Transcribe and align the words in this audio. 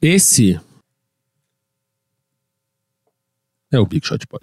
Esse 0.00 0.58
é 3.72 3.78
o 3.78 3.86
Big 3.86 4.06
Shot 4.06 4.26
Pod. 4.26 4.40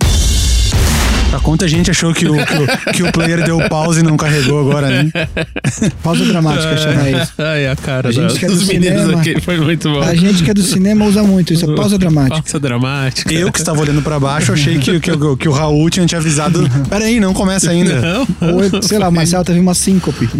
Pra 1.31 1.39
quanta 1.39 1.67
gente 1.67 1.89
achou 1.89 2.13
que 2.13 2.27
o, 2.27 2.33
que 2.33 2.53
o, 2.53 2.93
que 2.93 3.03
o 3.03 3.11
player 3.11 3.43
deu 3.43 3.57
pause 3.67 3.99
e 3.99 4.03
não 4.03 4.15
carregou 4.15 4.59
agora, 4.69 4.87
né? 5.03 5.11
Pausa 6.03 6.23
dramática 6.23 6.77
chama 6.77 7.09
isso. 7.09 7.33
Ai, 7.39 7.67
a 7.67 7.75
cara 7.75 8.09
A 8.09 8.11
gente 8.11 8.33
da- 8.33 8.39
que 8.39 8.45
é 8.45 8.47
do 8.47 8.55
cinema. 8.57 9.19
aqui 9.19 9.41
foi 9.41 9.57
muito 9.57 9.89
bom. 9.89 10.01
A 10.01 10.13
gente 10.13 10.43
que 10.43 10.51
é 10.51 10.53
do 10.53 10.61
cinema 10.61 11.03
usa 11.03 11.23
muito 11.23 11.51
isso, 11.51 11.69
é 11.69 11.75
pausa 11.75 11.97
dramática. 11.97 12.41
Pausa 12.41 12.59
dramática. 12.59 13.33
Eu 13.33 13.51
que 13.51 13.57
estava 13.57 13.81
olhando 13.81 14.01
pra 14.03 14.19
baixo, 14.19 14.53
achei 14.53 14.77
que, 14.77 14.99
que, 14.99 15.11
o- 15.11 15.35
que 15.35 15.49
o 15.49 15.51
Raul 15.51 15.89
tinha 15.89 16.05
te 16.05 16.15
avisado. 16.15 16.69
Peraí, 16.87 17.19
não 17.19 17.33
começa 17.33 17.71
ainda. 17.71 17.99
Não? 17.99 18.27
Ou, 18.53 18.81
sei 18.83 18.99
lá, 18.99 19.09
o 19.09 19.11
Marcelo 19.11 19.43
teve 19.43 19.59
uma 19.59 19.73
síncope. 19.73 20.29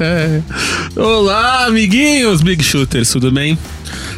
É. 0.00 0.40
Olá, 0.96 1.66
amiguinhos 1.66 2.42
Big 2.42 2.62
Shooters, 2.64 3.10
tudo 3.10 3.30
bem? 3.30 3.56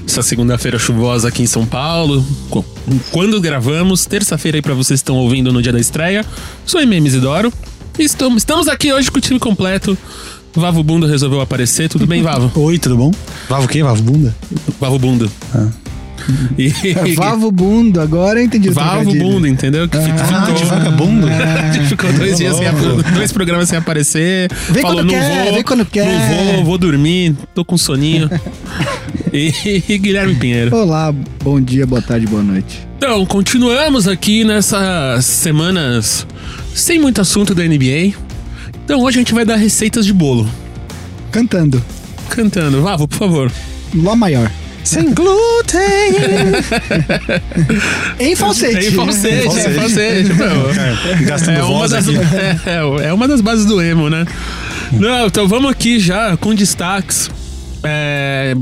Essa 0.07 0.23
segunda-feira 0.23 0.79
chuvosa 0.79 1.29
aqui 1.29 1.43
em 1.43 1.46
São 1.46 1.66
Paulo. 1.66 2.25
Qu- 2.49 2.64
Quando 3.11 3.40
gravamos, 3.40 4.07
terça-feira 4.07 4.58
aí 4.58 4.62
pra 4.62 4.72
vocês 4.75 5.00
que 5.00 5.03
estão 5.03 5.17
ouvindo 5.17 5.53
no 5.53 5.61
dia 5.61 5.72
da 5.72 5.81
estreia. 5.81 6.25
Sou 6.64 6.81
MM 6.81 7.07
Isidoro. 7.07 7.53
E 7.98 8.04
estamos, 8.04 8.39
estamos 8.43 8.68
aqui 8.68 8.93
hoje 8.93 9.11
com 9.11 9.18
o 9.18 9.21
time 9.21 9.39
completo. 9.40 9.96
Vavo 10.54 10.82
Bundo 10.82 11.07
resolveu 11.07 11.40
aparecer. 11.40 11.89
Tudo 11.89 12.07
bem, 12.07 12.22
Vavo? 12.22 12.50
Oi, 12.61 12.79
tudo 12.79 12.96
bom? 12.96 13.11
Vavo 13.48 13.64
o 13.64 13.68
quê? 13.68 13.82
Vavo 13.82 14.03
bunda? 14.03 14.34
Vavo 14.81 14.98
Bundo. 14.98 15.31
E... 16.59 16.70
Vavo 17.14 17.53
Bundo, 17.53 18.00
agora 18.00 18.40
eu 18.40 18.45
entendi 18.46 18.68
o 18.70 18.73
Vavo. 18.73 19.14
Bundo, 19.14 19.46
entendeu? 19.46 19.86
Que 19.89 19.96
Ah, 19.96 20.00
de 20.00 20.54
ficou, 20.54 20.67
vagabundo. 20.67 21.29
ficou 21.89 22.12
dois 22.14 22.36
dias 22.39 22.57
sem, 22.57 22.67
dois 23.14 23.31
programas 23.31 23.68
sem 23.68 23.79
aparecer. 23.79 24.50
Vem 24.70 24.82
Falou, 24.82 24.96
quando 25.04 25.12
não 25.12 25.14
quer, 25.14 25.45
vou, 25.45 25.54
vem 25.54 25.62
quando 25.62 25.86
quer." 25.86 26.07
Não 26.07 26.54
vou, 26.57 26.64
vou 26.64 26.79
dormir, 26.79 27.36
tô 27.54 27.64
com 27.64 27.76
soninho. 27.79 28.29
E, 29.36 29.85
e 29.89 29.99
Guilherme 29.99 30.35
Pinheiro. 30.35 30.75
Olá, 30.75 31.13
bom 31.43 31.61
dia, 31.61 31.86
boa 31.86 32.00
tarde, 32.00 32.27
boa 32.27 32.42
noite. 32.42 32.86
Então, 32.97 33.27
continuamos 33.27 34.09
aqui 34.09 34.42
nessas 34.45 35.25
semanas 35.27 36.27
sem 36.75 36.98
muito 36.98 37.20
assunto 37.20 37.55
da 37.55 37.62
NBA. 37.62 38.14
Então 38.84 39.01
hoje 39.01 39.19
a 39.19 39.20
gente 39.20 39.34
vai 39.34 39.45
dar 39.45 39.57
receitas 39.57 40.07
de 40.07 40.12
bolo. 40.12 40.48
Cantando. 41.31 41.84
Cantando. 42.31 42.81
Vavo, 42.83 43.07
por 43.07 43.19
favor. 43.19 43.53
Lá 43.95 44.17
maior. 44.17 44.51
Sem 44.84 45.12
glúten! 45.12 45.81
Em 48.20 48.37
falsete. 48.37 48.79
Tem 48.79 48.91
falsete, 48.92 49.45
Falsete. 49.45 49.64
tem 49.64 49.75
falsete. 49.75 50.33
Meu, 50.33 51.27
Gastando 51.27 51.59
É 51.59 51.62
uma, 51.64 51.79
voz 51.79 51.91
das, 51.91 52.09
aqui. 52.09 52.17
é, 53.05 53.09
é 53.09 53.12
uma 53.12 53.27
das 53.27 53.41
bases 53.41 53.67
do 53.67 53.83
emo, 53.83 54.09
né? 54.09 54.25
Não, 54.92 55.27
então 55.27 55.48
vamos 55.48 55.73
aqui 55.73 55.98
já 55.98 56.37
com 56.37 56.55
destaques. 56.55 57.29
É, 57.83 58.55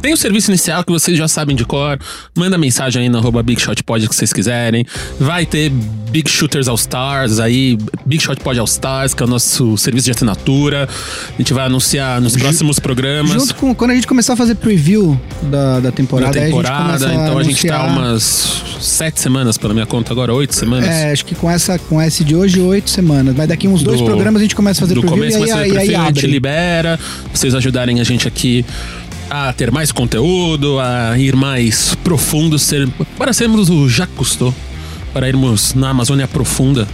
tem 0.00 0.12
o 0.12 0.16
serviço 0.16 0.50
inicial 0.50 0.82
que 0.82 0.90
vocês 0.90 1.16
já 1.16 1.28
sabem 1.28 1.54
de 1.54 1.64
cor. 1.64 1.98
Manda 2.36 2.56
mensagem 2.56 3.02
aí 3.02 3.08
no 3.08 3.18
arroba 3.18 3.42
Big 3.42 3.60
Shot 3.60 3.82
Pod 3.84 4.08
que 4.08 4.14
vocês 4.14 4.32
quiserem. 4.32 4.86
Vai 5.18 5.44
ter 5.44 5.70
Big 6.10 6.28
Shooters 6.28 6.66
All 6.68 6.74
Stars 6.76 7.38
aí, 7.38 7.78
Big 8.06 8.22
Shot 8.22 8.40
Pod 8.42 8.58
All 8.58 8.64
Stars, 8.64 9.12
que 9.14 9.22
é 9.22 9.26
o 9.26 9.28
nosso 9.28 9.76
serviço 9.76 10.06
de 10.06 10.10
assinatura. 10.12 10.88
A 11.34 11.36
gente 11.36 11.52
vai 11.52 11.66
anunciar 11.66 12.20
nos 12.20 12.36
próximos 12.36 12.78
programas. 12.78 13.32
Junto 13.32 13.54
com 13.54 13.74
quando 13.74 13.90
a 13.90 13.94
gente 13.94 14.06
começar 14.06 14.32
a 14.32 14.36
fazer 14.36 14.54
preview 14.54 15.20
da, 15.42 15.78
da 15.80 15.90
da 15.90 15.92
temporada, 15.92 16.38
aí 16.38 16.46
temporada, 16.46 17.06
a 17.06 17.08
gente 17.08 17.20
então 17.22 17.38
a 17.38 17.42
gente 17.42 17.66
tá 17.66 17.84
umas 17.84 18.62
sete 18.80 19.20
semanas 19.20 19.58
pela 19.58 19.74
minha 19.74 19.86
conta 19.86 20.12
agora, 20.12 20.32
oito 20.32 20.54
semanas. 20.54 20.88
É, 20.88 21.12
acho 21.12 21.24
que 21.24 21.34
com 21.34 21.50
essa 21.50 21.78
com 21.78 22.00
esse 22.00 22.24
de 22.24 22.34
hoje, 22.34 22.60
oito 22.60 22.88
semanas. 22.88 23.34
Mas 23.36 23.48
daqui 23.48 23.68
uns 23.68 23.82
dois 23.82 23.98
Do- 23.98 24.04
programas 24.06 24.40
a 24.40 24.44
gente 24.44 24.54
começa 24.54 24.80
a 24.80 24.82
fazer 24.82 24.94
do 24.94 25.00
preview 25.02 25.18
começo 25.18 25.38
e 25.38 25.50
aí, 25.50 25.52
aí, 25.52 25.62
aí 25.62 25.70
prefeito, 25.70 26.00
a 26.00 26.06
gente 26.06 26.26
libera, 26.26 26.98
pra 26.98 27.34
vocês 27.36 27.54
ajudarem 27.54 28.00
a 28.00 28.04
gente 28.04 28.26
aqui 28.26 28.64
a 29.30 29.52
ter 29.52 29.70
mais 29.70 29.92
conteúdo, 29.92 30.80
a 30.80 31.16
ir 31.16 31.36
mais 31.36 31.94
profundo, 32.02 32.58
ser, 32.58 32.88
para 33.16 33.32
sermos 33.32 33.70
o 33.70 33.88
Jacques 33.88 34.16
Cousteau, 34.16 34.52
para 35.14 35.28
irmos 35.28 35.72
na 35.72 35.90
Amazônia 35.90 36.26
profunda, 36.26 36.86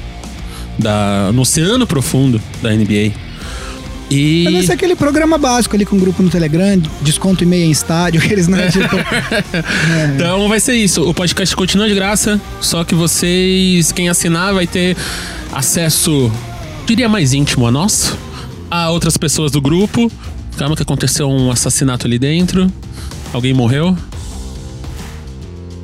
da, 0.79 1.31
no 1.33 1.41
oceano 1.41 1.87
profundo 1.87 2.41
da 2.63 2.71
NBA. 2.71 3.13
E 4.09 4.43
Mas 4.45 4.53
vai 4.53 4.63
ser 4.63 4.73
aquele 4.73 4.95
programa 4.95 5.37
básico 5.37 5.75
ali 5.75 5.85
com 5.85 5.97
o 5.97 5.99
grupo 5.99 6.23
no 6.23 6.29
Telegram, 6.29 6.81
desconto 7.01 7.43
e 7.43 7.47
meia 7.47 7.65
em 7.65 7.71
estádio, 7.71 8.21
aqueles, 8.23 8.47
né? 8.47 8.69
tipo, 8.71 8.95
é. 9.01 10.13
Então 10.15 10.49
vai 10.49 10.61
ser 10.61 10.75
isso. 10.75 11.03
O 11.09 11.15
podcast 11.15 11.57
continua 11.57 11.89
de 11.89 11.95
graça, 11.95 12.41
só 12.61 12.85
que 12.85 12.95
vocês, 12.95 13.91
quem 13.91 14.09
assinar, 14.09 14.55
vai 14.55 14.67
ter 14.67 14.97
acesso, 15.53 16.31
diria 16.87 17.09
mais 17.09 17.33
íntimo 17.33 17.67
a 17.67 17.71
nós, 17.73 18.17
a 18.71 18.91
outras 18.91 19.17
pessoas 19.17 19.51
do 19.51 19.61
grupo. 19.61 20.13
Calma 20.57 20.75
que 20.75 20.83
aconteceu 20.83 21.29
um 21.29 21.51
assassinato 21.51 22.07
ali 22.07 22.19
dentro. 22.19 22.71
Alguém 23.33 23.53
morreu. 23.53 23.97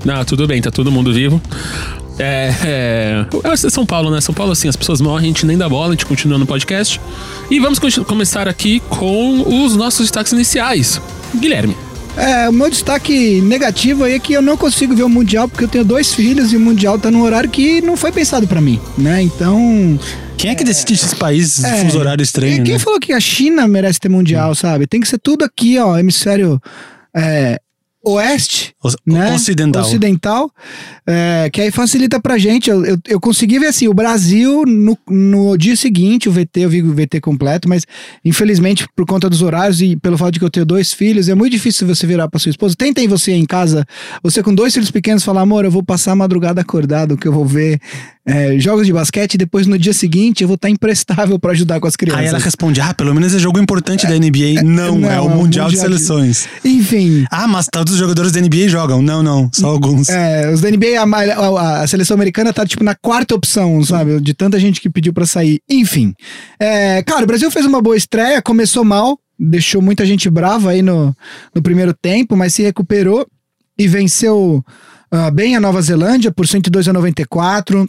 Não, 0.04 0.24
tudo 0.24 0.46
bem, 0.46 0.60
tá 0.60 0.70
todo 0.70 0.90
mundo 0.90 1.12
vivo. 1.12 1.40
É, 2.18 2.54
é, 2.64 3.26
é 3.44 3.56
São 3.56 3.86
Paulo, 3.86 4.10
né? 4.10 4.20
São 4.20 4.34
Paulo, 4.34 4.52
assim, 4.52 4.68
as 4.68 4.76
pessoas 4.76 5.00
morrem, 5.00 5.26
a 5.26 5.28
gente 5.28 5.46
nem 5.46 5.56
dá 5.56 5.68
bola, 5.68 5.88
a 5.88 5.90
gente 5.92 6.06
continua 6.06 6.38
no 6.38 6.46
podcast. 6.46 7.00
E 7.50 7.60
vamos 7.60 7.78
começar 8.06 8.48
aqui 8.48 8.80
com 8.88 9.64
os 9.64 9.76
nossos 9.76 10.00
destaques 10.00 10.32
iniciais. 10.32 11.00
Guilherme. 11.34 11.76
É, 12.16 12.48
o 12.48 12.52
meu 12.52 12.68
destaque 12.68 13.40
negativo 13.40 14.04
aí 14.04 14.14
é 14.14 14.18
que 14.18 14.34
eu 14.34 14.42
não 14.42 14.56
consigo 14.56 14.94
ver 14.94 15.02
o 15.02 15.08
Mundial 15.08 15.48
porque 15.48 15.64
eu 15.64 15.68
tenho 15.68 15.84
dois 15.84 16.12
filhos 16.12 16.52
e 16.52 16.56
o 16.56 16.60
Mundial 16.60 16.98
tá 16.98 17.10
num 17.10 17.22
horário 17.22 17.48
que 17.48 17.80
não 17.80 17.96
foi 17.96 18.12
pensado 18.12 18.46
pra 18.46 18.60
mim, 18.60 18.78
né? 18.98 19.22
Então. 19.22 19.98
Quem 20.36 20.50
é 20.50 20.54
que 20.54 20.64
decide 20.64 20.94
esses 20.94 21.14
países 21.14 21.62
É, 21.64 21.84
fuso 21.84 21.98
horário 21.98 22.22
E 22.22 22.24
estranho, 22.24 22.64
quem 22.64 22.74
né? 22.74 22.78
falou 22.78 22.98
que 22.98 23.12
a 23.12 23.20
China 23.20 23.68
merece 23.68 24.00
ter 24.00 24.08
Mundial, 24.08 24.54
sabe? 24.54 24.86
Tem 24.86 25.00
que 25.00 25.06
ser 25.08 25.18
tudo 25.18 25.44
aqui, 25.44 25.78
ó, 25.78 25.96
hemisfério 25.98 26.60
é, 27.16 27.60
oeste, 28.04 28.74
O- 28.82 28.90
né? 29.06 29.32
Ocidental. 29.34 29.82
Ocidental, 29.82 30.50
é, 31.06 31.48
que 31.52 31.60
aí 31.60 31.70
facilita 31.70 32.20
pra 32.20 32.38
gente. 32.38 32.68
Eu, 32.70 32.84
eu, 32.84 32.98
eu 33.08 33.20
consegui 33.20 33.58
ver 33.58 33.66
assim, 33.66 33.88
o 33.88 33.94
Brasil 33.94 34.64
no, 34.66 34.98
no 35.08 35.56
dia 35.56 35.76
seguinte, 35.76 36.28
o 36.28 36.32
VT, 36.32 36.60
eu 36.60 36.68
vi 36.70 36.82
o 36.82 36.92
VT 36.94 37.20
completo, 37.20 37.68
mas 37.68 37.84
infelizmente, 38.24 38.86
por 38.96 39.06
conta 39.06 39.28
dos 39.28 39.42
horários 39.42 39.80
e 39.80 39.96
pelo 39.96 40.16
fato 40.18 40.32
de 40.32 40.38
que 40.38 40.44
eu 40.44 40.50
tenho 40.50 40.66
dois 40.66 40.92
filhos, 40.92 41.28
é 41.28 41.34
muito 41.34 41.52
difícil 41.52 41.86
você 41.86 42.06
virar 42.06 42.28
pra 42.28 42.38
sua 42.40 42.50
esposa. 42.50 42.74
Tentem 42.76 43.06
você 43.08 43.32
em 43.32 43.44
casa, 43.44 43.84
você 44.22 44.42
com 44.42 44.54
dois 44.54 44.72
filhos 44.74 44.90
pequenos, 44.90 45.22
falar, 45.24 45.42
amor, 45.42 45.64
eu 45.64 45.70
vou 45.70 45.82
passar 45.82 46.12
a 46.12 46.16
madrugada 46.16 46.60
acordado, 46.60 47.16
que 47.16 47.26
eu 47.26 47.32
vou 47.32 47.44
ver 47.44 47.80
é, 48.24 48.56
jogos 48.58 48.86
de 48.86 48.92
basquete, 48.92 49.34
e 49.34 49.38
depois 49.38 49.66
no 49.66 49.76
dia 49.78 49.92
seguinte 49.92 50.42
eu 50.42 50.48
vou 50.48 50.54
estar 50.54 50.68
imprestável 50.70 51.38
pra 51.38 51.50
ajudar 51.52 51.80
com 51.80 51.86
as 51.88 51.96
crianças. 51.96 52.20
Aí 52.22 52.28
ela 52.28 52.38
responde: 52.38 52.80
Ah, 52.80 52.94
pelo 52.94 53.12
menos 53.14 53.34
é 53.34 53.38
jogo 53.38 53.58
importante 53.60 54.06
da 54.06 54.14
NBA. 54.16 54.62
Não, 54.62 54.98
não, 54.98 55.10
é 55.10 55.20
o 55.20 55.24
é 55.24 55.26
o 55.26 55.28
Mundial 55.30 55.38
de 55.38 55.42
Mundial 55.42 55.70
de- 55.70 55.76
Seleções. 55.78 56.48
Enfim. 56.64 57.24
Ah, 57.30 57.48
mas 57.48 57.66
todos 57.92 57.94
os 57.94 57.98
jogadores 57.98 58.32
da 58.32 58.40
NBA 58.40 58.68
jogam. 58.68 59.02
Não, 59.02 59.22
não, 59.22 59.50
só 59.52 59.68
alguns. 59.68 60.08
É, 60.08 60.50
os 60.50 60.60
da 60.60 60.70
NBA, 60.70 60.98
a, 60.98 61.04
a- 61.04 61.82
a 61.82 61.86
seleção 61.86 62.14
americana 62.14 62.52
tá 62.52 62.64
tipo 62.66 62.82
na 62.82 62.94
quarta 62.94 63.34
opção, 63.34 63.84
sabe? 63.84 64.20
De 64.20 64.32
tanta 64.34 64.58
gente 64.58 64.80
que 64.80 64.88
pediu 64.88 65.12
pra 65.12 65.26
sair. 65.26 65.60
Enfim. 65.68 66.14
É, 66.58 67.02
cara, 67.02 67.24
o 67.24 67.26
Brasil 67.26 67.50
fez 67.50 67.66
uma 67.66 67.80
boa 67.82 67.96
estreia, 67.96 68.40
começou 68.42 68.84
mal, 68.84 69.18
deixou 69.38 69.82
muita 69.82 70.06
gente 70.06 70.28
brava 70.30 70.70
aí 70.70 70.80
no, 70.82 71.14
no 71.54 71.62
primeiro 71.62 71.92
tempo, 71.94 72.36
mas 72.36 72.54
se 72.54 72.62
recuperou 72.62 73.26
e 73.78 73.86
venceu 73.86 74.64
ah, 75.10 75.30
bem 75.30 75.54
a 75.56 75.60
Nova 75.60 75.80
Zelândia 75.82 76.32
por 76.32 76.46
102 76.46 76.88
a 76.88 76.92
94. 76.92 77.86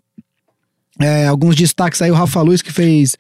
É, 1.00 1.26
alguns 1.26 1.56
destaques 1.56 2.02
aí, 2.04 2.12
o 2.12 2.14
Rafa 2.14 2.42
Luz 2.42 2.62
que 2.62 2.72
fez. 2.72 3.16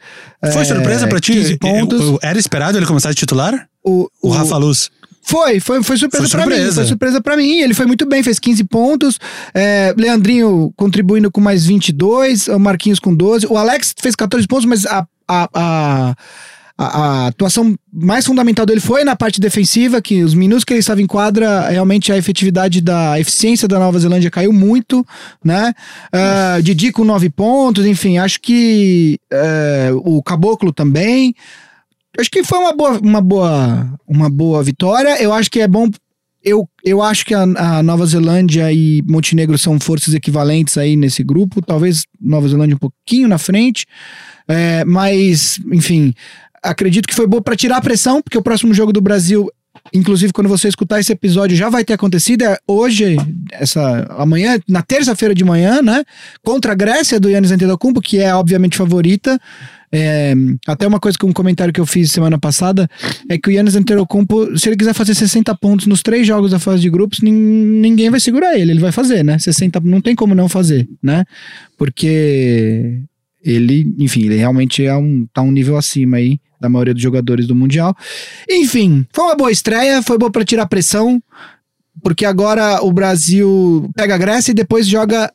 Foi 0.53 0.61
é, 0.61 0.66
surpresa 0.66 1.07
pra 1.07 1.19
ti? 1.19 1.33
15 1.33 1.57
pontos. 1.57 1.99
Eu- 2.01 2.07
eu- 2.13 2.19
Era 2.22 2.38
esperado 2.38 2.77
ele 2.77 2.85
começar 2.85 3.09
de 3.09 3.16
titular? 3.16 3.67
o, 3.83 4.07
O 4.22 4.29
Rafa 4.29 4.55
Luz. 4.57 4.89
Foi, 5.25 5.59
foi, 5.59 5.81
foi 5.81 5.97
surpresa 5.97 6.28
Foi 6.28 6.38
pra 6.38 6.45
mim. 6.45 6.56
surpresa. 6.56 6.75
Foi 6.75 6.85
surpresa 6.85 7.22
pra 7.22 7.38
mim. 7.38 7.59
Ele 7.61 7.73
foi 7.73 7.85
muito 7.85 8.06
bem, 8.06 8.22
fez 8.22 8.39
15 8.39 8.63
pontos. 8.66 9.19
É, 9.53 9.94
Leandrinho 9.97 10.73
contribuindo 10.75 11.31
com 11.31 11.39
mais 11.41 11.66
22, 11.66 12.47
o 12.50 12.59
Marquinhos 12.59 13.00
com 13.00 13.13
12. 13.16 13.47
O 13.47 13.57
Alex 13.57 13.95
fez 14.00 14.16
14 14.16 14.45
pontos, 14.47 14.66
mas 14.66 14.85
a, 14.85 15.06
a, 15.28 15.50
a, 15.53 16.16
a, 16.78 16.85
a 16.85 17.28
atuação 17.28 17.75
mais 17.91 18.25
fundamental 18.25 18.66
dele 18.66 18.81
foi 18.81 19.03
na 19.03 19.16
parte 19.16 19.39
defensiva, 19.39 20.01
que 20.01 20.23
os 20.23 20.34
minutos 20.34 20.63
que 20.66 20.73
ele 20.73 20.79
estava 20.81 21.01
em 21.01 21.07
quadra, 21.07 21.69
realmente 21.69 22.11
a 22.11 22.17
efetividade 22.17 22.81
da 22.81 23.11
a 23.14 23.20
eficiência 23.20 23.67
da 23.67 23.79
Nova 23.79 23.99
Zelândia 23.99 24.29
caiu 24.31 24.52
muito, 24.52 25.05
né? 25.43 25.73
Ah, 26.11 26.59
Didi 26.61 26.91
com 26.91 27.05
9 27.05 27.29
pontos, 27.29 27.85
enfim, 27.85 28.17
acho 28.17 28.41
que 28.41 29.20
é, 29.31 29.90
o 29.93 30.22
Caboclo 30.22 30.73
também. 30.73 31.34
Acho 32.17 32.29
que 32.29 32.43
foi 32.43 32.59
uma 32.59 32.73
boa, 32.73 32.99
uma 32.99 33.21
boa, 33.21 33.99
uma 34.07 34.29
boa 34.29 34.63
vitória. 34.63 35.21
Eu 35.21 35.33
acho 35.33 35.49
que 35.49 35.59
é 35.59 35.67
bom. 35.67 35.89
Eu, 36.43 36.67
eu 36.83 37.01
acho 37.01 37.25
que 37.25 37.33
a, 37.33 37.41
a 37.41 37.83
Nova 37.83 38.05
Zelândia 38.05 38.71
e 38.71 39.01
Montenegro 39.07 39.57
são 39.57 39.79
forças 39.79 40.13
equivalentes 40.13 40.77
aí 40.77 40.95
nesse 40.95 41.23
grupo. 41.23 41.61
Talvez 41.61 42.03
Nova 42.19 42.47
Zelândia 42.47 42.75
um 42.75 42.79
pouquinho 42.79 43.27
na 43.27 43.37
frente. 43.37 43.85
É, 44.47 44.83
mas, 44.85 45.59
enfim, 45.71 46.13
acredito 46.61 47.07
que 47.07 47.15
foi 47.15 47.25
boa 47.25 47.41
para 47.41 47.55
tirar 47.55 47.77
a 47.77 47.81
pressão, 47.81 48.21
porque 48.21 48.37
o 48.37 48.43
próximo 48.43 48.73
jogo 48.73 48.93
do 48.93 49.01
Brasil 49.01 49.49
inclusive 49.91 50.31
quando 50.31 50.47
você 50.47 50.67
escutar 50.67 50.99
esse 50.99 51.11
episódio 51.11 51.57
já 51.57 51.69
vai 51.69 51.83
ter 51.83 51.93
acontecido, 51.93 52.43
é 52.43 52.57
hoje, 52.67 53.17
essa 53.51 54.05
amanhã, 54.17 54.59
na 54.67 54.81
terça-feira 54.81 55.33
de 55.33 55.43
manhã, 55.43 55.81
né? 55.81 56.03
Contra 56.43 56.71
a 56.71 56.75
Grécia 56.75 57.19
do 57.19 57.29
Yannis 57.29 57.51
Antetokounmpo, 57.51 58.01
que 58.01 58.19
é 58.19 58.33
obviamente 58.33 58.77
favorita. 58.77 59.39
É, 59.95 60.34
até 60.66 60.87
uma 60.87 60.99
coisa 60.99 61.16
que 61.17 61.25
um 61.25 61.31
comentário 61.31 61.72
que 61.72 61.79
eu 61.79 61.85
fiz 61.85 62.11
semana 62.11 62.40
passada 62.40 62.90
é 63.29 63.37
que 63.37 63.47
o 63.47 63.51
Yannis 63.51 63.75
Antetokounmpo, 63.75 64.57
se 64.57 64.67
ele 64.69 64.75
quiser 64.75 64.93
fazer 64.93 65.13
60 65.13 65.53
pontos 65.57 65.85
nos 65.85 66.01
três 66.01 66.25
jogos 66.25 66.49
da 66.49 66.57
fase 66.57 66.81
de 66.81 66.90
grupos, 66.90 67.19
nin- 67.22 67.31
ninguém 67.31 68.09
vai 68.09 68.19
segurar 68.19 68.57
ele, 68.57 68.72
ele 68.72 68.79
vai 68.79 68.91
fazer, 68.91 69.23
né? 69.23 69.37
60, 69.37 69.79
não 69.81 70.01
tem 70.01 70.16
como 70.16 70.34
não 70.34 70.49
fazer, 70.49 70.90
né? 71.01 71.23
Porque 71.78 73.01
ele, 73.43 73.93
enfim, 73.99 74.23
ele 74.23 74.37
realmente 74.37 74.84
é 74.84 74.95
um, 74.95 75.28
tá 75.34 75.41
um 75.41 75.51
nível 75.51 75.78
acima 75.78 76.17
aí 76.17 76.39
da 76.59 76.69
maioria 76.69 76.93
dos 76.93 77.03
jogadores 77.03 77.46
do 77.46 77.53
Mundial. 77.55 77.96
Enfim, 78.49 79.05
foi 79.13 79.25
uma 79.25 79.35
boa 79.35 79.51
estreia, 79.51 80.01
foi 80.01 80.17
boa 80.17 80.31
para 80.31 80.46
tirar 80.46 80.66
pressão, 80.66 81.22
porque 82.01 82.25
agora 82.25 82.81
o 82.81 82.91
Brasil 82.91 83.91
pega 83.96 84.16
a 84.16 84.17
Grécia 84.17 84.51
e 84.51 84.55
depois 84.55 84.87
joga 84.87 85.31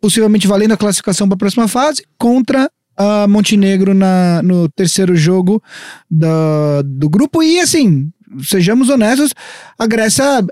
possivelmente 0.00 0.46
valendo 0.48 0.72
a 0.72 0.76
classificação 0.76 1.28
para 1.28 1.36
a 1.36 1.38
próxima 1.38 1.68
fase 1.68 2.02
contra 2.18 2.68
a 2.96 3.26
Montenegro 3.26 3.94
na, 3.94 4.42
no 4.42 4.68
terceiro 4.68 5.14
jogo 5.16 5.62
da, 6.10 6.82
do 6.84 7.08
grupo. 7.08 7.42
E 7.42 7.60
assim, 7.60 8.10
sejamos 8.42 8.88
honestos, 8.88 9.32
a 9.78 9.86
Grécia 9.86 10.44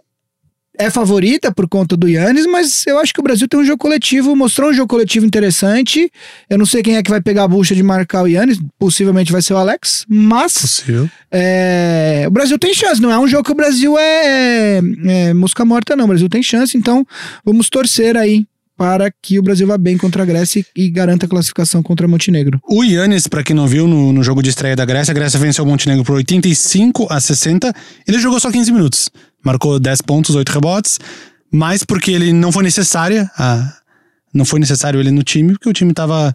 é 0.81 0.89
favorita 0.89 1.53
por 1.53 1.69
conta 1.69 1.95
do 1.95 2.09
Yannis, 2.09 2.47
mas 2.47 2.87
eu 2.87 2.99
acho 2.99 3.13
que 3.13 3.21
o 3.21 3.23
Brasil 3.23 3.47
tem 3.47 3.61
um 3.61 3.65
jogo 3.65 3.77
coletivo, 3.77 4.35
mostrou 4.35 4.71
um 4.71 4.73
jogo 4.73 4.89
coletivo 4.89 5.27
interessante. 5.27 6.11
Eu 6.49 6.57
não 6.57 6.65
sei 6.65 6.83
quem 6.83 6.97
é 6.97 7.03
que 7.03 7.11
vai 7.11 7.21
pegar 7.21 7.45
a 7.45 7.49
bucha 7.49 7.75
de 7.75 7.83
marcar 7.83 8.23
o 8.23 8.27
Yannis, 8.27 8.59
possivelmente 8.79 9.31
vai 9.31 9.43
ser 9.43 9.53
o 9.53 9.59
Alex, 9.59 10.07
mas 10.09 10.83
é, 11.31 12.25
o 12.27 12.31
Brasil 12.31 12.59
tem 12.59 12.73
chance, 12.73 13.01
não 13.01 13.13
é 13.13 13.19
um 13.19 13.29
jogo 13.29 13.45
que 13.45 13.53
o 13.53 13.55
Brasil 13.55 13.99
é, 13.99 14.79
é, 14.79 14.81
é 15.07 15.35
mosca 15.35 15.67
morta, 15.67 15.95
não. 15.95 16.07
O 16.07 16.09
Brasil 16.09 16.31
tem 16.31 16.43
chance, 16.43 16.79
então 16.79 17.07
vamos 17.45 17.69
torcer 17.69 18.17
aí 18.17 18.47
para 18.81 19.13
que 19.23 19.39
o 19.39 19.43
Brasil 19.43 19.67
vá 19.67 19.77
bem 19.77 19.99
contra 19.99 20.23
a 20.23 20.25
Grécia 20.27 20.65
e, 20.75 20.89
garanta 20.89 21.27
a 21.27 21.29
classificação 21.29 21.83
contra 21.83 22.09
Montenegro. 22.09 22.59
O 22.67 22.83
Yannis, 22.83 23.27
pra 23.27 23.43
quem 23.43 23.55
não 23.55 23.67
viu, 23.67 23.87
no, 23.87 24.11
no 24.11 24.23
jogo 24.23 24.43
de 24.43 24.49
estreia 24.49 24.75
da 24.75 24.87
Grécia, 24.87 25.13
a 25.13 25.15
Grécia 25.15 25.39
venceu 25.39 25.67
o 25.67 25.69
Montenegro 25.69 26.03
por 26.03 26.15
85 26.15 27.07
a 27.11 27.21
60. 27.21 27.75
Ele 28.09 28.19
jogou 28.19 28.41
só 28.41 28.51
15 28.51 28.73
minutos. 28.73 29.11
Marcou 29.45 29.79
10 29.79 30.01
pontos, 30.01 30.35
8 30.35 30.49
rebotes. 30.51 30.99
Mas 31.53 31.85
porque 31.85 32.11
ele 32.11 32.33
não 32.33 32.51
foi 32.51 32.63
necessária. 32.63 33.31
a- 33.37 33.71
não 34.33 34.47
foi 34.47 34.59
necessário 34.59 34.99
ele 34.99 35.11
no 35.11 35.23
time, 35.23 35.53
porque 35.53 35.69
o 35.69 35.73
time 35.75 35.93
tava 35.93 36.35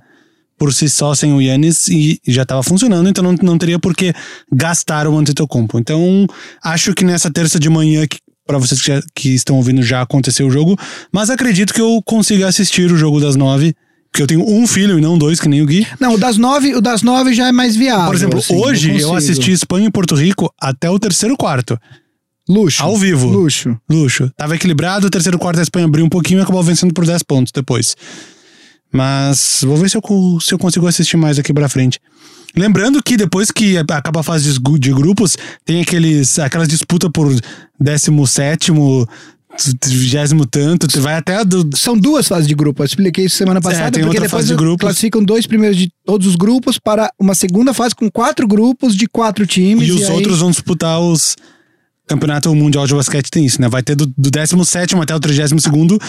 por 0.56 0.72
si 0.72 0.88
só 0.88 1.16
sem 1.16 1.34
o 1.34 1.42
Yannis 1.42 1.88
e 1.88 2.20
já 2.28 2.46
tava 2.46 2.62
funcionando, 2.62 3.10
então 3.10 3.24
não, 3.24 3.34
não 3.42 3.58
teria 3.58 3.80
por 3.80 3.96
que 3.96 4.14
gastar 4.54 5.08
o 5.08 5.18
Antetokounmpo. 5.18 5.80
Então, 5.80 6.28
acho 6.64 6.94
que 6.94 7.04
nessa 7.04 7.32
terça 7.32 7.58
de 7.60 7.70
manhã, 7.70 8.06
que 8.06 8.20
para 8.46 8.58
vocês 8.58 8.82
que, 8.82 8.88
já- 8.88 9.02
que 9.16 9.30
estão 9.30 9.56
ouvindo, 9.56 9.82
já 9.82 10.02
aconteceu 10.02 10.48
o 10.48 10.52
jogo, 10.52 10.78
mas 11.12 11.30
acredito 11.30 11.74
que 11.74 11.82
eu 11.82 12.02
consiga 12.06 12.48
assistir 12.48 12.92
o 12.92 12.98
jogo 12.98 13.20
das 13.20 13.36
nove, 13.36 13.76
porque 14.12 14.24
eu 14.24 14.28
tenho 14.28 14.48
um 14.50 14.66
filho 14.68 14.98
e 14.98 15.02
não 15.02 15.18
dois, 15.18 15.40
que 15.40 15.50
nem 15.50 15.62
o 15.62 15.66
Gui. 15.66 15.86
Não, 16.00 16.14
o 16.14 16.18
das 16.18 16.38
nove, 16.38 16.74
o 16.76 16.82
das 16.82 17.02
nove 17.02 17.34
já 17.34 17.48
é 17.48 17.52
mais 17.52 17.76
viável. 17.76 18.06
Por 18.06 18.16
exemplo, 18.16 18.40
assim, 18.40 18.56
hoje 18.56 18.88
eu, 18.90 19.10
consigo. 19.10 19.16
assisti 19.18 19.52
Espanha 19.52 19.88
e 19.88 19.92
Porto 19.92 20.16
Rico 20.16 20.54
até 20.62 20.90
o 20.90 20.98
terceiro 21.00 21.36
quarto, 21.36 21.78
Luxo. 22.48 22.82
ao 22.84 22.96
vivo. 22.96 23.28
Luxo. 23.28 23.76
Luxo. 23.90 24.32
Tava 24.38 24.56
equilibrado, 24.56 25.08
o 25.08 25.10
terceiro 25.10 25.38
quarto 25.40 25.60
a 25.60 25.64
Espanha 25.64 25.86
abriu 25.88 26.06
um 26.06 26.10
pouquinho 26.10 26.40
e 26.40 26.44
acabou 26.44 26.62
vencendo 26.64 26.94
por 26.94 27.06
10 27.06 27.24
pontos 27.24 27.52
depois. 27.52 27.96
Mas 28.92 29.62
vou 29.64 29.78
ver 29.78 29.90
se 29.90 29.98
eu, 29.98 30.02
se 30.42 30.54
eu 30.54 30.58
consigo 30.58 30.88
assistir 30.88 31.18
mais 31.18 31.38
aqui 31.38 31.54
pra 31.54 31.68
frente. 31.68 32.00
Lembrando 32.56 33.04
que 33.04 33.18
depois 33.18 33.52
que 33.52 33.78
acaba 33.78 34.22
a 34.22 34.24
fase 34.24 34.58
de 34.80 34.94
grupos, 34.94 35.36
tem 35.66 35.82
aqueles, 35.82 36.40
aquelas 36.40 36.70
disputas 36.70 37.10
por 37.14 37.36
17, 37.80 38.72
20 38.72 40.48
tanto, 40.50 41.02
vai 41.02 41.16
até 41.16 41.38
a 41.38 41.44
do. 41.44 41.70
São 41.76 41.98
duas 41.98 42.28
fases 42.28 42.48
de 42.48 42.56
grupo. 42.56 42.82
Eu 42.82 42.86
expliquei 42.86 43.26
isso 43.26 43.38
semana 43.38 43.62
passada, 43.62 43.92
tem 43.92 44.04
porque 44.04 44.18
outra 44.18 44.24
depois 44.24 44.32
fase 44.44 44.48
de 44.48 44.56
grupos. 44.56 44.86
classificam 44.86 45.24
dois 45.24 45.46
primeiros 45.48 45.78
de 45.78 45.90
todos 46.06 46.28
os 46.28 46.36
grupos 46.36 46.78
para 46.80 47.10
uma 47.20 47.36
segunda 47.36 47.74
fase 47.74 47.96
com 47.96 48.10
quatro 48.10 48.48
grupos 48.48 48.96
de 48.96 49.08
quatro 49.08 49.46
times. 49.46 49.88
E 49.88 49.92
os 49.92 50.04
aí- 50.04 50.12
outros 50.16 50.40
vão 50.40 50.52
disputar 50.52 51.00
os. 51.00 51.36
Campeonato 52.08 52.54
Mundial 52.54 52.86
de 52.86 52.94
Basquete 52.94 53.32
tem 53.32 53.46
isso, 53.46 53.60
né? 53.60 53.68
Vai 53.68 53.82
ter 53.82 53.96
do, 53.96 54.06
do 54.06 54.30
17 54.30 54.96
até 54.96 55.16
o 55.16 55.20
32 55.20 55.64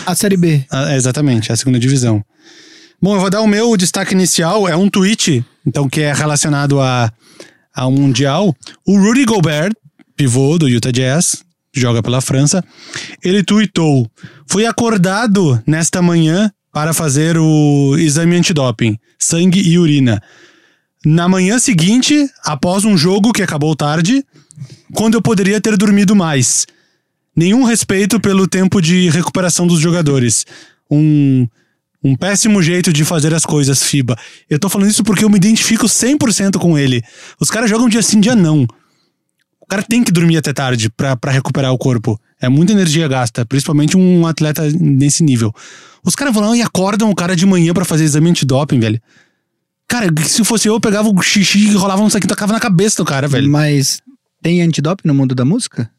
A 0.05 0.15
Série 0.15 0.37
B. 0.37 0.63
Ah, 0.71 0.93
é, 0.93 0.97
exatamente, 0.97 1.51
a 1.51 1.57
segunda 1.57 1.79
divisão. 1.79 2.23
Bom, 3.01 3.15
eu 3.15 3.21
vou 3.21 3.31
dar 3.31 3.43
o 3.43 3.47
meu 3.47 3.77
destaque 3.77 4.15
inicial, 4.15 4.67
é 4.67 4.75
um 4.75 4.89
tweet, 4.89 5.45
então, 5.67 5.89
que 5.89 6.01
é 6.01 6.13
relacionado 6.13 6.81
a, 6.81 7.13
ao 7.75 7.93
Mundial. 7.93 8.55
O 8.87 8.99
Rudy 8.99 9.25
Gobert, 9.25 9.73
pivô 10.17 10.57
do 10.59 10.67
Utah 10.67 10.91
Jazz, 10.91 11.45
joga 11.75 12.03
pela 12.03 12.23
França, 12.23 12.65
ele 13.23 13.45
tweetou: 13.45 14.11
Fui 14.47 14.65
acordado 14.65 15.63
nesta 15.67 16.01
manhã 16.01 16.51
para 16.73 16.95
fazer 16.95 17.37
o 17.37 17.97
exame 17.99 18.37
antidoping, 18.37 18.99
sangue 19.19 19.61
e 19.61 19.79
urina. 19.79 20.23
Na 21.05 21.29
manhã 21.29 21.59
seguinte, 21.59 22.29
após 22.45 22.85
um 22.85 22.97
jogo 22.97 23.33
que 23.33 23.43
acabou 23.43 23.77
tarde, 23.77 24.25
quando 24.95 25.15
eu 25.15 25.23
poderia 25.23 25.61
ter 25.61 25.77
dormido 25.77 26.17
mais. 26.17 26.67
Nenhum 27.35 27.65
respeito 27.65 28.19
pelo 28.19 28.49
tempo 28.49 28.81
de 28.81 29.11
recuperação 29.11 29.67
dos 29.67 29.79
jogadores. 29.79 30.47
Um, 30.91 31.47
um 32.03 32.17
péssimo 32.17 32.63
jeito 32.63 32.93
de 32.93 33.05
fazer 33.05 33.35
as 33.35 33.45
coisas, 33.45 33.83
FIBA. 33.83 34.17
Eu 34.49 34.59
tô 34.59 34.69
falando 34.69 34.91
isso 34.91 35.03
porque 35.03 35.25
eu 35.25 35.31
me 35.31 35.37
identifico 35.37 35.87
100% 35.87 36.59
com 36.59 36.79
ele. 36.79 37.03
Os 37.41 37.51
caras 37.51 37.69
jogam 37.69 37.89
dia 37.89 38.03
sim, 38.03 38.21
dia 38.21 38.35
não. 38.37 38.67
O 39.61 39.67
cara 39.67 39.83
tem 39.83 40.05
que 40.05 40.13
dormir 40.13 40.37
até 40.37 40.53
tarde 40.53 40.89
pra 40.91 41.19
recuperar 41.31 41.73
o 41.73 41.79
corpo. 41.79 42.21
É 42.41 42.49
muita 42.49 42.73
energia 42.73 43.09
gasta, 43.09 43.45
principalmente 43.45 43.97
um 43.97 44.27
atleta 44.27 44.63
nesse 44.71 45.25
nível. 45.25 45.53
Os 46.05 46.15
caras 46.15 46.33
vão 46.33 46.49
lá 46.49 46.57
e 46.57 46.63
acordam 46.63 47.11
o 47.11 47.15
cara 47.15 47.35
de 47.35 47.45
manhã 47.45 47.75
pra 47.75 47.85
fazer 47.85 48.05
exame 48.05 48.31
antidoping, 48.31 48.79
velho. 48.79 49.01
Cara, 49.89 50.07
se 50.25 50.45
fosse 50.45 50.69
eu, 50.69 50.75
eu 50.75 50.81
pegava 50.81 51.09
o 51.09 51.23
xixi 51.23 51.59
e 51.59 51.73
rolava 51.73 52.03
um 52.03 52.11
saquinho 52.11 52.29
tacava 52.29 52.53
na 52.53 52.61
cabeça 52.61 52.97
do 52.97 53.05
cara, 53.05 53.27
velho. 53.27 53.51
Mas 53.51 54.01
tem 54.43 54.63
antidoping 54.63 55.09
no 55.09 55.15
mundo 55.15 55.35
da 55.35 55.45
música? 55.45 55.91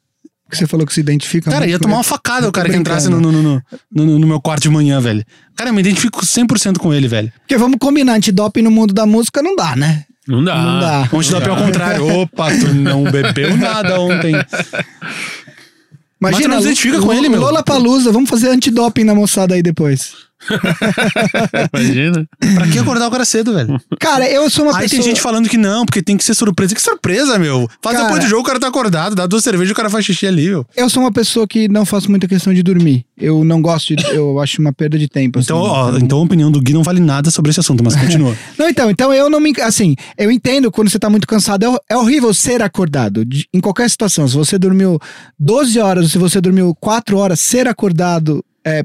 Que 0.49 0.57
você 0.57 0.65
falou 0.65 0.85
que 0.85 0.93
se 0.93 0.99
identifica 0.99 1.51
Cara, 1.51 1.67
ia 1.67 1.77
tomar 1.77 1.95
ele. 1.95 1.97
uma 1.97 2.03
facada 2.03 2.47
o 2.47 2.51
cara 2.51 2.69
que 2.69 2.75
entrasse 2.75 3.09
no, 3.09 3.19
no, 3.19 3.31
no, 3.31 3.61
no, 3.91 4.19
no 4.19 4.27
meu 4.27 4.39
quarto 4.39 4.63
de 4.63 4.69
manhã, 4.69 4.99
velho. 5.01 5.25
Cara, 5.55 5.69
eu 5.69 5.73
me 5.73 5.81
identifico 5.81 6.25
100% 6.25 6.77
com 6.77 6.93
ele, 6.93 7.07
velho. 7.07 7.31
Porque 7.39 7.57
vamos 7.57 7.77
combinar, 7.79 8.13
antidoping 8.13 8.61
no 8.61 8.71
mundo 8.71 8.93
da 8.93 9.05
música 9.05 9.41
não 9.41 9.55
dá, 9.55 9.75
né? 9.75 10.05
Não 10.27 10.43
dá. 10.43 10.55
Não 10.55 10.79
dá. 10.79 11.09
Ontem 11.11 11.31
dá 11.31 11.49
ao 11.49 11.57
contrário. 11.57 12.21
Opa, 12.21 12.49
tu 12.51 12.73
não 12.73 13.03
bebeu 13.03 13.55
nada 13.57 13.99
ontem. 13.99 14.33
Mas 16.19 16.37
tu 16.37 16.47
não 16.47 16.59
se 16.59 16.67
identifica 16.67 16.99
com 16.99 17.13
ele, 17.13 17.29
meu. 17.29 17.39
Lola 17.39 17.63
Palusa, 17.63 18.11
vamos 18.11 18.29
fazer 18.29 18.49
antidoping 18.49 19.03
na 19.03 19.15
moçada 19.15 19.55
aí 19.55 19.61
depois. 19.61 20.26
Imagina. 21.73 22.27
Pra 22.55 22.67
que 22.67 22.79
acordar 22.79 23.07
o 23.07 23.11
cara 23.11 23.25
cedo, 23.25 23.53
velho? 23.53 23.79
Cara, 23.99 24.29
eu 24.29 24.49
sou 24.49 24.65
uma 24.65 24.75
Aí 24.77 24.83
pessoa. 24.83 25.01
tem 25.01 25.09
gente 25.09 25.21
falando 25.21 25.49
que 25.49 25.57
não, 25.57 25.85
porque 25.85 26.01
tem 26.01 26.17
que 26.17 26.23
ser 26.23 26.33
surpresa. 26.33 26.73
Que 26.75 26.81
surpresa, 26.81 27.37
meu. 27.39 27.67
Faz 27.81 27.95
Cara- 27.97 28.07
depois 28.07 28.23
do 28.23 28.29
jogo, 28.29 28.41
o 28.41 28.45
cara 28.45 28.59
tá 28.59 28.67
acordado, 28.67 29.15
dá 29.15 29.25
duas 29.25 29.43
cervejas 29.43 29.69
e 29.69 29.73
o 29.73 29.75
cara 29.75 29.89
faz 29.89 30.05
xixi 30.05 30.27
ali, 30.27 30.47
meu. 30.49 30.65
Eu 30.75 30.89
sou 30.89 31.01
uma 31.03 31.11
pessoa 31.11 31.47
que 31.47 31.67
não 31.67 31.85
faço 31.85 32.09
muita 32.09 32.27
questão 32.27 32.53
de 32.53 32.61
dormir. 32.63 33.05
Eu 33.17 33.43
não 33.43 33.61
gosto 33.61 33.95
de. 33.95 34.05
Eu 34.13 34.39
acho 34.39 34.61
uma 34.61 34.71
perda 34.71 34.97
de 34.97 35.07
tempo. 35.07 35.39
Então, 35.39 35.59
assim. 35.65 35.95
ó, 35.95 35.97
então 35.97 36.19
a 36.19 36.23
opinião 36.23 36.51
do 36.51 36.61
Gui 36.61 36.73
não 36.73 36.83
vale 36.83 36.99
nada 36.99 37.31
sobre 37.31 37.49
esse 37.51 37.59
assunto, 37.59 37.83
mas 37.83 37.95
continua. 37.99 38.35
Não, 38.57 38.69
então, 38.69 38.89
então 38.91 39.13
eu 39.13 39.29
não 39.29 39.39
me. 39.39 39.53
Assim, 39.61 39.95
eu 40.17 40.31
entendo 40.31 40.71
quando 40.71 40.89
você 40.89 40.99
tá 40.99 41.09
muito 41.09 41.27
cansado. 41.27 41.63
É, 41.63 41.93
é 41.93 41.97
horrível 41.97 42.33
ser 42.33 42.61
acordado. 42.61 43.25
de- 43.25 43.47
em 43.53 43.59
qualquer 43.59 43.89
situação. 43.89 44.27
Se 44.27 44.35
você 44.35 44.57
dormiu 44.57 44.99
12 45.39 45.79
horas 45.79 46.03
ou 46.03 46.09
se 46.09 46.17
você 46.17 46.39
dormiu 46.39 46.75
4 46.79 47.17
horas, 47.17 47.39
ser 47.39 47.67
acordado 47.67 48.43
é, 48.65 48.83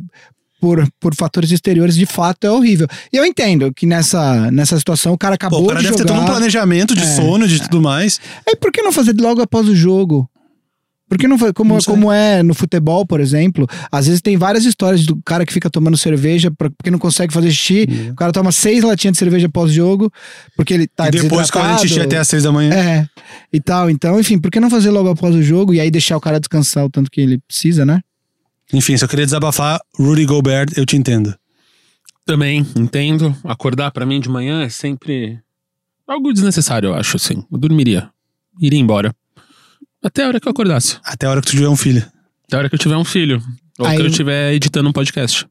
por, 0.62 0.88
por 1.00 1.12
fatores 1.16 1.50
exteriores, 1.50 1.96
de 1.96 2.06
fato, 2.06 2.46
é 2.46 2.50
horrível. 2.50 2.86
E 3.12 3.16
eu 3.16 3.26
entendo 3.26 3.72
que 3.74 3.84
nessa, 3.84 4.48
nessa 4.52 4.78
situação 4.78 5.12
o 5.12 5.18
cara 5.18 5.32
Pô, 5.32 5.46
acabou 5.46 5.64
o 5.64 5.66
cara 5.66 5.80
de 5.80 5.86
deve 5.86 5.96
ter 5.96 6.02
jogar. 6.04 6.14
todo 6.14 6.22
um 6.22 6.26
planejamento 6.30 6.94
de 6.94 7.02
É. 7.02 7.16
sono, 7.16 7.48
de 7.48 7.60
tudo 7.62 7.82
mais. 7.82 8.20
Aí 8.48 8.54
por 8.54 8.70
que 8.70 8.80
não 8.80 8.92
fazer 8.92 9.12
logo 9.20 9.42
após 9.42 9.68
o 9.68 9.74
jogo? 9.74 10.28
Por 11.08 11.18
que 11.18 11.26
não 11.26 11.36
como, 11.52 11.74
Não 11.74 11.80
como 11.82 12.12
é 12.12 12.44
no 12.44 12.54
futebol, 12.54 13.04
por 13.04 13.20
exemplo, 13.20 13.66
às 13.90 14.06
vezes 14.06 14.22
tem 14.22 14.36
várias 14.36 14.64
histórias 14.64 15.04
do 15.04 15.18
cara 15.26 15.44
que 15.44 15.52
fica 15.52 15.68
tomando 15.68 15.96
cerveja 15.96 16.48
porque 16.52 16.90
não 16.92 16.98
consegue 16.98 17.34
fazer 17.34 17.50
xixi. 17.50 17.86
O 18.12 18.14
cara 18.14 18.30
toma 18.32 18.52
seis 18.52 18.84
latinhas 18.84 19.14
de 19.14 19.18
cerveja 19.18 19.48
pós-jogo, 19.48 20.10
porque 20.56 20.72
ele 20.72 20.86
tá 20.86 21.02
Uhum. 21.02 21.08
e 21.08 21.12
depois 21.22 21.48
desidratado. 21.48 21.80
xixi 21.82 22.00
até 22.00 22.16
às 22.18 22.28
seis 22.28 22.44
da 22.44 22.52
manhã. 22.52 22.72
É, 22.72 23.06
e 23.52 23.60
tal. 23.60 23.90
Então, 23.90 24.18
enfim, 24.20 24.38
por 24.38 24.48
que 24.50 24.60
não 24.60 24.70
fazer 24.70 24.90
logo 24.90 25.10
após 25.10 25.34
o 25.34 25.42
jogo 25.42 25.74
e 25.74 25.80
aí 25.80 25.90
deixar 25.90 26.16
o 26.16 26.20
cara 26.20 26.38
descansar 26.38 26.84
o 26.84 26.88
tanto 26.88 27.10
que 27.10 27.20
ele 27.20 27.38
precisa, 27.48 27.84
né? 27.84 28.00
Enfim, 28.72 28.96
só 28.96 29.06
queria 29.06 29.24
desabafar. 29.24 29.80
Rudy 29.98 30.24
Gobert, 30.26 30.70
eu 30.76 30.84
te 30.84 30.96
entendo. 30.96 31.34
Também, 32.24 32.66
entendo. 32.76 33.34
Acordar 33.44 33.90
pra 33.90 34.06
mim 34.06 34.20
de 34.20 34.28
manhã 34.28 34.62
é 34.62 34.68
sempre 34.68 35.40
algo 36.06 36.32
desnecessário, 36.32 36.88
eu 36.90 36.94
acho, 36.94 37.16
assim. 37.16 37.44
Eu 37.50 37.58
dormiria. 37.58 38.10
Iria 38.60 38.78
embora. 38.78 39.14
Até 40.02 40.24
a 40.24 40.28
hora 40.28 40.40
que 40.40 40.46
eu 40.48 40.52
acordasse. 40.52 40.98
Até 41.04 41.26
a 41.26 41.30
hora 41.30 41.40
que 41.40 41.46
tu 41.48 41.56
tiver 41.56 41.68
um 41.68 41.76
filho. 41.76 42.04
Até 42.46 42.56
a 42.56 42.58
hora 42.60 42.68
que 42.68 42.74
eu 42.74 42.78
tiver 42.78 42.96
um 42.96 43.04
filho. 43.04 43.42
Ou 43.78 43.86
Aí- 43.86 43.96
que 43.96 44.02
eu 44.02 44.06
estiver 44.06 44.52
editando 44.52 44.88
um 44.88 44.92
podcast. 44.92 45.46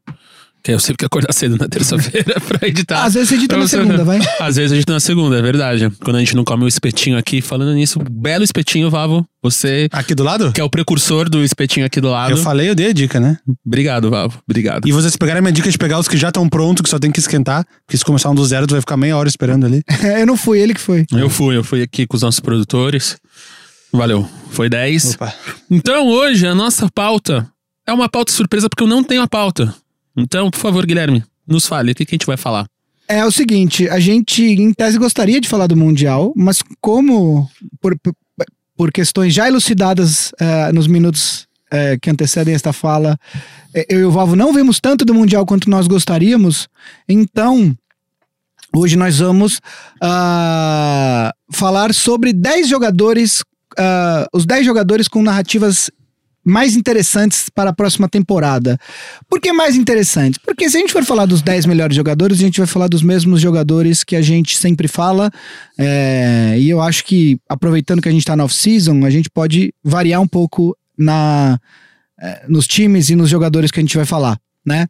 Que 0.62 0.72
eu 0.72 0.78
sempre 0.78 0.98
que 0.98 1.04
acordar 1.04 1.32
cedo 1.32 1.56
na 1.58 1.68
terça-feira 1.68 2.40
pra 2.46 2.68
editar. 2.68 3.04
Às 3.04 3.14
vezes 3.14 3.30
você 3.30 3.34
edita 3.34 3.56
na 3.56 3.66
segunda, 3.66 4.04
vai. 4.04 4.20
Às 4.38 4.56
vezes 4.56 4.72
a 4.72 4.74
gente 4.76 4.88
na 4.88 5.00
segunda, 5.00 5.38
é 5.38 5.42
verdade. 5.42 5.90
Quando 6.04 6.16
a 6.16 6.18
gente 6.20 6.36
não 6.36 6.44
come 6.44 6.64
o 6.64 6.68
espetinho 6.68 7.18
aqui, 7.18 7.40
falando 7.40 7.74
nisso, 7.74 7.98
belo 8.10 8.44
espetinho, 8.44 8.88
Vavo. 8.90 9.26
Você 9.42 9.88
Aqui 9.90 10.14
do 10.14 10.22
lado? 10.22 10.52
que 10.52 10.60
é 10.60 10.64
o 10.64 10.70
precursor 10.70 11.28
do 11.28 11.42
espetinho 11.42 11.84
aqui 11.84 12.00
do 12.00 12.10
lado. 12.10 12.30
Eu 12.30 12.36
falei, 12.36 12.70
eu 12.70 12.76
dei 12.76 12.90
a 12.90 12.92
dica, 12.92 13.18
né? 13.18 13.38
Obrigado, 13.66 14.08
Vavo. 14.08 14.38
Obrigado. 14.48 14.86
E 14.86 14.92
vocês 14.92 15.16
pegaram 15.16 15.38
a 15.38 15.42
minha 15.42 15.52
dica 15.52 15.68
de 15.68 15.76
pegar 15.76 15.98
os 15.98 16.06
que 16.06 16.16
já 16.16 16.28
estão 16.28 16.48
prontos, 16.48 16.80
que 16.82 16.88
só 16.88 16.98
tem 16.98 17.10
que 17.10 17.18
esquentar. 17.18 17.66
Porque 17.84 17.98
se 17.98 18.04
começar 18.04 18.30
um 18.30 18.36
do 18.36 18.44
zero, 18.44 18.68
tu 18.68 18.72
vai 18.72 18.80
ficar 18.80 18.96
meia 18.96 19.16
hora 19.16 19.28
esperando 19.28 19.66
ali. 19.66 19.82
eu 20.20 20.26
não 20.26 20.36
fui, 20.36 20.60
ele 20.60 20.74
que 20.74 20.80
foi. 20.80 21.04
Eu 21.10 21.28
fui, 21.28 21.56
eu 21.56 21.64
fui 21.64 21.82
aqui 21.82 22.06
com 22.06 22.16
os 22.16 22.22
nossos 22.22 22.38
produtores. 22.38 23.16
Valeu. 23.92 24.28
Foi 24.50 24.68
10. 24.68 25.14
Opa. 25.14 25.34
Então 25.68 26.06
hoje 26.08 26.46
a 26.46 26.54
nossa 26.54 26.88
pauta 26.88 27.48
é 27.86 27.92
uma 27.92 28.08
pauta 28.08 28.32
surpresa 28.32 28.68
porque 28.68 28.84
eu 28.84 28.88
não 28.88 29.02
tenho 29.02 29.22
a 29.22 29.28
pauta. 29.28 29.74
Então, 30.16 30.50
por 30.50 30.58
favor, 30.58 30.84
Guilherme, 30.86 31.24
nos 31.46 31.66
fale 31.66 31.92
o 31.92 31.94
que, 31.94 32.04
que 32.04 32.14
a 32.14 32.16
gente 32.16 32.26
vai 32.26 32.36
falar. 32.36 32.66
É 33.08 33.24
o 33.24 33.30
seguinte, 33.30 33.88
a 33.88 33.98
gente, 34.00 34.42
em 34.42 34.72
tese, 34.72 34.98
gostaria 34.98 35.40
de 35.40 35.48
falar 35.48 35.66
do 35.66 35.76
Mundial, 35.76 36.32
mas 36.36 36.62
como, 36.80 37.48
por, 37.80 37.94
por- 38.76 38.92
questões 38.92 39.34
já 39.34 39.46
elucidadas 39.48 40.32
eh, 40.40 40.72
nos 40.72 40.86
minutos 40.86 41.46
eh, 41.70 41.98
que 42.00 42.08
antecedem 42.10 42.54
esta 42.54 42.72
fala, 42.72 43.18
eh, 43.74 43.86
eu 43.88 44.00
e 44.00 44.04
o 44.04 44.10
Valvo 44.10 44.34
não 44.34 44.52
vimos 44.52 44.80
tanto 44.80 45.04
do 45.04 45.14
Mundial 45.14 45.44
quanto 45.46 45.68
nós 45.68 45.86
gostaríamos, 45.86 46.68
então 47.08 47.76
hoje 48.74 48.96
nós 48.96 49.18
vamos 49.18 49.60
ah, 50.00 51.32
falar 51.52 51.92
sobre 51.94 52.32
10 52.32 52.68
jogadores, 52.68 53.42
ah, 53.78 54.26
os 54.32 54.46
10 54.46 54.64
jogadores 54.64 55.06
com 55.08 55.22
narrativas 55.22 55.90
mais 56.44 56.76
interessantes 56.76 57.48
para 57.48 57.70
a 57.70 57.72
próxima 57.72 58.08
temporada. 58.08 58.78
Por 59.28 59.40
que 59.40 59.52
mais 59.52 59.76
interessantes? 59.76 60.38
Porque 60.44 60.68
se 60.68 60.76
a 60.76 60.80
gente 60.80 60.92
for 60.92 61.04
falar 61.04 61.26
dos 61.26 61.42
10 61.42 61.66
melhores 61.66 61.94
jogadores, 61.94 62.38
a 62.38 62.42
gente 62.42 62.58
vai 62.58 62.66
falar 62.66 62.88
dos 62.88 63.02
mesmos 63.02 63.40
jogadores 63.40 64.02
que 64.02 64.16
a 64.16 64.22
gente 64.22 64.56
sempre 64.56 64.88
fala. 64.88 65.30
é, 65.78 66.56
e 66.58 66.68
eu 66.68 66.80
acho 66.80 67.04
que, 67.04 67.38
aproveitando 67.48 68.02
que 68.02 68.08
a 68.08 68.12
gente 68.12 68.22
está 68.22 68.36
na 68.36 68.44
off-season, 68.44 69.04
a 69.04 69.10
gente 69.10 69.30
pode 69.30 69.72
variar 69.84 70.20
um 70.20 70.28
pouco 70.28 70.76
na, 70.98 71.58
é, 72.20 72.44
nos 72.48 72.66
times 72.66 73.10
e 73.10 73.16
nos 73.16 73.28
jogadores 73.28 73.70
que 73.70 73.80
a 73.80 73.82
gente 73.82 73.96
vai 73.96 74.06
falar. 74.06 74.38
Né? 74.64 74.86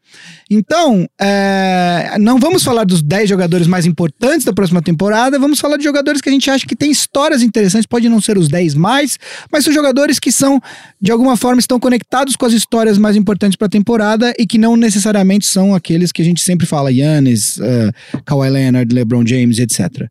Então, 0.50 1.08
é, 1.18 2.16
não 2.20 2.38
vamos 2.38 2.62
falar 2.62 2.84
dos 2.84 3.00
10 3.00 3.26
jogadores 3.26 3.66
mais 3.66 3.86
importantes 3.86 4.44
da 4.44 4.52
próxima 4.52 4.82
temporada, 4.82 5.38
vamos 5.38 5.58
falar 5.58 5.78
de 5.78 5.84
jogadores 5.84 6.20
que 6.20 6.28
a 6.28 6.32
gente 6.32 6.50
acha 6.50 6.66
que 6.66 6.76
tem 6.76 6.90
histórias 6.90 7.40
interessantes, 7.42 7.86
pode 7.86 8.06
não 8.06 8.20
ser 8.20 8.36
os 8.36 8.48
10 8.48 8.74
mais, 8.74 9.18
mas 9.50 9.64
são 9.64 9.72
jogadores 9.72 10.18
que 10.18 10.30
são, 10.30 10.60
de 11.00 11.10
alguma 11.10 11.38
forma, 11.38 11.58
estão 11.58 11.80
conectados 11.80 12.36
com 12.36 12.44
as 12.44 12.52
histórias 12.52 12.98
mais 12.98 13.16
importantes 13.16 13.56
para 13.56 13.66
a 13.66 13.70
temporada 13.70 14.34
e 14.38 14.46
que 14.46 14.58
não 14.58 14.76
necessariamente 14.76 15.46
são 15.46 15.74
aqueles 15.74 16.12
que 16.12 16.20
a 16.20 16.24
gente 16.24 16.42
sempre 16.42 16.66
fala, 16.66 16.92
Yannis, 16.92 17.56
uh, 17.56 18.22
Kawhi 18.26 18.50
Leonard, 18.50 18.94
LeBron 18.94 19.26
James, 19.26 19.58
etc. 19.58 20.06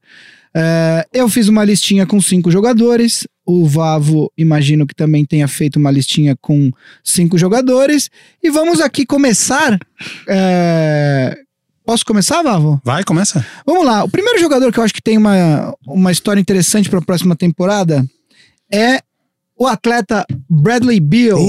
Uh, 0.56 1.08
eu 1.13 1.30
fiz 1.30 1.48
uma 1.48 1.63
listinha 1.63 2.06
com 2.06 2.20
cinco 2.20 2.51
jogadores. 2.51 3.25
O 3.45 3.65
Vavo, 3.67 4.31
imagino 4.38 4.86
que 4.86 4.93
também 4.95 5.25
tenha 5.25 5.48
feito 5.48 5.77
uma 5.77 5.89
listinha 5.91 6.36
com 6.39 6.71
cinco 7.03 7.38
jogadores. 7.38 8.10
E 8.41 8.50
vamos 8.51 8.79
aqui 8.79 9.05
começar. 9.05 9.79
é, 10.27 11.38
Posso 11.83 12.05
começar, 12.05 12.41
Vavo? 12.43 12.79
Vai, 12.86 13.03
começa. 13.03 13.45
Vamos 13.65 13.86
lá. 13.86 14.03
O 14.03 14.10
primeiro 14.10 14.39
jogador 14.39 14.71
que 14.71 14.79
eu 14.79 14.83
acho 14.83 14.93
que 14.93 15.01
tem 15.01 15.17
uma, 15.17 15.75
uma 15.86 16.12
história 16.12 16.39
interessante 16.39 16.89
para 16.89 17.00
a 17.00 17.03
próxima 17.03 17.36
temporada 17.36 18.05
é 18.71 19.00
o 19.57 19.65
atleta 19.67 20.24
Bradley 20.50 21.00
Beal. 21.00 21.39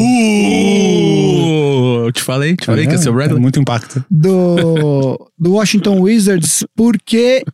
Uh, 0.83 2.07
eu 2.07 2.13
te 2.13 2.23
falei, 2.23 2.57
te 2.57 2.67
falei 2.67 2.87
que 2.87 2.93
ia 2.93 2.99
ser 2.99 3.11
o 3.11 3.13
É 3.13 3.15
Bradley. 3.17 3.41
muito 3.41 3.61
impacto. 3.61 4.05
do, 4.11 5.31
do 5.39 5.53
Washington 5.53 6.01
Wizards, 6.01 6.65
porque 6.75 7.45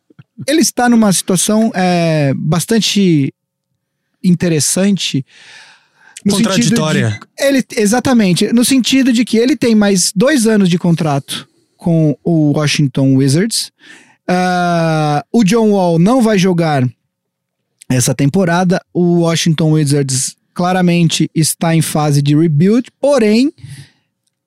ele 0.46 0.60
está 0.60 0.88
numa 0.88 1.12
situação 1.12 1.70
é, 1.74 2.32
bastante 2.36 3.32
interessante. 4.22 5.24
no 6.24 6.32
Contraditória. 6.34 7.10
de- 7.38 7.44
ele, 7.44 7.64
exatamente, 7.76 8.52
no 8.52 8.64
sentido 8.64 9.12
de 9.12 9.24
que 9.24 9.36
ele 9.38 9.56
tem 9.56 9.74
mais 9.74 10.12
dois 10.14 10.46
anos 10.46 10.68
de 10.68 10.76
contrato 10.78 11.48
com 11.76 12.16
o 12.24 12.52
Washington 12.58 13.14
Wizards. 13.14 13.70
Ah, 14.26 15.24
o 15.32 15.44
John 15.44 15.70
Wall 15.70 15.98
não 15.98 16.20
vai 16.20 16.36
jogar 16.38 16.86
essa 17.88 18.14
temporada. 18.14 18.80
O 18.92 19.20
Washington 19.20 19.72
Wizards 19.72 20.36
claramente 20.52 21.30
está 21.34 21.74
em 21.74 21.80
fase 21.80 22.20
de 22.20 22.36
rebuild, 22.36 22.90
porém, 23.00 23.52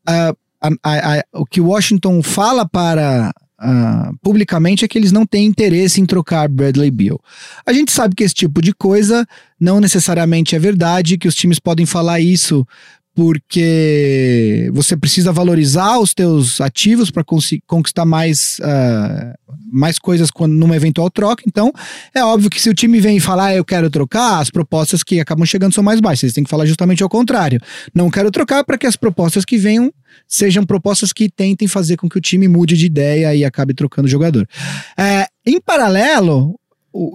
ah, 0.05 0.33
a- 0.61 0.69
a- 0.83 1.19
a- 1.19 1.23
o 1.33 1.45
que 1.45 1.61
o 1.61 1.67
Washington 1.67 2.21
fala 2.21 2.67
para 2.67 3.33
ah, 3.63 4.11
publicamente 4.23 4.83
é 4.83 4.87
que 4.87 4.97
eles 4.97 5.11
não 5.11 5.23
têm 5.23 5.45
interesse 5.45 6.01
em 6.01 6.05
trocar 6.05 6.49
Bradley 6.49 6.89
Beal. 6.89 7.21
A 7.63 7.71
gente 7.71 7.91
sabe 7.91 8.15
que 8.15 8.23
esse 8.23 8.33
tipo 8.33 8.59
de 8.59 8.73
coisa 8.73 9.23
não 9.59 9.79
necessariamente 9.79 10.55
é 10.55 10.59
verdade, 10.59 11.17
que 11.17 11.27
os 11.27 11.35
times 11.35 11.59
podem 11.59 11.85
falar 11.85 12.19
isso 12.19 12.65
porque 13.13 14.69
você 14.73 14.95
precisa 14.95 15.33
valorizar 15.33 15.99
os 15.99 16.13
teus 16.13 16.61
ativos 16.61 17.11
para 17.11 17.23
conquistar 17.67 18.05
mais, 18.05 18.57
ah, 18.63 19.33
mais 19.71 19.99
coisas 19.99 20.31
quando, 20.31 20.53
numa 20.53 20.75
eventual 20.75 21.09
troca. 21.09 21.43
Então, 21.45 21.73
é 22.15 22.23
óbvio 22.23 22.49
que 22.49 22.61
se 22.61 22.69
o 22.69 22.73
time 22.73 22.99
vem 22.99 23.19
falar 23.19 23.47
ah, 23.47 23.55
eu 23.55 23.65
quero 23.65 23.89
trocar, 23.89 24.39
as 24.39 24.49
propostas 24.49 25.03
que 25.03 25.19
acabam 25.19 25.45
chegando 25.45 25.73
são 25.73 25.83
mais 25.83 25.99
baixas. 25.99 26.23
Eles 26.23 26.33
têm 26.33 26.43
que 26.43 26.49
falar 26.49 26.65
justamente 26.65 27.03
ao 27.03 27.09
contrário. 27.09 27.59
Não 27.93 28.09
quero 28.09 28.31
trocar 28.31 28.63
para 28.63 28.77
que 28.77 28.87
as 28.87 28.95
propostas 28.95 29.43
que 29.43 29.57
venham 29.57 29.91
sejam 30.27 30.65
propostas 30.65 31.11
que 31.11 31.29
tentem 31.29 31.67
fazer 31.67 31.97
com 31.97 32.07
que 32.07 32.17
o 32.17 32.21
time 32.21 32.47
mude 32.47 32.77
de 32.77 32.85
ideia 32.85 33.35
e 33.35 33.43
acabe 33.43 33.73
trocando 33.73 34.07
o 34.07 34.11
jogador. 34.11 34.47
É, 34.97 35.25
em 35.45 35.59
paralelo 35.59 36.55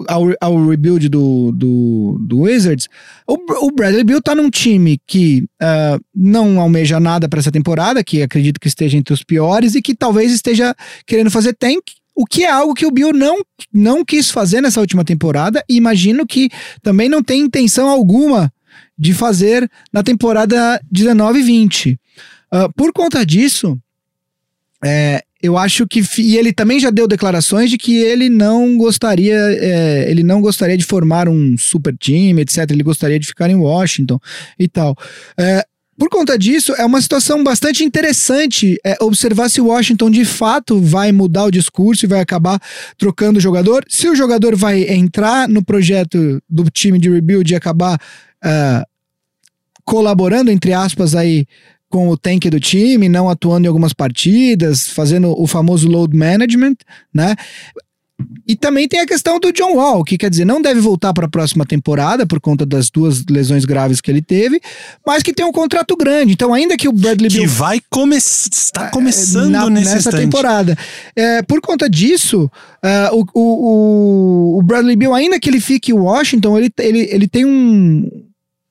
ao, 0.09 0.33
ao 0.41 0.69
rebuild 0.69 1.09
do, 1.09 1.53
do, 1.53 2.19
do 2.21 2.41
Wizards, 2.41 2.89
o, 3.27 3.37
o 3.67 3.71
Bradley 3.71 4.05
Beal 4.05 4.23
tá 4.23 4.35
num 4.35 4.51
time 4.51 4.99
que 5.07 5.47
ah, 5.61 5.99
não 6.15 6.61
almeja 6.61 6.99
nada 6.99 7.29
para 7.29 7.41
essa 7.41 7.53
temporada, 7.53 8.03
que 8.03 8.23
acredito 8.23 8.61
que 8.61 8.69
esteja 8.69 8.97
entre 8.97 9.13
os 9.13 9.23
piores 9.23 9.75
e 9.75 9.83
que 9.83 9.95
talvez 9.95 10.33
esteja 10.33 10.75
querendo 11.07 11.31
fazer 11.31 11.53
tank. 11.55 11.83
O 12.15 12.25
que 12.25 12.45
é 12.45 12.51
algo 12.51 12.73
que 12.73 12.87
o 12.87 12.91
Bill 12.91 13.13
não, 13.13 13.43
não 13.73 14.05
quis 14.05 14.31
fazer 14.31 14.63
nessa 14.63 14.81
última 14.81 15.05
temporada, 15.05 15.63
e 15.69 15.77
imagino 15.77 16.27
que 16.27 16.49
também 16.83 17.09
não 17.09 17.23
tem 17.23 17.43
intenção 17.43 17.89
alguma 17.89 18.51
de 18.99 19.13
fazer 19.13 19.71
na 19.93 20.03
temporada 20.03 20.81
19 20.91 21.41
e 21.41 21.43
20. 21.43 22.01
Ah, 22.51 22.69
por 22.75 22.93
conta 22.93 23.25
disso, 23.27 23.79
é, 24.83 25.23
eu 25.47 25.57
acho 25.57 25.87
que 25.87 26.03
e 26.19 26.37
ele 26.37 26.53
também 26.53 26.79
já 26.79 26.91
deu 26.91 27.07
declarações 27.09 27.71
de 27.71 27.79
que 27.79 27.97
ele 27.97 28.29
não 28.29 28.77
gostaria, 28.77 29.35
é, 29.35 30.11
ele 30.11 30.23
não 30.23 30.41
gostaria 30.41 30.77
de 30.77 30.85
formar 30.85 31.29
um 31.29 31.57
super 31.57 31.97
time, 31.97 32.43
etc. 32.43 32.71
Ele 32.71 32.83
gostaria 32.83 33.19
de 33.19 33.27
ficar 33.27 33.49
em 33.49 33.55
Washington 33.55 34.19
e 34.59 34.69
tal. 34.69 34.95
É, 35.39 35.65
por 35.99 36.11
conta 36.11 36.39
disso, 36.39 36.75
é 36.77 36.85
uma 36.85 37.01
situação 37.01 37.43
bastante 37.43 37.83
interessante 37.83 38.79
é, 38.85 38.97
observar 39.01 39.49
se 39.49 39.61
Washington 39.61 40.11
de 40.11 40.25
fato 40.27 40.79
vai 40.79 41.11
mudar 41.11 41.45
o 41.45 41.51
discurso 41.51 42.05
e 42.05 42.09
vai 42.09 42.21
acabar 42.21 42.61
trocando 42.99 43.39
o 43.39 43.43
jogador. 43.43 43.85
Se 43.89 44.09
o 44.09 44.15
jogador 44.15 44.55
vai 44.55 44.83
entrar 44.83 45.49
no 45.49 45.65
projeto 45.65 46.43
do 46.49 46.65
time 46.71 46.99
de 46.99 47.09
rebuild 47.09 47.51
e 47.51 47.57
acabar 47.57 47.99
ah, 48.45 48.85
colaborando, 49.85 50.51
entre 50.51 50.75
aspas, 50.75 51.15
aí 51.15 51.47
com 51.89 52.09
o 52.09 52.17
tank 52.17 52.49
do 52.51 52.59
time, 52.61 53.09
não 53.09 53.29
atuando 53.29 53.65
em 53.67 53.69
algumas 53.69 53.93
partidas, 53.93 54.89
fazendo 54.89 55.33
o 55.41 55.47
famoso 55.47 55.89
load 55.89 56.17
management, 56.17 56.77
né? 57.15 57.35
E 58.49 58.57
também 58.57 58.89
tem 58.89 58.99
a 59.01 59.07
questão 59.07 59.39
do 59.39 59.53
John 59.53 59.75
Wall, 59.75 60.03
que 60.03 60.17
quer 60.17 60.31
dizer, 60.31 60.47
não 60.47 60.63
deve 60.63 60.81
voltar 60.81 61.13
para 61.13 61.27
a 61.27 61.29
próxima 61.29 61.67
temporada 61.67 62.27
por 62.27 62.41
conta 62.41 62.65
das 62.65 62.89
duas 62.89 63.23
lesões 63.29 63.67
graves 63.67 64.01
que 64.01 64.11
ele 64.11 64.23
teve, 64.23 64.59
mas 65.07 65.23
que 65.23 65.35
tem 65.35 65.45
um 65.45 65.53
contrato 65.53 65.95
grande. 65.95 66.33
Então, 66.33 66.55
ainda 66.55 66.79
que 66.79 66.89
o 66.89 66.93
Bradley 66.93 67.29
Que 67.31 67.37
Beal 67.41 67.49
vai 67.51 67.79
começar. 67.91 68.49
Está 68.51 68.89
começando 68.89 69.51
na- 69.51 69.69
nessa 69.69 69.99
instante. 69.99 70.17
temporada. 70.17 70.79
É, 71.15 71.43
por 71.43 71.61
conta 71.61 71.91
disso, 71.91 72.51
ah, 72.83 73.11
o, 73.13 73.23
o, 73.35 74.59
o- 74.61 74.63
Bradley 74.63 74.97
Beal, 74.97 75.13
ainda 75.15 75.39
que 75.39 75.51
ele 75.51 75.61
fique 75.61 75.91
em 75.93 75.95
Washington, 75.95 76.57
ele, 76.57 76.73
ele, 76.79 77.01
ele 77.13 77.29
tem 77.29 77.45
um. 77.45 78.09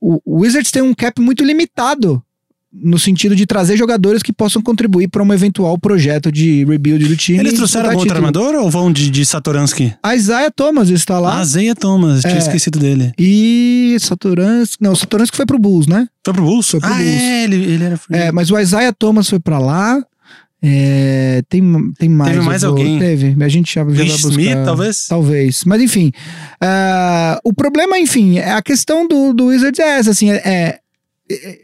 O 0.01 0.41
Wizards 0.41 0.71
tem 0.71 0.81
um 0.81 0.93
cap 0.93 1.21
muito 1.21 1.43
limitado. 1.43 2.21
No 2.77 2.99
sentido 2.99 3.35
de 3.35 3.45
trazer 3.45 3.77
jogadores 3.77 4.21
que 4.21 4.33
possam 4.33 4.61
contribuir 4.61 5.07
para 5.07 5.23
um 5.23 5.33
eventual 5.33 5.77
projeto 5.77 6.29
de 6.29 6.65
rebuild 6.65 7.07
do 7.07 7.15
time. 7.15 7.39
Eles 7.39 7.53
trouxeram 7.53 7.85
algum 7.89 7.99
outro 7.99 8.15
armador 8.15 8.53
ou 8.55 8.69
vão 8.69 8.91
de, 8.91 9.09
de 9.09 9.25
Satoransky? 9.25 9.93
A 10.03 10.13
Isaiah 10.13 10.51
Thomas 10.51 10.89
está 10.89 11.17
lá. 11.17 11.39
Ah, 11.39 11.45
Zeia 11.45 11.73
Thomas, 11.73 12.21
tinha 12.21 12.33
É. 12.35 12.37
esquecido 12.37 12.77
dele. 12.77 13.13
E 13.17 13.95
Satoransky. 14.01 14.83
Não, 14.83 14.93
Satoransky 14.93 15.37
foi 15.37 15.45
pro 15.45 15.57
Bulls, 15.57 15.87
né? 15.87 16.05
Foi 16.25 16.33
pro 16.33 16.43
Bulls? 16.43 16.69
Foi 16.69 16.79
pro 16.81 16.89
ah, 16.89 16.95
Bulls. 16.95 17.07
é, 17.09 17.43
ele, 17.45 17.55
ele 17.55 17.83
era 17.83 17.97
free. 17.97 18.17
É, 18.17 18.31
mas 18.33 18.51
o 18.51 18.59
Isaiah 18.59 18.91
Thomas 18.91 19.29
foi 19.29 19.39
pra 19.39 19.57
lá. 19.57 20.03
É, 20.61 21.43
tem, 21.47 21.61
tem 21.99 22.09
mais. 22.09 22.33
Teve 22.33 22.45
mais 22.45 22.61
vou- 22.63 22.71
alguém? 22.71 22.97
Teve. 22.99 23.35
A 23.43 23.47
gente 23.47 23.73
já, 23.73 23.81
já 23.81 23.85
vai 23.85 24.05
Ish 24.05 24.11
buscar. 24.21 24.29
Smith, 24.31 24.65
talvez? 24.65 25.07
Talvez. 25.07 25.63
Mas 25.65 25.81
enfim. 25.81 26.11
ah, 26.59 27.39
o 27.43 27.53
problema, 27.53 27.99
enfim, 27.99 28.37
é 28.39 28.51
a 28.51 28.61
questão 28.61 29.07
do, 29.07 29.33
do 29.33 29.45
Wizards 29.47 29.79
é 29.79 29.97
essa, 29.99 30.11
assim, 30.11 30.31
é- 30.31 30.41
é, 30.43 30.79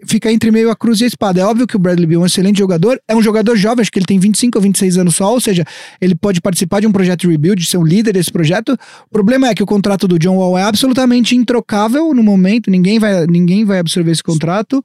fica 0.08 0.32
entre 0.32 0.50
meio 0.50 0.72
a 0.72 0.75
cruz 0.75 1.01
e 1.01 1.03
a 1.03 1.08
espada. 1.08 1.39
É 1.39 1.46
óbvio 1.46 1.68
que 1.68 1.75
o 1.75 1.80
Bradley 1.80 2.08
Beal 2.08 2.22
é 2.22 2.24
um 2.24 2.25
excelente 2.25 2.58
jogador, 2.58 3.00
é 3.08 3.15
um 3.15 3.22
jogador 3.22 3.56
jovem, 3.56 3.82
acho 3.82 3.91
que 3.91 4.00
ele 4.00 4.06
tem 4.06 4.20
25 4.20 4.58
ou 4.58 4.62
26 4.62 4.98
anos 4.98 5.15
só, 5.15 5.32
ou 5.32 5.39
seja, 5.39 5.63
ele 6.00 6.15
pode 6.15 6.41
participar 6.41 6.80
de 6.80 6.88
um 6.88 6.91
projeto 6.91 7.22
de 7.22 7.27
rebuild, 7.27 7.63
ser 7.65 7.77
um 7.77 7.84
líder 7.84 8.13
desse 8.13 8.32
projeto. 8.32 8.77
O 9.06 9.12
problema 9.12 9.48
é 9.48 9.53
que 9.53 9.62
o 9.62 9.65
contrato 9.65 10.08
do 10.08 10.18
John 10.18 10.38
Wall 10.38 10.58
é 10.58 10.63
absolutamente 10.63 11.36
introcável 11.36 12.13
no 12.13 12.24
momento, 12.24 12.72
ninguém 12.72 12.98
vai, 12.98 13.25
ninguém 13.27 13.63
vai 13.63 13.80
absorver 13.80 14.12
esse 14.12 14.24
contrato. 14.24 14.84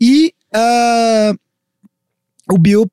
E 0.00 0.32
uh, 0.54 1.38
o 2.52 2.58
Bill 2.58 2.90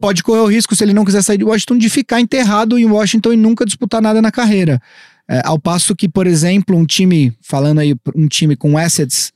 pode 0.00 0.22
correr 0.24 0.40
o 0.40 0.46
risco, 0.46 0.74
se 0.74 0.82
ele 0.82 0.92
não 0.92 1.04
quiser 1.04 1.22
sair 1.22 1.38
de 1.38 1.44
Washington, 1.44 1.78
de 1.78 1.88
ficar 1.88 2.20
enterrado 2.20 2.76
em 2.78 2.84
Washington 2.84 3.32
e 3.32 3.36
nunca 3.36 3.64
disputar 3.64 4.02
nada 4.02 4.20
na 4.20 4.32
carreira. 4.32 4.80
É, 5.26 5.40
ao 5.44 5.58
passo 5.58 5.96
que, 5.96 6.06
por 6.06 6.26
exemplo, 6.26 6.76
um 6.76 6.84
time, 6.84 7.32
falando 7.40 7.78
aí, 7.78 7.94
um 8.14 8.28
time 8.28 8.54
com 8.56 8.76
assets 8.76 9.32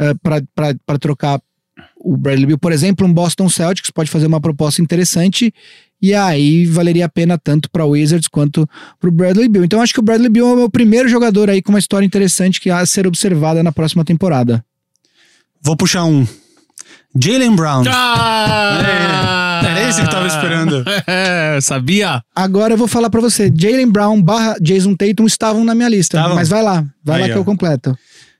uh, 0.00 0.18
para 0.84 0.98
trocar 0.98 1.40
o 1.96 2.16
Bradley 2.16 2.46
Bill, 2.46 2.58
por 2.58 2.72
exemplo, 2.72 3.06
um 3.06 3.12
Boston 3.12 3.48
Celtics 3.48 3.90
pode 3.90 4.10
fazer 4.10 4.26
uma 4.26 4.40
proposta 4.40 4.82
interessante 4.82 5.52
e 6.00 6.14
aí 6.14 6.66
valeria 6.66 7.06
a 7.06 7.08
pena 7.08 7.38
tanto 7.38 7.70
para 7.70 7.84
o 7.84 7.90
Wizards 7.90 8.28
quanto 8.28 8.68
para 9.00 9.08
o 9.08 9.12
Bradley 9.12 9.48
Bill. 9.48 9.64
Então 9.64 9.80
acho 9.80 9.94
que 9.94 10.00
o 10.00 10.02
Bradley 10.02 10.28
Bill 10.28 10.46
é 10.46 10.52
o 10.52 10.56
meu 10.56 10.70
primeiro 10.70 11.08
jogador 11.08 11.48
aí 11.48 11.62
com 11.62 11.72
uma 11.72 11.78
história 11.78 12.04
interessante 12.04 12.60
que 12.60 12.70
há 12.70 12.78
a 12.78 12.86
ser 12.86 13.06
observada 13.06 13.62
na 13.62 13.72
próxima 13.72 14.04
temporada. 14.04 14.64
Vou 15.62 15.76
puxar 15.76 16.04
um. 16.04 16.26
Jalen 17.18 17.56
Brown. 17.56 17.84
Ah! 17.88 18.80
É, 19.64 19.66
era 19.66 19.88
esse 19.88 20.02
que 20.02 20.10
tava 20.10 20.26
esperando. 20.26 20.84
É, 21.06 21.58
sabia? 21.60 22.22
Agora 22.34 22.74
eu 22.74 22.78
vou 22.78 22.88
falar 22.88 23.08
para 23.08 23.20
você, 23.20 23.52
Jalen 23.54 23.90
Brown 23.90 24.20
barra 24.20 24.56
Jason 24.60 24.94
Tatum 24.94 25.26
estavam 25.26 25.64
na 25.64 25.74
minha 25.74 25.88
lista, 25.88 26.28
mas 26.34 26.48
vai 26.48 26.62
lá, 26.62 26.84
vai 27.02 27.16
Aí, 27.16 27.22
lá 27.22 27.28
que 27.28 27.34
ó. 27.34 27.36
eu 27.38 27.44
completo. 27.44 27.96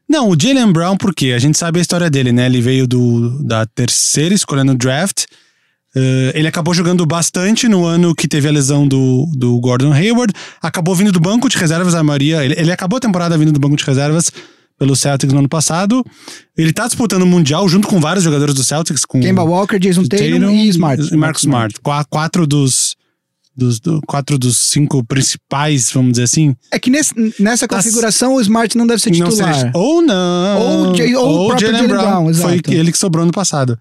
Não, 0.09 0.29
o 0.31 0.37
Jalen 0.41 0.71
Brown, 0.73 0.97
por 0.97 1.15
quê? 1.15 1.33
A 1.35 1.39
gente 1.39 1.59
sabe 1.59 1.79
a 1.79 1.83
história 1.83 2.11
dele, 2.11 2.33
né? 2.33 2.47
Ele 2.47 2.61
veio 2.61 2.87
do, 2.87 3.43
da 3.43 3.65
terceira 3.67 4.35
escolha 4.35 4.63
no 4.65 4.75
draft. 4.75 5.25
Uh, 5.97 6.35
ele 6.35 6.49
acabou 6.49 6.75
jogando 6.75 7.07
bastante 7.07 7.69
no 7.69 7.85
ano 7.85 8.15
que 8.15 8.27
teve 8.27 8.49
a 8.49 8.51
lesão 8.51 8.87
do, 8.87 9.27
do 9.37 9.59
Gordon 9.61 9.93
Hayward. 9.93 10.33
Acabou 10.61 10.95
vindo 10.95 11.13
do 11.13 11.21
banco 11.21 11.49
de 11.49 11.57
reservas, 11.57 11.95
a 11.95 12.03
maioria. 12.03 12.45
Ele, 12.45 12.55
ele 12.59 12.73
acabou 12.73 12.97
a 12.97 13.01
temporada 13.01 13.39
vindo 13.39 13.53
do 13.53 13.61
banco 13.61 13.77
de 13.77 13.85
reservas 13.85 14.31
pelo 14.77 14.97
Celtics 14.97 15.33
no 15.33 15.39
ano 15.39 15.49
passado. 15.49 16.05
Ele 16.59 16.73
tá 16.73 16.87
disputando 16.87 17.23
o 17.23 17.27
Mundial 17.27 17.69
junto 17.69 17.87
com 17.87 18.01
vários 18.01 18.25
jogadores 18.25 18.55
do 18.55 18.65
Celtics. 18.65 19.05
Com 19.05 19.21
Kemba 19.21 19.45
Walker, 19.45 19.79
Jason 19.79 20.03
Tatum, 20.05 20.51
e 20.51 20.69
Smart. 20.69 21.15
E 21.15 21.17
Marcus 21.17 21.43
Smart. 21.45 21.81
Qua- 21.81 22.05
Quatro 22.05 22.45
dos, 22.45 22.97
dos, 23.57 23.79
do- 23.81 24.01
quatro 24.07 24.37
dos 24.39 24.57
cinco 24.57 25.05
principais, 25.05 25.91
vamos 25.93 26.13
dizer 26.13 26.25
assim. 26.25 26.55
É 26.71 26.79
que 26.79 26.91
nesse- 26.91 27.15
nessa 27.39 27.67
Tá- 27.69 27.77
configuração 27.77 28.35
o 28.35 28.41
Smart 28.41 28.77
não 28.77 28.87
deve 28.87 29.01
ser 29.03 29.11
Não 29.17 29.29
titular. 29.31 29.55
seja- 29.55 29.71
ou 29.75 30.03
não. 30.03 30.61
Ou 30.61 30.93
o 30.93 30.97
Jay- 30.97 31.15
ou 31.15 31.45
o 31.45 31.47
próprio 31.49 31.67
Jaylen 31.69 31.89
Jaylen 31.89 32.05
Brown, 32.05 32.35
Foi 32.35 32.61
ele 32.75 32.93
que 32.93 32.99
sobrou 32.99 33.25
no 33.25 33.33
passado. 33.33 33.79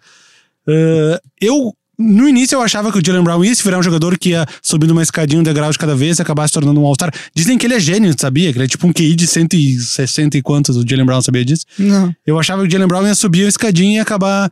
Uh, 0.68 1.20
eu, 1.42 1.74
no 2.00 2.28
início, 2.28 2.56
eu 2.56 2.62
achava 2.62 2.92
que 2.92 2.98
o 2.98 3.02
Jalen 3.06 3.24
Brown 3.24 3.44
ia 3.44 3.54
se 3.54 3.64
virar 3.64 3.80
um 3.80 3.84
jogador 3.84 4.18
que 4.18 4.30
ia 4.30 4.46
subindo 4.62 4.92
uma 4.92 5.04
escadinha, 5.04 5.40
um 5.40 5.44
degrau 5.44 5.72
de 5.72 5.78
cada 5.78 5.96
vez 5.96 6.20
e 6.20 6.22
acabar 6.22 6.48
se 6.48 6.54
tornando 6.54 6.80
um 6.82 6.86
All-Star. 6.86 7.12
Dizem 7.36 7.58
que 7.58 7.66
ele 7.66 7.74
é 7.76 7.80
gênio, 7.80 8.14
sabia? 8.18 8.52
Que 8.52 8.58
ele 8.58 8.66
é 8.66 8.68
tipo 8.68 8.88
um 8.88 8.94
QI 8.94 9.16
de 9.16 9.28
160 9.28 10.38
e 10.38 10.42
quantos, 10.42 10.78
o 10.78 10.84
Jalen 10.88 11.06
Brown 11.06 11.22
sabia 11.22 11.44
disso? 11.44 11.66
Não. 11.78 12.14
Eu 12.26 12.40
achava 12.40 12.62
que 12.62 12.68
o 12.68 12.72
Jalen 12.72 12.88
Brown 12.88 13.06
ia 13.06 13.16
subir 13.16 13.46
a 13.46 13.50
escadinha 13.50 13.98
e 13.98 14.00
acabar 14.00 14.52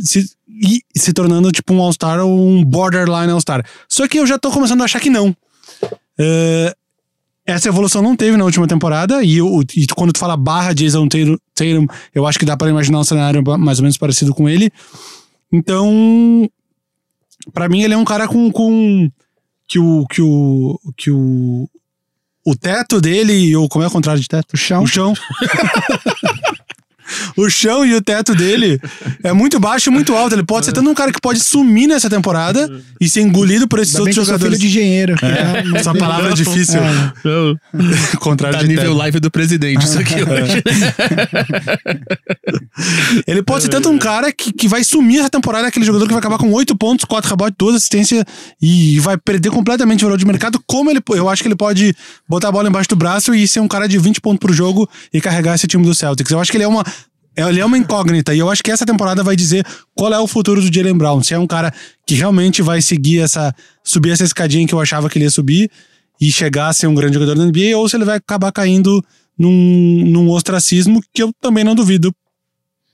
se, 0.00 0.30
e- 0.48 0.82
se 0.96 1.12
tornando 1.12 1.50
tipo 1.52 1.72
um 1.74 1.80
All-Star 1.80 2.20
ou 2.20 2.48
um 2.48 2.64
borderline 2.64 3.30
All-Star. 3.32 3.64
Só 3.88 4.06
que 4.08 4.18
eu 4.18 4.26
já 4.26 4.38
tô 4.38 4.50
começando 4.50 4.80
a 4.82 4.84
achar 4.84 5.00
que 5.00 5.10
não. 5.10 5.28
Uh, 6.18 6.74
essa 7.46 7.68
evolução 7.68 8.02
não 8.02 8.14
teve 8.14 8.36
na 8.36 8.44
última 8.44 8.66
temporada, 8.68 9.22
e, 9.24 9.40
o- 9.42 9.62
e 9.74 9.86
quando 9.88 10.12
tu 10.12 10.18
fala 10.18 10.36
barra 10.36 10.72
Jason 10.74 11.08
Tatum, 11.08 11.86
eu 12.14 12.26
acho 12.26 12.38
que 12.38 12.44
dá 12.44 12.56
pra 12.56 12.68
imaginar 12.70 13.00
um 13.00 13.04
cenário 13.04 13.42
mais 13.58 13.78
ou 13.78 13.82
menos 13.82 13.96
parecido 13.98 14.34
com 14.34 14.48
ele. 14.48 14.70
Então, 15.52 16.48
pra 17.52 17.68
mim 17.68 17.82
ele 17.82 17.94
é 17.94 17.96
um 17.96 18.04
cara 18.04 18.28
com, 18.28 18.50
com 18.52 19.10
que 19.66 19.78
o 19.78 20.06
que 20.06 20.20
o 20.22 20.78
que 20.96 21.10
o 21.10 21.68
o 22.46 22.54
teto 22.56 23.00
dele, 23.00 23.54
ou 23.56 23.68
como 23.68 23.84
é 23.84 23.88
o 23.88 23.90
contrário 23.90 24.20
de 24.20 24.28
teto? 24.28 24.54
O 24.54 24.56
chão. 24.56 24.82
O 24.82 24.86
chão. 24.86 25.12
o 27.36 27.48
chão 27.48 27.84
e 27.84 27.94
o 27.94 28.02
teto 28.02 28.34
dele 28.34 28.80
é 29.22 29.32
muito 29.32 29.60
baixo 29.60 29.90
e 29.90 29.92
muito 29.92 30.14
alto. 30.14 30.34
Ele 30.34 30.44
pode 30.44 30.66
ser 30.66 30.72
tanto 30.72 30.88
um 30.88 30.94
cara 30.94 31.12
que 31.12 31.20
pode 31.20 31.40
sumir 31.40 31.86
nessa 31.86 32.08
temporada 32.08 32.70
e 33.00 33.08
ser 33.08 33.20
engolido 33.20 33.68
por 33.68 33.78
esses 33.78 33.94
Ainda 33.94 34.08
outros 34.08 34.16
sou 34.16 34.24
filho 34.24 34.38
jogadores. 34.38 34.60
de 34.60 34.66
engenheiro. 34.66 35.14
É, 35.22 35.78
essa 35.78 35.94
palavra 35.94 36.30
é 36.30 36.34
difícil. 36.34 36.80
É. 36.80 37.12
Não, 37.24 37.56
Contrário 38.20 38.58
tá 38.58 38.62
de 38.62 38.68
nível 38.68 38.94
live 38.94 39.20
do 39.20 39.30
presidente 39.30 39.84
isso 39.84 39.98
aqui 39.98 40.22
hoje. 40.22 40.62
Ele 43.26 43.42
pode 43.42 43.64
ser 43.64 43.68
tanto 43.68 43.88
um 43.88 43.98
cara 43.98 44.32
que, 44.32 44.52
que 44.52 44.68
vai 44.68 44.82
sumir 44.84 45.20
essa 45.20 45.30
temporada, 45.30 45.66
aquele 45.66 45.84
jogador 45.84 46.06
que 46.06 46.12
vai 46.12 46.20
acabar 46.20 46.38
com 46.38 46.52
8 46.52 46.76
pontos, 46.76 47.04
4 47.04 47.30
rebotes, 47.30 47.56
2 47.58 47.76
assistências 47.76 48.24
e 48.60 48.98
vai 49.00 49.16
perder 49.16 49.50
completamente 49.50 50.04
o 50.04 50.06
valor 50.06 50.18
de 50.18 50.26
mercado. 50.26 50.60
Como 50.66 50.90
ele, 50.90 51.00
eu 51.10 51.28
acho 51.28 51.42
que 51.42 51.48
ele 51.48 51.56
pode 51.56 51.94
botar 52.28 52.48
a 52.48 52.52
bola 52.52 52.68
embaixo 52.68 52.88
do 52.88 52.96
braço 52.96 53.34
e 53.34 53.46
ser 53.46 53.60
um 53.60 53.68
cara 53.68 53.88
de 53.88 53.98
20 53.98 54.20
pontos 54.20 54.38
por 54.38 54.52
jogo 54.52 54.88
e 55.12 55.20
carregar 55.20 55.54
esse 55.54 55.66
time 55.66 55.84
do 55.84 55.94
Celtics. 55.94 56.30
Eu 56.30 56.40
acho 56.40 56.50
que 56.50 56.56
ele 56.56 56.64
é 56.64 56.68
uma. 56.68 56.84
Ele 57.36 57.60
é 57.60 57.64
uma 57.64 57.78
incógnita 57.78 58.34
e 58.34 58.38
eu 58.38 58.50
acho 58.50 58.62
que 58.62 58.70
essa 58.70 58.84
temporada 58.84 59.22
vai 59.22 59.36
dizer 59.36 59.64
qual 59.94 60.12
é 60.12 60.18
o 60.18 60.26
futuro 60.26 60.60
do 60.60 60.72
Jalen 60.72 60.96
Brown. 60.96 61.22
Se 61.22 61.32
é 61.32 61.38
um 61.38 61.46
cara 61.46 61.72
que 62.06 62.14
realmente 62.14 62.60
vai 62.60 62.82
seguir 62.82 63.20
essa. 63.20 63.54
subir 63.84 64.10
essa 64.10 64.24
escadinha 64.24 64.66
que 64.66 64.74
eu 64.74 64.80
achava 64.80 65.08
que 65.08 65.16
ele 65.18 65.24
ia 65.24 65.30
subir 65.30 65.70
e 66.20 66.30
chegar 66.30 66.68
a 66.68 66.72
ser 66.72 66.86
um 66.86 66.94
grande 66.94 67.14
jogador 67.14 67.34
da 67.34 67.46
NBA, 67.46 67.76
ou 67.76 67.88
se 67.88 67.96
ele 67.96 68.04
vai 68.04 68.16
acabar 68.16 68.52
caindo 68.52 69.02
num, 69.38 70.04
num 70.06 70.28
ostracismo 70.30 71.00
que 71.14 71.22
eu 71.22 71.32
também 71.40 71.64
não 71.64 71.74
duvido 71.74 72.14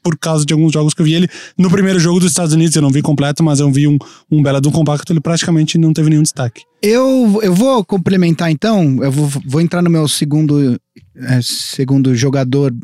por 0.06 0.16
causa 0.16 0.46
de 0.46 0.52
alguns 0.52 0.72
jogos 0.72 0.94
que 0.94 1.02
eu 1.02 1.04
vi 1.04 1.14
ele. 1.14 1.28
No 1.58 1.68
primeiro 1.68 1.98
jogo 1.98 2.20
dos 2.20 2.30
Estados 2.30 2.52
Unidos 2.54 2.76
eu 2.76 2.82
não 2.82 2.90
vi 2.90 3.02
completo, 3.02 3.42
mas 3.42 3.58
eu 3.58 3.68
vi 3.72 3.88
um, 3.88 3.98
um 4.30 4.40
belo 4.40 4.60
de 4.60 4.68
um 4.68 4.70
compacto, 4.70 5.12
ele 5.12 5.18
praticamente 5.18 5.76
não 5.76 5.92
teve 5.92 6.08
nenhum 6.08 6.22
destaque. 6.22 6.62
Eu, 6.80 7.40
eu 7.42 7.52
vou 7.52 7.84
complementar 7.84 8.48
então, 8.48 9.02
eu 9.02 9.10
vou, 9.10 9.28
vou 9.44 9.60
entrar 9.60 9.82
no 9.82 9.90
meu 9.90 10.06
segundo, 10.06 10.80
é, 11.16 11.40
segundo 11.42 12.14
jogador, 12.14 12.74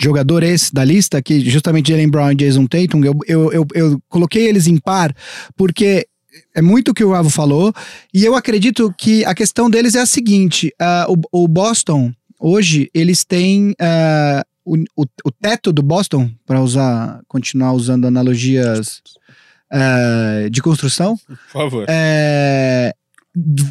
jogadores 0.00 0.70
da 0.70 0.84
lista, 0.84 1.20
que 1.22 1.40
justamente 1.40 1.90
Jalen 1.90 2.08
Brown 2.08 2.32
e 2.32 2.36
Jason 2.36 2.66
Tatum. 2.66 3.04
Eu, 3.04 3.18
eu, 3.26 3.52
eu, 3.52 3.66
eu 3.74 4.02
coloquei 4.08 4.46
eles 4.46 4.66
em 4.66 4.78
par 4.78 5.14
porque 5.56 6.06
é 6.54 6.62
muito 6.62 6.90
o 6.90 6.94
que 6.94 7.04
o 7.04 7.14
Avo 7.14 7.28
falou, 7.28 7.74
e 8.12 8.24
eu 8.24 8.34
acredito 8.34 8.92
que 8.96 9.24
a 9.24 9.34
questão 9.34 9.68
deles 9.68 9.94
é 9.94 10.00
a 10.00 10.06
seguinte: 10.06 10.72
ah, 10.80 11.06
o, 11.08 11.44
o 11.44 11.48
Boston, 11.48 12.12
hoje, 12.38 12.90
eles 12.94 13.24
têm. 13.24 13.74
ah, 13.80 14.44
o, 14.64 14.76
o, 14.96 15.04
o 15.24 15.30
teto 15.30 15.72
do 15.72 15.82
Boston, 15.82 16.30
para 16.46 16.60
usar, 16.60 17.20
continuar 17.26 17.72
usando 17.72 18.06
analogias 18.06 19.02
ah, 19.70 20.48
de 20.50 20.62
construção, 20.62 21.16
Por 21.26 21.36
favor. 21.52 21.86
é, 21.88 22.94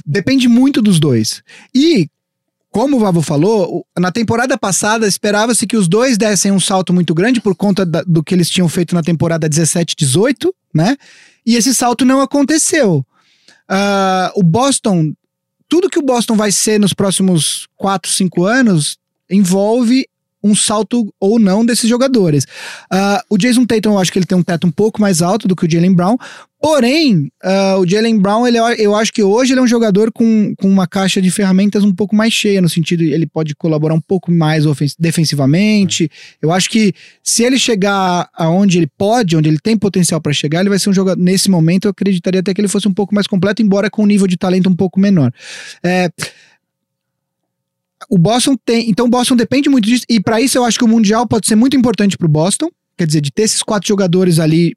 depende 0.06 0.48
muito 0.48 0.82
dos 0.82 1.00
dois. 1.00 1.42
E, 1.74 2.10
como 2.72 2.96
o 2.98 3.00
Vavo 3.00 3.22
falou, 3.22 3.86
na 4.00 4.12
temporada 4.12 4.58
passada 4.58 5.06
esperava-se 5.06 5.68
que 5.68 5.76
os 5.76 5.88
dois 5.88 6.18
dessem 6.18 6.52
um 6.52 6.60
salto 6.60 6.94
muito 6.94 7.14
grande 7.14 7.42
por 7.42 7.54
conta 7.56 7.86
da- 7.86 8.02
do 8.04 8.24
que 8.24 8.34
eles 8.34 8.50
tinham 8.50 8.70
feito 8.70 8.96
na 8.96 9.04
temporada 9.04 9.50
17-18, 9.50 10.54
né? 10.74 10.96
E 11.46 11.56
esse 11.56 11.76
salto 11.76 12.06
não 12.06 12.22
aconteceu. 12.22 13.06
Ah, 13.68 14.32
o 14.36 14.42
Boston, 14.44 15.14
tudo 15.68 15.90
que 15.90 16.00
o 16.00 16.04
Boston 16.06 16.36
vai 16.36 16.52
ser 16.52 16.80
nos 16.80 16.94
próximos 16.94 17.68
4, 17.76 18.10
5 18.10 18.46
anos 18.46 18.98
envolve 19.30 20.08
um 20.44 20.56
salto 20.56 21.14
ou 21.20 21.38
não 21.40 21.64
desses 21.66 21.90
jogadores. 21.90 22.46
Ah, 22.90 23.24
o 23.30 23.38
Jason 23.38 23.66
Tatum, 23.66 23.92
eu 23.92 24.00
acho 24.00 24.12
que 24.12 24.18
ele 24.20 24.26
tem 24.26 24.38
um 24.38 24.44
teto 24.44 24.66
um 24.66 24.72
pouco 24.72 25.00
mais 25.00 25.22
alto 25.22 25.48
do 25.48 25.56
que 25.56 25.66
o 25.66 25.70
Jalen 25.70 25.94
Brown, 25.94 26.18
Porém, 26.62 27.32
ah, 27.42 27.78
o 27.80 27.88
Jalen 27.88 28.20
Brown, 28.20 28.46
ele, 28.46 28.60
eu 28.78 28.96
acho 28.96 29.12
que 29.12 29.24
hoje 29.24 29.52
ele 29.52 29.60
é 29.60 29.64
um 29.64 29.68
jogador 29.68 30.12
com, 30.12 30.54
com 30.56 30.70
uma 30.70 30.86
caixa 30.86 31.20
de 31.20 31.32
ferramentas 31.32 31.84
um 31.84 31.94
pouco 31.94 32.16
mais 32.16 32.32
cheia, 32.32 32.62
no 32.62 32.70
sentido 32.70 33.02
ele 33.02 33.26
pode 33.26 33.56
colaborar 33.56 33.96
um 33.96 34.00
pouco 34.00 34.32
mais 34.32 34.64
defensivamente. 35.00 36.08
Eu 36.40 36.52
acho 36.52 36.70
que 36.70 36.94
se 37.24 37.44
ele 37.44 37.58
chegar 37.58 38.30
aonde 38.36 38.78
ele 38.78 38.88
pode, 38.96 39.36
onde 39.36 39.50
ele 39.50 39.58
tem 39.58 39.76
potencial 39.76 40.22
para 40.22 40.32
chegar, 40.34 40.60
ele 40.60 40.70
vai 40.70 40.78
ser 40.78 40.92
um 40.92 40.94
jogador. 40.94 41.20
Nesse 41.20 41.50
momento, 41.50 41.86
eu 41.86 41.92
acreditaria 41.92 42.42
até 42.42 42.54
que 42.54 42.62
ele 42.62 42.68
fosse 42.68 42.88
um 42.88 42.94
pouco 42.94 43.16
mais 43.16 43.26
completo, 43.26 43.64
embora 43.64 43.90
com 43.90 44.04
um 44.04 44.08
nível 44.08 44.28
de 44.28 44.38
talento 44.38 44.70
um 44.70 44.76
pouco 44.76 45.00
menor. 45.00 45.34
É, 45.84 46.12
o 48.08 48.20
Boston 48.20 48.56
tem. 48.64 48.88
Então, 48.88 49.08
o 49.08 49.10
Boston 49.10 49.36
depende 49.36 49.68
muito 49.68 49.86
disso. 49.86 50.06
E 50.08 50.20
para 50.20 50.40
isso, 50.40 50.60
eu 50.60 50.64
acho 50.64 50.78
que 50.78 50.86
o 50.86 50.88
Mundial 50.88 51.28
pode 51.28 51.48
ser 51.48 51.56
muito 51.56 51.76
importante 51.76 52.16
pro 52.18 52.28
Boston. 52.28 52.70
Quer 52.96 53.08
dizer, 53.08 53.22
de 53.22 53.32
ter 53.32 53.44
esses 53.44 53.64
quatro 53.64 53.88
jogadores 53.88 54.38
ali. 54.38 54.76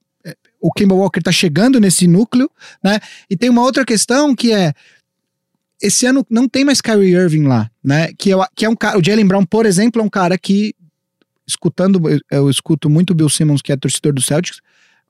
É, 0.65 0.69
O 0.69 0.73
Kemba 0.73 0.95
Walker 0.95 1.21
tá 1.21 1.33
chegando 1.33 1.79
nesse 1.79 2.07
núcleo, 2.09 2.51
né? 2.83 2.99
E 3.29 3.37
tem 3.37 3.51
uma 3.51 3.63
outra 3.63 3.85
questão 3.85 4.35
que 4.35 4.53
é. 4.53 4.73
Esse 5.83 6.07
ano 6.07 6.25
não 6.31 6.49
tem 6.49 6.65
mais 6.65 6.81
Kyrie 6.81 7.15
Irving 7.15 7.45
lá, 7.45 7.71
né? 7.83 8.13
Que, 8.17 8.31
eu, 8.31 8.43
que 8.55 8.65
é 8.65 8.69
um 8.69 8.77
cara. 8.77 8.99
O 8.99 9.05
Jalen 9.05 9.27
Brown, 9.27 9.45
por 9.45 9.67
exemplo, 9.67 10.01
é 10.01 10.05
um 10.05 10.11
cara 10.11 10.39
que. 10.39 10.75
Escutando, 11.47 12.09
eu, 12.09 12.21
eu 12.31 12.51
escuto 12.51 12.89
muito 12.89 13.11
o 13.11 13.15
Bill 13.15 13.29
Simmons, 13.29 13.61
que 13.61 13.71
é 13.71 13.77
torcedor 13.77 14.15
do 14.15 14.23
Celtics. 14.23 14.61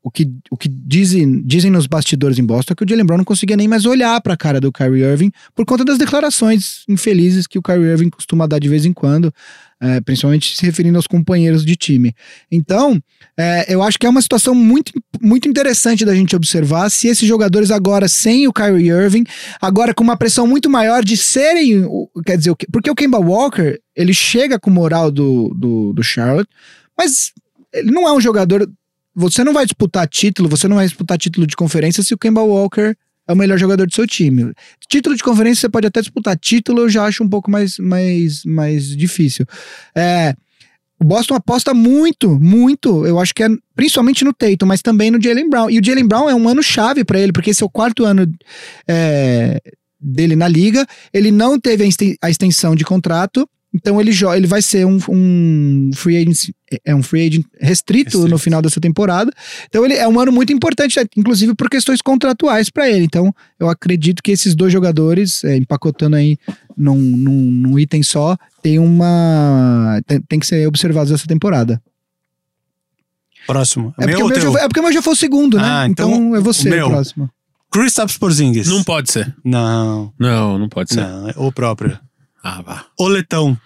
o 0.05 0.11
que, 0.11 0.31
o 0.51 0.57
que 0.57 0.69
dizem, 0.69 1.41
dizem 1.43 1.71
nos 1.71 1.87
bastidores 1.87 2.39
em 2.39 2.45
Boston 2.45 2.73
é 2.73 2.77
que 2.77 2.85
o 2.85 2.89
Jalen 2.89 3.07
Brown 3.07 3.19
não 3.19 3.25
conseguia 3.25 3.57
nem 3.57 3.67
mais 3.67 3.87
olhar 3.87 4.21
pra 4.21 4.37
cara 4.37 4.61
do 4.61 4.71
Kyrie 4.71 5.03
Irving 5.03 5.33
por 5.55 5.65
conta 5.65 5.83
das 5.85 5.97
declarações 5.97 6.85
infelizes 6.87 7.47
que 7.47 7.59
o 7.59 7.63
Kyrie 7.63 7.91
Irving 7.91 8.11
costuma 8.11 8.47
dar 8.47 8.59
de 8.59 8.69
vez 8.69 8.85
em 8.85 8.93
quando, 8.93 9.33
é, 9.81 10.03
principalmente 10.03 10.57
se 10.57 10.67
referindo 10.67 10.99
aos 10.99 11.07
companheiros 11.07 11.65
de 11.65 11.75
time. 11.75 12.13
Então, 12.51 13.01
é, 13.35 13.73
eu 13.73 13.83
acho 13.83 13.99
que 13.99 14.07
é 14.07 14.11
uma 14.11 14.21
situação 14.21 14.55
muito, 14.55 14.93
muito 15.25 15.49
interessante 15.49 16.05
da 16.05 16.15
gente 16.15 16.37
observar 16.37 16.91
se 16.91 17.09
esses 17.09 17.27
jogadores 17.27 17.71
agora 17.71 18.07
sem 18.07 18.47
o 18.47 18.53
Kyrie 18.53 18.91
Irving, 18.91 19.25
agora 19.61 19.95
com 19.95 20.05
uma 20.05 20.17
pressão 20.17 20.47
muito 20.47 20.69
maior 20.69 21.03
de 21.03 21.17
serem, 21.17 21.89
quer 22.25 22.37
dizer, 22.37 22.55
porque 22.71 22.91
o 22.91 22.95
Kemba 22.95 23.19
Walker, 23.19 23.79
ele 23.97 24.13
chega 24.13 24.59
com 24.59 24.71
moral 24.71 25.11
do, 25.11 25.53
do, 25.55 25.93
do 25.93 26.03
Charlotte, 26.03 26.51
mas 26.97 27.33
ele 27.73 27.91
não 27.91 28.07
é 28.07 28.13
um 28.13 28.21
jogador. 28.21 28.71
Você 29.15 29.43
não 29.43 29.53
vai 29.53 29.65
disputar 29.65 30.07
título, 30.09 30.49
você 30.49 30.69
não 30.69 30.77
vai 30.77 30.87
disputar 30.87 31.17
título 31.17 31.47
de 31.47 31.57
conferência 31.57 32.03
se 32.03 32.15
o 32.15 32.19
Kemba 32.19 32.43
Walker 32.43 32.95
é 33.27 33.33
o 33.33 33.37
melhor 33.37 33.59
jogador 33.59 33.87
do 33.87 33.95
seu 33.95 34.07
time. 34.07 34.53
Título 34.89 35.17
de 35.17 35.23
conferência 35.23 35.63
você 35.63 35.69
pode 35.69 35.87
até 35.87 36.01
disputar, 36.01 36.37
título 36.39 36.83
eu 36.83 36.89
já 36.89 37.05
acho 37.05 37.25
um 37.25 37.29
pouco 37.29 37.51
mais, 37.51 37.79
mais, 37.79 38.45
mais 38.45 38.97
difícil. 38.97 39.47
É, 39.95 40.35
o 41.05 41.07
Boston 41.07 41.35
aposta 41.35 41.75
muito, 41.75 42.41
muito, 42.41 43.07
eu 43.07 43.21
acho 43.21 43.35
que 43.35 43.43
é 43.43 43.49
principalmente 43.77 44.25
no 44.25 44.33
Tatum, 44.33 44.65
mas 44.65 44.81
também 44.81 45.11
no 45.11 45.23
Jalen 45.23 45.51
Brown. 45.51 45.69
E 45.69 45.79
o 45.79 45.85
Jalen 45.85 46.09
Brown 46.09 46.31
é 46.31 46.35
um 46.35 46.49
ano 46.49 46.63
chave 46.63 47.05
pra 47.05 47.19
ele, 47.19 47.31
porque 47.31 47.51
esse 47.51 47.63
é 47.63 47.67
o 47.67 47.69
quarto 47.69 48.07
ano 48.07 48.27
é, 48.89 49.61
dele 50.01 50.35
na 50.35 50.49
liga. 50.49 50.87
Ele 51.13 51.31
não 51.31 51.61
teve 51.61 51.87
a 52.23 52.31
extensão 52.31 52.75
de 52.75 52.87
contrato, 52.87 53.47
então 53.75 54.01
ele, 54.01 54.13
ele 54.37 54.47
vai 54.47 54.63
ser 54.63 54.87
um, 54.87 54.99
um 55.09 55.91
free 55.95 56.17
agent, 56.17 56.51
é 56.85 56.95
um 56.95 57.03
free 57.03 57.27
agent 57.27 57.45
restrito, 57.61 58.11
Restrito. 58.11 58.29
no 58.29 58.39
final 58.39 58.63
dessa 58.63 58.81
temporada. 58.81 59.33
Então 59.67 59.85
ele 59.85 59.95
é 59.95 60.07
um 60.07 60.21
ano 60.21 60.31
muito 60.31 60.53
importante, 60.53 61.01
inclusive 61.17 61.55
por 61.55 61.69
questões 61.69 62.01
contratuais 62.01 62.71
pra 62.71 62.89
ele. 62.89 63.05
Então 63.05 63.35
eu 63.59 63.69
acredito 63.69 64.23
que 64.23 64.31
esses 64.31 64.55
dois 64.55 64.73
jogadores, 64.73 65.43
é, 65.43 65.57
empacotando 65.57 66.15
aí 66.15 66.39
num, 66.77 66.97
num, 66.97 67.51
num 67.51 67.79
item 67.79 68.03
só, 68.03 68.37
tem 68.63 68.79
uma. 68.79 70.01
Tem, 70.07 70.21
tem 70.21 70.39
que 70.39 70.47
ser 70.47 70.67
observados 70.69 71.11
essa 71.11 71.27
temporada. 71.27 71.83
Próximo. 73.47 73.93
É 73.99 74.07
meu 74.07 74.21
porque, 74.21 74.41
meu 74.41 74.53
já, 74.53 74.61
é 74.61 74.69
porque 74.69 74.81
o 74.81 74.83
meu 74.85 74.93
já 74.93 75.03
foi 75.03 75.13
o 75.13 75.17
segundo, 75.17 75.57
né? 75.59 75.65
Ah, 75.67 75.87
então, 75.87 76.11
então 76.11 76.37
é 76.37 76.41
você 76.41 76.69
o 76.69 76.71
meu. 76.71 76.87
o 76.87 76.91
próximo. 76.91 77.31
Kristaps 77.71 78.17
Porzingis. 78.17 78.69
Não 78.69 78.85
pode 78.85 79.11
ser. 79.11 79.35
Não, 79.45 80.13
Não, 80.19 80.59
não 80.59 80.69
pode 80.69 80.95
ser. 80.95 81.01
não, 81.01 81.29
é 81.29 81.35
o 81.37 81.51
próprio. 81.51 81.99
Ah, 82.45 82.61
vá. 82.63 82.85
O 82.99 83.09
Letão. 83.09 83.59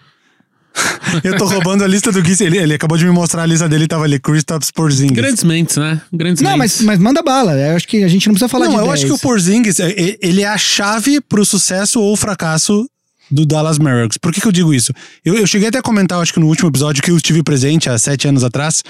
Eu 1.23 1.35
tô 1.37 1.45
roubando 1.45 1.83
a 1.83 1.87
lista 1.87 2.11
do 2.11 2.21
Gui. 2.21 2.35
Ele, 2.41 2.57
ele 2.57 2.73
acabou 2.75 2.97
de 2.97 3.03
me 3.03 3.11
mostrar 3.11 3.43
a 3.43 3.45
lista 3.45 3.67
dele 3.67 3.87
tava 3.87 4.05
ali, 4.05 4.17
Kristaps 4.19 4.71
Porzingis. 4.71 5.15
Grandes 5.15 5.43
mentes, 5.43 5.75
né? 5.75 6.01
Grandes 6.13 6.41
Não, 6.41 6.55
mentes. 6.57 6.77
mas, 6.77 6.85
mas 6.85 6.99
manda 6.99 7.21
bala. 7.21 7.53
Eu 7.53 7.75
acho 7.75 7.87
que 7.87 8.03
a 8.03 8.07
gente 8.07 8.27
não 8.27 8.33
precisa 8.35 8.47
falar 8.47 8.65
não, 8.65 8.75
de 8.75 8.79
eu 8.79 8.85
10. 8.85 8.93
acho 8.93 9.05
que 9.07 9.11
o 9.11 9.17
Porzingis, 9.19 9.79
é- 9.79 9.91
é- 9.91 10.17
ele 10.21 10.41
é 10.43 10.47
a 10.47 10.57
chave 10.57 11.19
pro 11.19 11.45
sucesso 11.45 11.99
ou 11.99 12.15
fracasso 12.15 12.89
do 13.29 13.45
Dallas 13.45 13.77
Mavericks. 13.77 14.17
Por 14.17 14.31
que, 14.31 14.39
que 14.39 14.47
eu 14.47 14.51
digo 14.51 14.73
isso? 14.73 14.93
Eu, 15.25 15.35
eu 15.35 15.45
cheguei 15.45 15.67
até 15.67 15.79
a 15.79 15.81
comentar, 15.83 16.17
eu 16.17 16.21
acho 16.21 16.33
que 16.33 16.39
no 16.39 16.47
último 16.47 16.69
episódio 16.69 17.03
que 17.03 17.11
eu 17.11 17.17
estive 17.17 17.43
presente 17.43 17.89
há 17.89 17.97
sete 17.97 18.27
anos 18.27 18.43
atrás, 18.43 18.81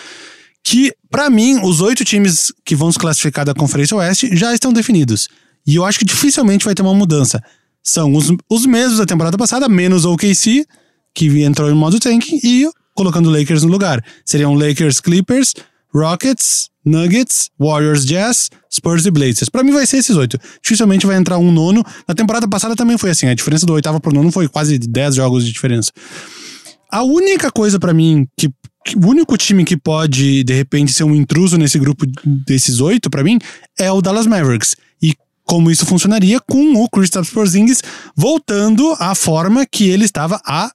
que 0.63 0.93
pra 1.10 1.30
mim, 1.30 1.60
os 1.63 1.82
oito 1.82 2.04
times 2.06 2.54
que 2.63 2.75
vão 2.75 2.91
se 2.91 2.99
classificar 2.99 3.43
da 3.45 3.54
Conferência 3.56 3.97
Oeste 3.97 4.36
já 4.36 4.54
estão 4.54 4.71
definidos. 4.71 5.28
E 5.65 5.75
eu 5.75 5.86
acho 5.86 5.97
que 5.99 6.06
dificilmente 6.06 6.65
vai 6.65 6.75
ter 6.75 6.82
uma 6.82 6.93
mudança. 6.93 7.41
São 7.84 8.13
os, 8.13 8.32
os 8.50 8.65
mesmos 8.65 8.98
da 9.00 9.06
temporada 9.06 9.38
passada, 9.38 9.68
menos 9.70 10.06
o 10.06 10.13
OKC, 10.13 10.65
que 11.15 11.44
entrou 11.44 11.70
em 11.70 11.74
modo 11.76 12.00
tanking, 12.00 12.39
e 12.44 12.70
colocando 12.96 13.30
o 13.30 13.32
Lakers 13.32 13.63
no 13.63 13.70
lugar. 13.70 14.04
Seriam 14.26 14.54
Lakers, 14.54 15.00
Clippers, 15.00 15.54
Rockets, 15.94 16.70
Nuggets, 16.86 17.50
Warriors, 17.60 18.06
Jazz, 18.06 18.50
Spurs 18.72 19.06
e 19.06 19.12
Blazers. 19.12 19.50
Pra 19.50 19.63
mim 19.63 19.72
vai 19.72 19.86
ser 19.86 19.98
esses 19.98 20.15
oito. 20.15 20.38
Dificilmente 20.62 21.06
vai 21.06 21.18
entrar 21.18 21.38
um 21.38 21.52
nono. 21.52 21.84
Na 22.08 22.13
temporada 22.13 22.48
passada 22.48 22.76
também 22.76 22.98
foi 22.98 23.10
assim. 23.10 23.28
A 23.28 23.34
diferença 23.34 23.65
do 23.65 23.74
oitavo 23.74 24.00
pro 24.00 24.13
nono 24.13 24.32
foi 24.32 24.48
quase 24.48 24.78
10 24.78 25.15
jogos 25.15 25.46
de 25.46 25.52
diferença. 25.52 25.92
A 26.92 27.04
única 27.04 27.52
coisa 27.52 27.80
pra 27.80 27.94
mim 27.94 28.28
que, 28.38 28.50
que- 28.86 28.96
o 28.98 29.08
único 29.08 29.38
time 29.38 29.63
que 29.63 29.78
pode 29.78 30.44
de 30.44 30.54
repente 30.54 30.92
ser 30.92 31.04
um 31.04 31.13
intruso 31.15 31.58
nesse 31.58 31.78
grupo 31.78 32.06
desses 32.48 32.80
oito 32.80 33.10
pra 33.10 33.24
mim 33.24 33.38
é 33.78 33.92
o 33.92 34.02
Dallas 34.02 34.26
Mavericks. 34.28 34.76
Como 35.50 35.72
isso 35.72 35.84
funcionaria 35.84 36.40
com 36.40 36.76
o 36.84 36.88
Kristaps 36.88 37.32
Porzingis 37.32 37.82
voltando 38.16 38.96
à 39.00 39.16
forma 39.16 39.66
que 39.66 39.90
ele 39.90 40.06
estava 40.06 40.40
há 40.46 40.72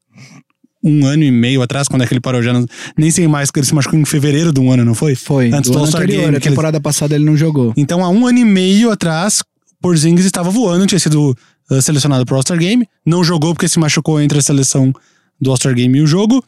um 0.82 1.06
ano 1.06 1.22
e 1.22 1.30
meio 1.30 1.62
atrás, 1.62 1.86
quando 1.86 2.02
é 2.02 2.06
que 2.08 2.12
ele 2.12 2.20
parou 2.20 2.42
já, 2.42 2.52
não- 2.52 2.66
nem 2.98 3.08
sei 3.10 3.28
mais, 3.28 3.50
que 3.52 3.58
ele 3.60 3.66
se 3.66 3.74
machucou 3.74 3.98
em 3.98 4.04
fevereiro 4.04 4.52
de 4.52 4.58
um 4.60 4.72
ano, 4.72 4.84
não 4.84 4.94
foi? 4.94 5.14
Foi, 5.14 5.50
Antes 5.52 5.70
do 5.70 5.78
do 5.78 5.84
ano 5.84 5.86
anterior. 5.96 6.22
Game, 6.24 6.36
a 6.36 6.40
que 6.40 6.48
ele- 6.48 6.52
temporada 6.54 6.80
passada 6.80 7.14
ele 7.14 7.24
não 7.24 7.36
jogou. 7.36 7.72
Então, 7.76 8.04
há 8.04 8.08
um 8.08 8.26
ano 8.26 8.38
e 8.40 8.44
meio 8.44 8.90
atrás, 8.90 9.42
Porzingis 9.80 10.26
estava 10.26 10.50
voando, 10.50 10.86
tinha 10.86 10.98
sido 10.98 11.36
uh, 11.70 11.80
selecionado 11.80 12.26
para 12.26 12.34
o 12.34 12.36
All-Star 12.36 12.58
Game, 12.58 12.84
não 13.06 13.22
jogou 13.22 13.54
porque 13.54 13.68
se 13.68 13.78
machucou 13.78 14.20
entre 14.20 14.38
a 14.38 14.42
seleção 14.42 14.92
do 15.40 15.50
All-Star 15.50 15.74
Game 15.74 15.96
e 15.96 16.02
o 16.02 16.06
jogo. 16.06 16.44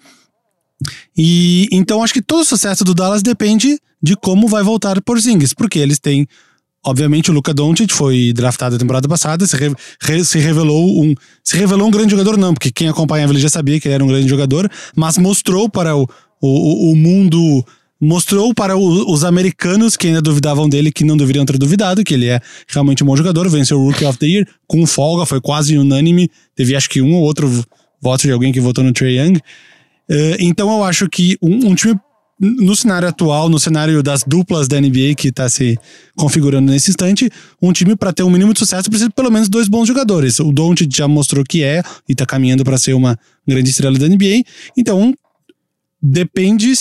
E 1.16 1.68
então 1.72 2.02
acho 2.02 2.12
que 2.12 2.20
todo 2.22 2.40
o 2.40 2.44
sucesso 2.44 2.84
do 2.84 2.92
Dallas 2.94 3.22
depende 3.22 3.78
de 4.02 4.16
como 4.16 4.46
vai 4.48 4.62
voltar 4.62 5.00
Porzingis, 5.00 5.54
porque 5.54 5.78
eles 5.78 5.98
têm 5.98 6.26
Obviamente 6.86 7.30
o 7.30 7.34
Luka 7.34 7.52
Doncic 7.52 7.92
foi 7.92 8.32
draftado 8.32 8.74
na 8.74 8.78
temporada 8.78 9.08
passada, 9.08 9.44
se, 9.46 9.56
re- 9.56 9.74
re- 10.00 10.24
se 10.24 10.38
revelou 10.38 11.02
um 11.02 11.14
se 11.42 11.56
revelou 11.56 11.88
um 11.88 11.90
grande 11.90 12.12
jogador 12.12 12.36
não, 12.38 12.54
porque 12.54 12.70
quem 12.70 12.88
acompanhava 12.88 13.32
ele 13.32 13.40
já 13.40 13.48
sabia 13.48 13.80
que 13.80 13.88
ele 13.88 13.94
era 13.96 14.04
um 14.04 14.08
grande 14.08 14.28
jogador, 14.28 14.70
mas 14.94 15.18
mostrou 15.18 15.68
para 15.68 15.96
o, 15.96 16.08
o, 16.40 16.92
o 16.92 16.96
mundo 16.96 17.64
mostrou 18.00 18.54
para 18.54 18.76
o- 18.76 19.10
os 19.12 19.24
americanos 19.24 19.96
que 19.96 20.06
ainda 20.06 20.20
duvidavam 20.22 20.68
dele 20.68 20.92
que 20.92 21.02
não 21.04 21.16
deveriam 21.16 21.44
ter 21.44 21.58
duvidado, 21.58 22.04
que 22.04 22.14
ele 22.14 22.26
é 22.26 22.40
realmente 22.68 23.02
um 23.02 23.06
bom 23.06 23.16
jogador, 23.16 23.48
venceu 23.48 23.80
o 23.80 23.90
Rookie 23.90 24.04
of 24.04 24.18
the 24.18 24.26
Year 24.26 24.46
com 24.66 24.86
folga, 24.86 25.26
foi 25.26 25.40
quase 25.40 25.76
unânime, 25.78 26.30
teve 26.54 26.76
acho 26.76 26.88
que 26.88 27.00
um 27.02 27.14
ou 27.14 27.22
outro 27.22 27.48
voto 28.00 28.22
de 28.22 28.30
alguém 28.32 28.52
que 28.52 28.60
votou 28.60 28.84
no 28.84 28.92
Trey 28.92 29.18
Young. 29.18 29.38
Eh, 30.08 30.36
então 30.40 30.70
eu 30.70 30.84
acho 30.84 31.08
que 31.08 31.36
um, 31.42 31.70
um 31.70 31.74
time 31.74 31.96
no 32.38 32.76
cenário 32.76 33.08
atual, 33.08 33.48
no 33.48 33.58
cenário 33.58 34.02
das 34.02 34.22
duplas 34.22 34.68
da 34.68 34.80
NBA 34.80 35.14
que 35.16 35.28
está 35.28 35.48
se 35.48 35.78
configurando 36.14 36.70
nesse 36.70 36.90
instante, 36.90 37.30
um 37.60 37.72
time 37.72 37.96
para 37.96 38.12
ter 38.12 38.22
um 38.22 38.30
mínimo 38.30 38.52
de 38.52 38.58
sucesso 38.58 38.90
precisa 38.90 39.08
de 39.08 39.14
pelo 39.14 39.30
menos 39.30 39.48
dois 39.48 39.68
bons 39.68 39.88
jogadores. 39.88 40.38
O 40.38 40.52
Doncic 40.52 40.94
já 40.94 41.08
mostrou 41.08 41.44
que 41.44 41.62
é 41.62 41.82
e 42.08 42.12
está 42.12 42.26
caminhando 42.26 42.64
para 42.64 42.78
ser 42.78 42.92
uma 42.92 43.18
grande 43.46 43.70
estrela 43.70 43.98
da 43.98 44.06
NBA. 44.06 44.42
Então, 44.76 45.14
depende 46.02 46.72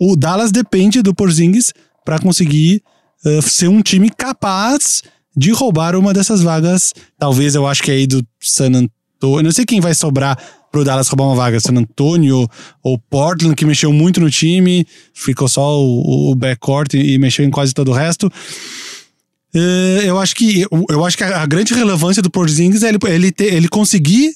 o 0.00 0.16
Dallas 0.16 0.52
depende 0.52 1.02
do 1.02 1.14
Porzingis 1.14 1.72
para 2.04 2.18
conseguir 2.18 2.82
eh, 3.24 3.40
ser 3.40 3.68
um 3.68 3.82
time 3.82 4.08
capaz 4.10 5.02
de 5.36 5.50
roubar 5.50 5.96
uma 5.96 6.12
dessas 6.12 6.42
vagas. 6.42 6.92
Talvez 7.18 7.54
eu 7.54 7.66
acho 7.66 7.82
que 7.82 7.90
é 7.90 7.94
aí 7.94 8.06
do 8.06 8.24
San 8.40 8.66
Antonio, 8.68 9.38
eu 9.38 9.42
não 9.42 9.50
sei 9.50 9.64
quem 9.64 9.80
vai 9.80 9.94
sobrar 9.94 10.38
pro 10.74 10.82
Dallas 10.82 11.06
roubar 11.06 11.26
uma 11.26 11.36
vaga, 11.36 11.60
San 11.60 11.76
Antonio 11.76 12.50
ou 12.82 12.98
Portland, 12.98 13.54
que 13.54 13.64
mexeu 13.64 13.92
muito 13.92 14.20
no 14.20 14.28
time, 14.28 14.84
ficou 15.14 15.46
só 15.46 15.80
o, 15.80 16.32
o 16.32 16.34
backcourt 16.34 16.94
e, 16.94 17.12
e 17.12 17.18
mexeu 17.18 17.44
em 17.44 17.50
quase 17.50 17.72
todo 17.72 17.92
o 17.92 17.94
resto. 17.94 18.28
Eh, 19.54 20.02
eu 20.04 20.18
acho 20.18 20.34
que 20.34 20.66
eu, 20.90 21.04
acho 21.04 21.16
que 21.16 21.22
a, 21.22 21.42
a 21.42 21.46
grande 21.46 21.72
relevância 21.72 22.20
do 22.20 22.28
Porzingis 22.28 22.82
é 22.82 22.88
ele, 22.88 22.98
ele, 23.06 23.30
ter, 23.30 23.54
ele 23.54 23.68
conseguir 23.68 24.34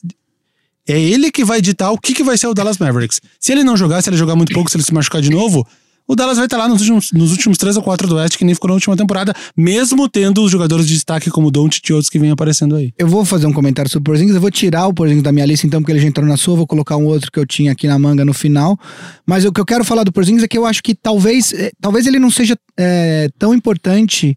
é 0.86 0.98
ele 0.98 1.32
que 1.32 1.44
vai 1.44 1.60
ditar 1.60 1.90
o 1.90 1.98
que, 1.98 2.14
que 2.14 2.22
vai 2.22 2.38
ser 2.38 2.46
o 2.46 2.54
Dallas 2.54 2.78
Mavericks. 2.78 3.20
Se 3.40 3.50
ele 3.50 3.64
não 3.64 3.76
jogar, 3.76 4.00
se 4.00 4.08
ele 4.08 4.16
jogar 4.16 4.36
muito 4.36 4.54
pouco, 4.54 4.70
se 4.70 4.76
ele 4.76 4.84
se 4.84 4.94
machucar 4.94 5.20
de 5.20 5.30
novo, 5.30 5.66
o 6.08 6.16
Dallas 6.16 6.38
vai 6.38 6.46
estar 6.46 6.56
lá 6.56 6.66
nos 6.66 6.80
últimos, 6.80 7.12
nos 7.12 7.30
últimos 7.32 7.58
três 7.58 7.76
ou 7.76 7.82
quatro 7.82 8.08
do 8.08 8.16
Oeste, 8.16 8.38
que 8.38 8.44
nem 8.44 8.54
ficou 8.54 8.68
na 8.68 8.74
última 8.74 8.96
temporada, 8.96 9.34
mesmo 9.54 10.08
tendo 10.08 10.42
os 10.42 10.50
jogadores 10.50 10.86
de 10.86 10.94
destaque 10.94 11.30
como 11.30 11.50
Doncic 11.50 11.86
e 11.88 11.92
outros 11.92 12.08
que 12.08 12.18
vêm 12.18 12.30
aparecendo 12.30 12.74
aí. 12.76 12.92
Eu 12.98 13.06
vou 13.06 13.24
fazer 13.26 13.46
um 13.46 13.52
comentário 13.52 13.90
sobre 13.90 14.00
o 14.00 14.04
Porzingis, 14.12 14.34
eu 14.34 14.40
vou 14.40 14.50
tirar 14.50 14.86
o 14.86 14.94
Porzingis 14.94 15.22
da 15.22 15.30
minha 15.30 15.44
lista 15.44 15.66
então, 15.66 15.80
porque 15.82 15.92
ele 15.92 16.00
já 16.00 16.08
entrou 16.08 16.26
na 16.26 16.36
sua, 16.38 16.56
vou 16.56 16.66
colocar 16.66 16.96
um 16.96 17.04
outro 17.04 17.30
que 17.30 17.38
eu 17.38 17.44
tinha 17.46 17.72
aqui 17.72 17.86
na 17.86 17.98
manga 17.98 18.24
no 18.24 18.32
final. 18.32 18.78
Mas 19.26 19.44
o 19.44 19.52
que 19.52 19.60
eu 19.60 19.66
quero 19.66 19.84
falar 19.84 20.02
do 20.02 20.10
Porzingis 20.10 20.42
é 20.42 20.48
que 20.48 20.56
eu 20.56 20.64
acho 20.64 20.82
que 20.82 20.94
talvez, 20.94 21.52
eh, 21.52 21.70
talvez 21.80 22.06
ele 22.06 22.18
não 22.18 22.30
seja 22.30 22.56
eh, 22.78 23.28
tão 23.38 23.52
importante 23.52 24.34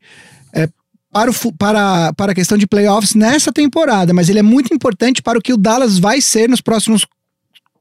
eh, 0.53 0.67
para, 1.11 1.31
o, 1.31 1.53
para, 1.57 2.11
para 2.13 2.31
a 2.33 2.35
questão 2.35 2.57
de 2.57 2.67
playoffs 2.67 3.15
nessa 3.15 3.51
temporada, 3.51 4.13
mas 4.13 4.27
ele 4.27 4.39
é 4.39 4.43
muito 4.43 4.73
importante 4.73 5.21
para 5.21 5.39
o 5.39 5.41
que 5.41 5.53
o 5.53 5.57
Dallas 5.57 5.97
vai 5.97 6.19
ser 6.19 6.49
nos 6.49 6.59
próximos 6.59 7.05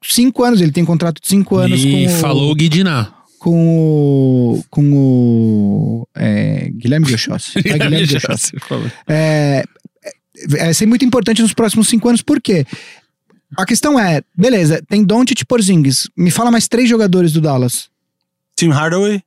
cinco 0.03 0.45
anos. 0.45 0.61
Ele 0.61 0.73
tem 0.73 0.85
contrato 0.85 1.21
de 1.21 1.29
cinco 1.29 1.57
anos 1.57 1.81
e 1.85 1.91
com 1.91 2.07
o- 2.07 2.19
falou 2.21 2.51
o 2.51 2.55
Guidiná. 2.55 3.13
Com 3.41 4.55
o. 4.59 4.65
com 4.71 4.93
o. 4.93 6.09
é, 6.15 6.71
Guilherme 6.75 7.07
Biochossi. 7.07 7.53
É 7.65 7.79
Guilherme 7.79 8.07
Biochossi. 8.07 8.53
É, 9.09 9.65
é, 10.55 10.69
é 10.69 10.73
ser 10.75 10.87
muito 10.87 11.05
importante 11.05 11.41
nos 11.41 11.55
próximos 11.55 11.89
cinco 11.89 12.09
anos, 12.09 12.21
por 12.21 12.41
quê? 12.41 12.67
A 13.57 13.65
questão 13.65 13.99
é, 13.99 14.23
beleza, 14.37 14.83
tem 14.89 15.03
Doncic 15.03 15.41
e 15.41 15.45
Porzingis. 15.45 16.09
Me 16.17 16.31
fala 16.31 16.51
mais 16.51 16.69
três 16.69 16.89
jogadores 16.89 17.33
do 17.33 17.41
Dallas. 17.41 17.89
Tim 18.57 18.69
Hardaway, 18.69 19.23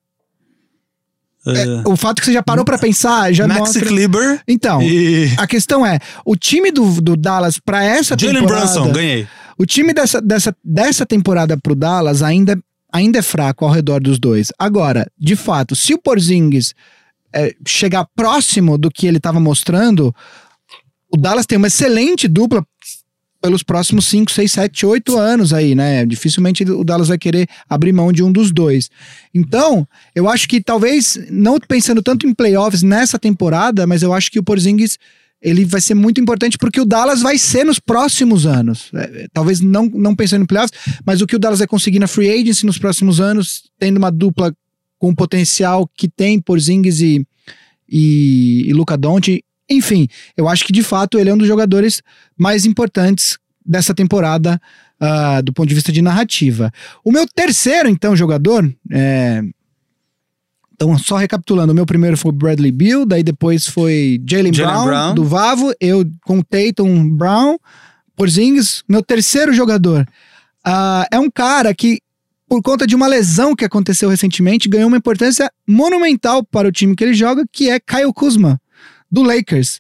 eh, 1.48 1.84
O 1.86 1.98
fato 1.98 2.20
que 2.20 2.26
você 2.28 2.34
já 2.34 2.44
parou 2.44 2.64
pra 2.64 2.78
pensar 2.78 3.34
já 3.34 3.48
Maxi 3.48 3.60
mostra... 3.62 3.86
Kleber 3.86 4.42
Então, 4.48 4.82
e 4.82 5.34
a 5.38 5.48
questão 5.48 5.86
é, 5.86 6.00
o 6.24 6.38
time 6.38 6.72
do, 6.72 7.02
do 7.02 7.18
Dallas 7.18 7.60
pra 7.60 7.84
essa 7.84 8.16
Jalen 8.18 8.42
temporada... 8.42 8.66
Brunson, 8.66 8.92
ganhei. 8.94 9.28
O 9.58 9.66
time 9.66 9.94
dessa, 9.94 10.22
dessa, 10.22 10.56
dessa 10.64 11.06
temporada 11.06 11.58
pro 11.58 11.76
Dallas 11.76 12.22
ainda, 12.22 12.58
ainda 12.94 13.20
é 13.20 13.24
fraco 13.24 13.66
ao 13.66 13.72
redor 13.72 14.00
dos 14.00 14.20
dois. 14.20 14.52
Agora, 14.58 15.10
de 15.18 15.36
fato, 15.36 15.76
se 15.76 15.96
o 15.96 15.98
Porzingis 15.98 16.76
é, 17.34 17.56
chegar 17.66 18.08
próximo 18.16 18.78
do 18.78 18.92
que 18.92 19.08
ele 19.08 19.18
estava 19.18 19.40
mostrando, 19.40 20.16
o 21.12 21.18
Dallas 21.18 21.48
tem 21.48 21.58
uma 21.58 21.68
excelente 21.68 22.28
dupla 22.28 22.64
pelos 23.42 23.62
próximos 23.62 24.06
5, 24.06 24.32
6, 24.32 24.52
7, 24.52 24.86
8 24.86 25.18
anos 25.18 25.52
aí, 25.52 25.76
né? 25.76 26.06
Dificilmente 26.06 26.64
o 26.64 26.84
Dallas 26.84 27.10
vai 27.10 27.18
querer 27.18 27.46
abrir 27.68 27.92
mão 27.92 28.14
de 28.14 28.24
um 28.24 28.32
dos 28.32 28.54
dois. 28.54 28.90
Então, 29.34 29.86
eu 30.16 30.30
acho 30.30 30.48
que 30.48 30.62
talvez, 30.62 31.20
não 31.30 31.60
pensando 31.60 32.02
tanto 32.02 32.26
em 32.26 32.34
playoffs 32.34 32.84
nessa 32.84 33.20
temporada, 33.20 33.86
mas 33.86 34.02
eu 34.02 34.14
acho 34.14 34.32
que 34.32 34.40
o 34.40 34.44
Porzingis 34.44 34.98
ele 35.44 35.66
vai 35.66 35.82
ser 35.82 35.94
muito 35.94 36.22
importante 36.22 36.58
porque 36.58 36.80
o 36.80 36.86
Dallas 36.86 37.22
vai 37.22 37.38
ser 37.38 37.66
nos 37.66 37.78
próximos 37.78 38.46
anos. 38.46 38.90
É, 38.96 39.28
talvez 39.34 39.60
não, 39.60 39.86
não 39.88 40.16
pensando 40.16 40.44
em 40.44 40.46
playoffs, 40.46 40.72
mas 41.06 41.22
o 41.22 41.28
que 41.28 41.36
o 41.36 41.40
Dallas 41.40 41.60
vai 41.60 41.68
conseguir 41.68 42.00
na 42.00 42.08
free 42.08 42.30
agency 42.30 42.66
nos 42.66 42.78
próximos 42.78 43.20
anos, 43.20 43.64
tendo 43.78 43.98
uma 43.98 44.10
dupla 44.10 44.56
com 44.98 45.10
o 45.10 45.16
potencial 45.16 45.90
que 45.98 46.08
tem 46.08 46.40
Porzingis 46.40 47.02
e, 47.02 47.28
e, 47.90 48.64
e 48.68 48.74
Luca 48.74 48.96
Doncic, 48.96 49.44
enfim, 49.70 50.08
eu 50.38 50.48
acho 50.48 50.64
que 50.66 50.72
de 50.72 50.82
fato 50.82 51.20
ele 51.20 51.30
é 51.30 51.34
um 51.34 51.38
dos 51.38 51.48
jogadores 51.48 52.02
mais 52.38 52.66
importantes 52.66 53.38
dessa 53.66 53.94
temporada 53.94 54.62
uh, 55.02 55.44
do 55.44 55.52
ponto 55.52 55.68
de 55.68 55.76
vista 55.76 55.92
de 55.92 56.02
narrativa. 56.02 56.72
O 57.04 57.12
meu 57.12 57.26
terceiro, 57.28 57.90
então, 57.90 58.16
jogador. 58.16 58.74
É... 58.92 59.42
Então, 60.74 60.98
só 60.98 61.18
recapitulando, 61.18 61.72
o 61.72 61.76
meu 61.76 61.86
primeiro 61.86 62.18
foi 62.18 62.32
Bradley 62.32 62.72
Bill, 62.72 63.06
daí 63.06 63.24
depois 63.24 63.68
foi 63.68 64.22
Jalen 64.28 64.52
Brown, 64.52 64.86
Brown, 64.86 65.16
do 65.16 65.24
Vavo, 65.24 65.72
eu 65.80 66.04
com 66.26 66.42
Tatum 66.42 67.10
Brown, 67.10 67.58
Porzingis. 68.16 68.84
Meu 68.90 69.04
terceiro 69.04 69.54
jogador 69.54 70.08
uh, 70.66 71.06
é 71.12 71.20
um 71.20 71.30
cara 71.30 71.74
que, 71.74 72.00
por 72.50 72.62
conta 72.62 72.88
de 72.88 72.96
uma 72.96 73.08
lesão 73.08 73.56
que 73.56 73.66
aconteceu 73.66 74.10
recentemente, 74.10 74.68
ganhou 74.68 74.88
uma 74.88 74.98
importância 74.98 75.52
monumental 75.68 76.44
para 76.44 76.68
o 76.68 76.72
time 76.72 76.96
que 76.96 77.04
ele 77.04 77.14
joga, 77.14 77.46
que 77.52 77.70
é 77.70 77.80
Kyle 77.80 78.14
Kuzma 78.14 78.60
do 79.12 79.22
Lakers. 79.22 79.80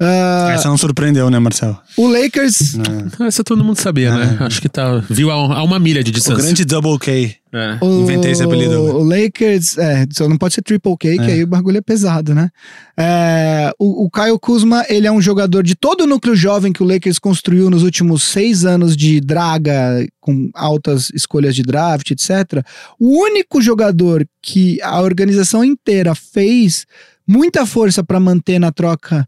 Uh, 0.00 0.50
Essa 0.50 0.68
não 0.68 0.76
surpreendeu, 0.76 1.30
né, 1.30 1.38
Marcelo? 1.38 1.80
O 1.96 2.08
Lakers. 2.08 2.74
Não. 2.74 3.26
Essa 3.26 3.44
todo 3.44 3.62
mundo 3.62 3.80
sabia, 3.80 4.12
né? 4.12 4.38
É. 4.40 4.44
Acho 4.44 4.60
que 4.60 4.68
tá, 4.68 4.98
viu 5.08 5.30
a, 5.30 5.34
a, 5.34 5.62
uma 5.62 5.78
milha 5.78 6.02
de 6.02 6.10
distância. 6.10 6.40
O 6.40 6.42
grande 6.42 6.64
Double 6.64 6.98
K. 6.98 7.36
É. 7.52 7.78
O, 7.80 8.02
Inventei 8.02 8.32
esse 8.32 8.42
apelido. 8.42 8.82
O 8.82 9.04
Lakers, 9.04 9.78
é, 9.78 10.04
só 10.10 10.28
não 10.28 10.36
pode 10.36 10.54
ser 10.54 10.62
Triple 10.62 10.96
K, 10.98 11.16
que 11.16 11.30
é. 11.30 11.34
aí 11.34 11.42
o 11.44 11.46
bagulho 11.46 11.78
é 11.78 11.80
pesado, 11.80 12.34
né? 12.34 12.50
É, 12.96 13.72
o, 13.78 14.06
o 14.06 14.10
Kyle 14.10 14.38
Kuzma, 14.40 14.84
ele 14.88 15.06
é 15.06 15.12
um 15.12 15.22
jogador 15.22 15.62
de 15.62 15.76
todo 15.76 16.00
o 16.00 16.06
núcleo 16.08 16.34
jovem 16.34 16.72
que 16.72 16.82
o 16.82 16.86
Lakers 16.86 17.20
construiu 17.20 17.70
nos 17.70 17.84
últimos 17.84 18.24
seis 18.24 18.64
anos 18.64 18.96
de 18.96 19.20
draga, 19.20 20.04
com 20.20 20.50
altas 20.54 21.10
escolhas 21.14 21.54
de 21.54 21.62
draft, 21.62 22.10
etc. 22.10 22.66
O 22.98 23.22
único 23.22 23.62
jogador 23.62 24.26
que 24.42 24.82
a 24.82 25.00
organização 25.00 25.64
inteira 25.64 26.16
fez 26.16 26.84
muita 27.24 27.64
força 27.64 28.02
para 28.02 28.18
manter 28.18 28.58
na 28.58 28.72
troca 28.72 29.24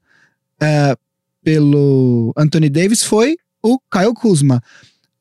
uh, 0.62 0.96
pelo 1.42 2.32
Anthony 2.36 2.68
Davis 2.68 3.02
foi 3.02 3.36
o 3.62 3.78
Kyle 3.90 4.14
Kuzma. 4.14 4.62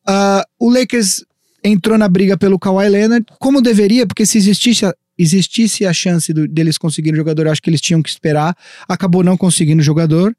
Uh, 0.08 0.44
o 0.60 0.70
Lakers 0.70 1.24
entrou 1.64 1.98
na 1.98 2.08
briga 2.08 2.38
pelo 2.38 2.60
Kawhi 2.60 2.90
Leonard, 2.90 3.26
como 3.40 3.62
deveria, 3.62 4.06
porque 4.06 4.26
se 4.26 4.38
existisse 4.38 4.86
a, 4.86 4.94
existisse 5.18 5.86
a 5.86 5.94
chance 5.94 6.32
do, 6.32 6.48
deles 6.48 6.78
conseguirem 6.78 7.18
jogador, 7.18 7.48
acho 7.48 7.62
que 7.62 7.70
eles 7.70 7.82
tinham 7.82 8.04
que 8.04 8.10
esperar. 8.10 8.56
Acabou 8.88 9.24
não 9.24 9.38
conseguindo 9.38 9.82
jogador. 9.82 10.36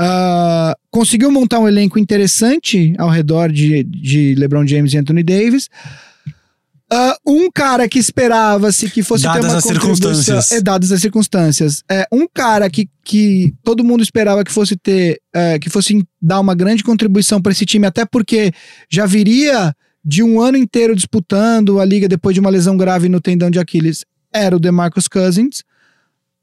Uh, 0.00 0.74
conseguiu 0.90 1.30
montar 1.30 1.58
um 1.58 1.68
elenco 1.68 1.98
interessante 1.98 2.94
ao 2.98 3.08
redor 3.08 3.50
de, 3.50 3.82
de 3.82 4.34
LeBron 4.36 4.66
James 4.66 4.92
e 4.92 4.98
Anthony 4.98 5.22
Davis. 5.22 5.68
Uh, 6.90 7.30
um 7.30 7.50
cara 7.50 7.86
que 7.86 7.98
esperava-se 7.98 8.88
que 8.88 9.02
fosse 9.02 9.24
dadas 9.24 9.42
ter 9.42 9.48
uma 9.48 9.58
as 9.58 9.64
circunstâncias. 9.64 10.52
É, 10.52 10.60
dadas 10.62 10.90
as 10.90 11.00
circunstâncias. 11.00 11.84
É, 11.90 12.06
um 12.10 12.26
cara 12.26 12.70
que, 12.70 12.88
que 13.04 13.54
todo 13.62 13.84
mundo 13.84 14.02
esperava 14.02 14.42
que 14.42 14.50
fosse 14.50 14.74
ter, 14.74 15.20
é, 15.34 15.58
que 15.58 15.68
fosse 15.68 16.02
dar 16.20 16.40
uma 16.40 16.54
grande 16.54 16.82
contribuição 16.82 17.42
para 17.42 17.52
esse 17.52 17.66
time, 17.66 17.86
até 17.86 18.06
porque 18.06 18.52
já 18.90 19.04
viria 19.04 19.74
de 20.02 20.22
um 20.22 20.40
ano 20.40 20.56
inteiro 20.56 20.96
disputando 20.96 21.78
a 21.78 21.84
liga 21.84 22.08
depois 22.08 22.32
de 22.32 22.40
uma 22.40 22.48
lesão 22.48 22.74
grave 22.74 23.08
no 23.08 23.20
tendão 23.20 23.50
de 23.50 23.58
Aquiles, 23.58 24.06
era 24.32 24.56
o 24.56 24.60
DeMarcus 24.60 25.08
Cousins, 25.08 25.62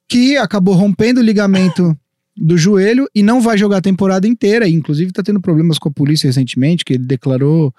que 0.07 0.37
acabou 0.37 0.75
rompendo 0.75 1.19
o 1.19 1.23
ligamento 1.23 1.97
do 2.37 2.57
joelho 2.57 3.07
e 3.15 3.23
não 3.23 3.39
vai 3.39 3.57
jogar 3.57 3.77
a 3.77 3.81
temporada 3.81 4.27
inteira. 4.27 4.67
Inclusive 4.67 5.09
está 5.09 5.23
tendo 5.23 5.39
problemas 5.39 5.79
com 5.79 5.89
a 5.89 5.91
polícia 5.91 6.27
recentemente, 6.27 6.83
que 6.83 6.93
ele 6.93 7.05
declarou. 7.05 7.73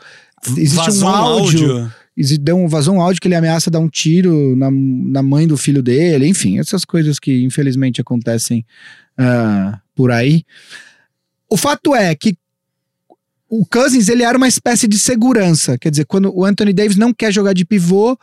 Existe 0.57 0.77
Vazou 0.77 1.09
um 1.09 1.13
áudio. 1.13 1.73
áudio 1.73 1.93
deu 2.41 2.57
um, 2.57 2.67
vazou 2.67 2.95
um 2.95 3.01
áudio 3.01 3.21
que 3.21 3.29
ele 3.29 3.35
ameaça 3.35 3.71
dar 3.71 3.79
um 3.79 3.89
tiro 3.89 4.57
na, 4.57 4.71
na 4.71 5.23
mãe 5.23 5.47
do 5.47 5.57
filho 5.57 5.83
dele, 5.83 6.27
enfim, 6.27 6.59
essas 6.59 6.85
coisas 6.85 7.19
que 7.19 7.45
infelizmente 7.45 8.01
acontecem 8.01 8.65
uh, 9.19 9.79
por 9.95 10.11
aí. 10.11 10.45
O 11.49 11.57
fato 11.57 11.95
é 11.95 12.15
que 12.15 12.37
o 13.49 13.65
Cousins 13.67 14.09
ele 14.09 14.23
era 14.23 14.37
uma 14.37 14.49
espécie 14.49 14.89
de 14.89 14.99
segurança, 14.99 15.79
quer 15.79 15.91
dizer, 15.91 16.07
quando 16.07 16.35
o 16.35 16.45
Anthony 16.45 16.73
Davis 16.73 16.97
não 16.97 17.13
quer 17.13 17.33
jogar 17.33 17.53
de 17.53 17.65
pivô, 17.65 18.19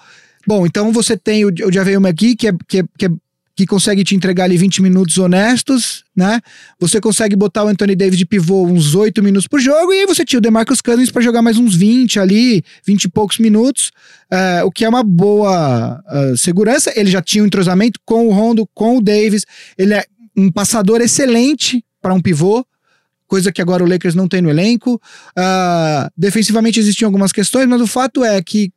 bom, 0.45 0.65
então 0.65 0.91
você 0.91 1.15
tem 1.15 1.45
o, 1.45 1.49
o 1.49 1.71
Javel 1.71 2.01
McGee, 2.01 2.35
que 2.35 2.47
é, 2.47 2.53
que, 2.67 2.79
é, 2.79 2.83
que 2.97 3.05
é 3.05 3.09
que 3.55 3.67
consegue 3.67 4.03
te 4.03 4.15
entregar 4.15 4.45
ali 4.45 4.57
20 4.57 4.81
minutos 4.81 5.17
honestos, 5.17 6.03
né? 6.15 6.41
Você 6.79 6.99
consegue 6.99 7.35
botar 7.35 7.63
o 7.63 7.67
Anthony 7.67 7.95
Davis 7.95 8.17
de 8.17 8.25
pivô 8.25 8.65
uns 8.65 8.95
8 8.95 9.21
minutos 9.21 9.47
por 9.47 9.59
jogo 9.59 9.93
e 9.93 9.99
aí 9.99 10.05
você 10.07 10.25
tinha 10.25 10.39
o 10.39 10.41
DeMarcus 10.41 10.81
Cousins 10.81 11.11
para 11.11 11.21
jogar 11.21 11.41
mais 11.41 11.57
uns 11.57 11.75
20 11.75 12.19
ali, 12.19 12.63
20 12.85 13.03
e 13.03 13.09
poucos 13.09 13.37
minutos, 13.37 13.91
uh, 14.31 14.65
o 14.65 14.71
que 14.71 14.83
é 14.83 14.89
uma 14.89 15.03
boa 15.03 16.01
uh, 16.01 16.35
segurança. 16.35 16.91
Ele 16.95 17.11
já 17.11 17.21
tinha 17.21 17.43
um 17.43 17.47
entrosamento 17.47 17.99
com 18.03 18.27
o 18.27 18.33
Rondo, 18.33 18.67
com 18.73 18.97
o 18.97 19.01
Davis, 19.01 19.45
ele 19.77 19.93
é 19.93 20.03
um 20.35 20.51
passador 20.51 20.99
excelente 20.99 21.83
para 22.01 22.13
um 22.13 22.21
pivô, 22.21 22.65
coisa 23.27 23.51
que 23.51 23.61
agora 23.61 23.83
o 23.83 23.87
Lakers 23.87 24.15
não 24.15 24.27
tem 24.27 24.41
no 24.41 24.49
elenco. 24.49 24.99
Uh, 25.37 26.09
defensivamente 26.17 26.79
existiam 26.79 27.07
algumas 27.07 27.31
questões, 27.31 27.67
mas 27.67 27.81
o 27.81 27.87
fato 27.87 28.23
é 28.23 28.41
que 28.41 28.71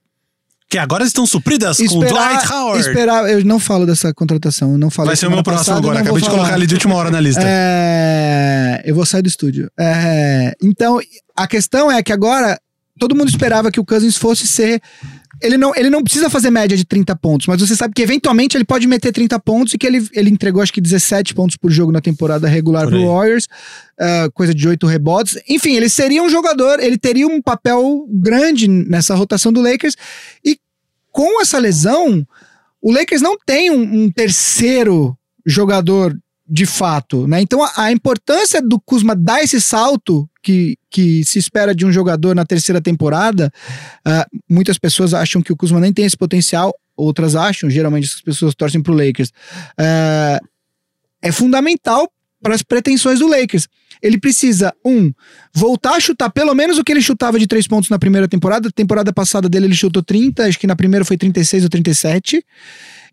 que 0.69 0.79
agora 0.79 1.05
estão 1.05 1.27
supridas 1.27 1.79
esperar, 1.79 2.11
com 2.11 2.15
Dwight 2.15 2.53
Howard. 2.53 2.81
Esperar, 2.81 3.31
eu 3.31 3.45
não 3.45 3.59
falo 3.59 3.87
dessa 3.87 4.13
contratação, 4.13 4.73
eu 4.73 4.79
não 4.79 4.91
falo. 4.91 5.07
Vai 5.07 5.17
ser 5.17 5.27
o 5.27 5.31
meu 5.31 5.43
próximo 5.43 5.67
passada, 5.67 5.79
agora, 5.79 6.01
acabei 6.01 6.21
de 6.21 6.27
falar. 6.27 6.39
colocar 6.39 6.57
ele 6.57 6.67
de 6.67 6.75
última 6.75 6.95
hora 6.95 7.11
na 7.11 7.21
lista. 7.21 7.43
É, 7.45 8.83
eu 8.85 8.95
vou 8.95 9.07
sair 9.07 9.23
do 9.23 9.29
estúdio. 9.29 9.71
É, 9.79 10.55
então, 10.63 11.01
a 11.37 11.47
questão 11.47 11.91
é 11.91 12.03
que 12.03 12.13
agora 12.13 12.59
todo 12.99 13.15
mundo 13.15 13.29
esperava 13.29 13.71
que 13.71 13.79
o 13.79 13.85
Cousins 13.85 14.17
fosse 14.17 14.47
ser 14.47 14.81
ele 15.43 15.57
não, 15.57 15.75
ele 15.75 15.91
não 15.91 16.03
precisa 16.03 16.31
fazer 16.31 16.51
média 16.51 16.77
de 16.77 16.85
30 16.85 17.15
pontos, 17.17 17.47
mas 17.47 17.61
você 17.61 17.77
sabe 17.77 17.95
que 17.95 18.03
eventualmente 18.03 18.57
ele 18.57 18.65
pode 18.65 18.87
meter 18.87 19.13
30 19.13 19.39
pontos 19.41 19.75
e 19.75 19.79
que 19.79 19.87
ele, 19.87 20.07
ele 20.13 20.31
entregou 20.31 20.63
acho 20.63 20.73
que 20.73 20.81
17 20.81 21.35
pontos 21.35 21.57
por 21.57 21.71
jogo 21.71 21.93
na 21.93 22.01
temporada 22.01 22.49
regular 22.49 22.89
pro 22.89 23.07
Warriors, 23.07 23.45
uh, 24.01 24.31
coisa 24.33 24.55
de 24.55 24.67
8 24.67 24.87
rebotes. 24.87 25.39
Enfim, 25.49 25.77
ele 25.77 25.89
seria 25.89 26.23
um 26.23 26.29
jogador, 26.29 26.81
ele 26.81 26.97
teria 26.99 27.27
um 27.27 27.43
papel 27.43 28.07
grande 28.09 28.69
nessa 28.69 29.15
rotação 29.15 29.53
do 29.53 29.61
Lakers 29.61 29.97
e 30.45 30.59
com 31.13 31.41
essa 31.41 31.59
lesão, 31.59 32.27
o 32.81 32.93
Lakers 32.93 33.23
não 33.23 33.39
tem 33.39 33.71
um, 33.71 34.05
um 34.05 34.11
terceiro 34.11 35.17
jogador 35.47 36.17
de 36.49 36.65
fato, 36.65 37.27
né? 37.27 37.41
Então 37.41 37.63
a, 37.63 37.73
a, 37.77 37.93
importância 37.93 38.63
do 38.63 38.79
Kuzma 38.81 39.17
dar 39.17 39.43
esse 39.43 39.61
salto 39.61 40.29
que, 40.43 40.79
que 40.89 41.25
se 41.25 41.39
espera 41.39 41.75
de 41.75 41.85
um 41.85 41.91
jogador 41.91 42.37
na 42.37 42.45
terceira 42.45 42.81
temporada, 42.81 43.53
uh, 44.07 44.39
muitas 44.49 44.79
pessoas 44.79 45.13
acham 45.13 45.43
que 45.43 45.53
o 45.53 45.57
Kuzma 45.57 45.81
nem 45.81 45.93
tem 45.93 46.05
esse 46.05 46.17
potencial, 46.17 46.73
outras 46.97 47.35
acham, 47.35 47.69
geralmente 47.69 48.07
essas 48.07 48.21
pessoas 48.21 48.55
torcem 48.55 48.81
pro 48.81 48.95
Lakers. 48.95 49.31
Uh, 49.79 50.47
é 51.21 51.33
fundamental 51.33 52.09
para 52.41 52.55
as 52.55 52.63
pretensões 52.63 53.19
do 53.19 53.27
Lakers. 53.27 53.67
Ele 54.01 54.21
precisa, 54.21 54.73
um, 54.85 55.13
voltar 55.53 55.97
a 55.97 56.01
chutar 56.01 56.31
pelo 56.31 56.55
menos 56.55 56.79
o 56.79 56.85
que 56.85 56.93
ele 56.93 57.03
chutava 57.03 57.39
de 57.39 57.47
três 57.47 57.67
pontos 57.67 57.91
na 57.91 57.99
primeira 57.99 58.29
temporada. 58.29 58.71
Temporada 58.71 59.13
passada 59.13 59.49
dele 59.49 59.67
ele 59.67 59.75
chutou 59.75 60.03
30, 60.03 60.45
acho 60.45 60.59
que 60.59 60.67
na 60.67 60.77
primeira 60.77 61.05
foi 61.05 61.17
36 61.17 61.65
ou 61.65 61.71
37. 61.71 62.45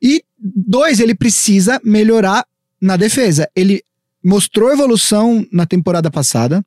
E 0.01 0.23
dois, 0.37 0.99
ele 0.99 1.15
precisa 1.15 1.79
melhorar 1.83 2.45
na 2.83 2.97
defesa. 2.97 3.49
Ele 3.55 3.81
mostrou 4.21 4.69
evolução 4.71 5.47
na 5.51 5.65
temporada 5.65 6.11
passada. 6.11 6.63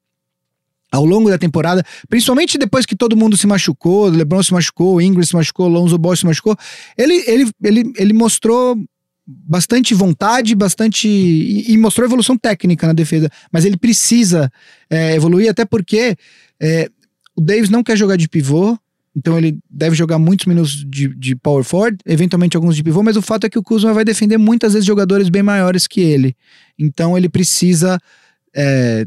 Ao 0.91 1.05
longo 1.05 1.29
da 1.29 1.37
temporada, 1.37 1.85
principalmente 2.09 2.57
depois 2.57 2.87
que 2.87 2.95
todo 2.95 3.17
mundo 3.17 3.37
se 3.37 3.47
machucou, 3.47 4.09
LeBron 4.09 4.43
se 4.43 4.53
machucou, 4.53 5.03
Ingram 5.03 5.25
se 5.25 5.35
machucou, 5.35 5.69
Lonzo 5.69 5.99
Ball 5.99 6.17
se 6.17 6.25
machucou, 6.25 6.57
ele, 6.97 7.25
ele, 7.27 7.51
ele, 7.63 7.93
ele 7.97 8.13
mostrou 8.13 8.79
bastante 9.27 9.93
vontade, 9.93 10.55
bastante. 10.55 11.09
E, 11.09 11.73
e, 11.73 11.77
mostrou 11.77 12.07
evolução 12.07 12.39
técnica 12.39 12.87
na 12.87 12.93
defesa. 12.93 13.29
Mas 13.51 13.65
ele 13.65 13.77
precisa 13.77 14.51
é, 14.89 15.15
evoluir, 15.17 15.51
até 15.51 15.65
porque 15.65 16.17
é, 16.63 16.89
o 17.37 17.41
Davis 17.41 17.69
não 17.69 17.83
quer 17.83 17.97
jogar 17.97 18.17
de 18.17 18.29
pivô. 18.29 18.79
Então 19.17 19.39
ele 19.39 19.59
deve 19.71 19.97
jogar 19.97 20.19
muitos 20.19 20.45
minutos 20.45 20.85
de, 20.87 21.09
de 21.15 21.35
power 21.35 21.65
forward, 21.65 21.97
eventualmente 22.05 22.55
alguns 22.55 22.77
de 22.77 22.83
pivô, 22.83 23.03
mas 23.03 23.17
o 23.17 23.23
fato 23.23 23.45
é 23.45 23.49
que 23.49 23.59
o 23.59 23.63
Kuzma 23.63 23.95
vai 23.95 24.05
defender 24.05 24.37
muitas 24.37 24.75
vezes 24.75 24.87
jogadores 24.87 25.31
bem 25.31 25.43
maiores 25.43 25.87
que 25.87 26.03
ele. 26.03 26.37
Então 26.79 27.17
ele 27.17 27.27
precisa 27.27 27.99
é, 28.55 29.07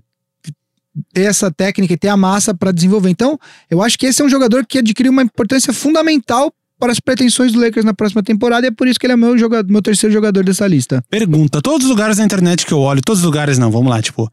ter 1.14 1.26
essa 1.26 1.52
técnica 1.52 1.94
e 1.94 1.98
ter 1.98 2.08
a 2.08 2.18
massa 2.18 2.56
para 2.56 2.72
desenvolver. 2.72 3.12
Então 3.12 3.38
eu 3.70 3.84
acho 3.84 4.00
que 4.00 4.08
esse 4.08 4.20
é 4.20 4.26
um 4.26 4.30
jogador 4.30 4.66
que 4.66 4.80
adquiriu 4.80 5.12
uma 5.12 5.22
importância 5.22 5.72
fundamental 5.72 6.52
para 6.80 6.92
as 6.92 7.00
pretensões 7.00 7.52
do 7.52 7.60
Lakers 7.60 7.86
na 7.86 7.94
próxima 7.94 8.24
temporada 8.24 8.66
e 8.66 8.70
é 8.70 8.72
por 8.72 8.88
isso 8.88 9.00
que 9.00 9.06
ele 9.06 9.14
é 9.14 9.18
meu, 9.18 9.38
jogador, 9.38 9.70
meu 9.72 9.82
terceiro 9.82 10.12
jogador 10.12 10.44
dessa 10.44 10.66
lista. 10.66 11.04
Pergunta: 11.08 11.62
todos 11.62 11.86
os 11.86 11.90
lugares 11.90 12.18
da 12.18 12.24
internet 12.24 12.66
que 12.66 12.72
eu 12.72 12.80
olho, 12.80 13.02
todos 13.06 13.20
os 13.20 13.26
lugares 13.26 13.60
não, 13.60 13.70
vamos 13.70 13.92
lá, 13.92 14.02
tipo, 14.02 14.32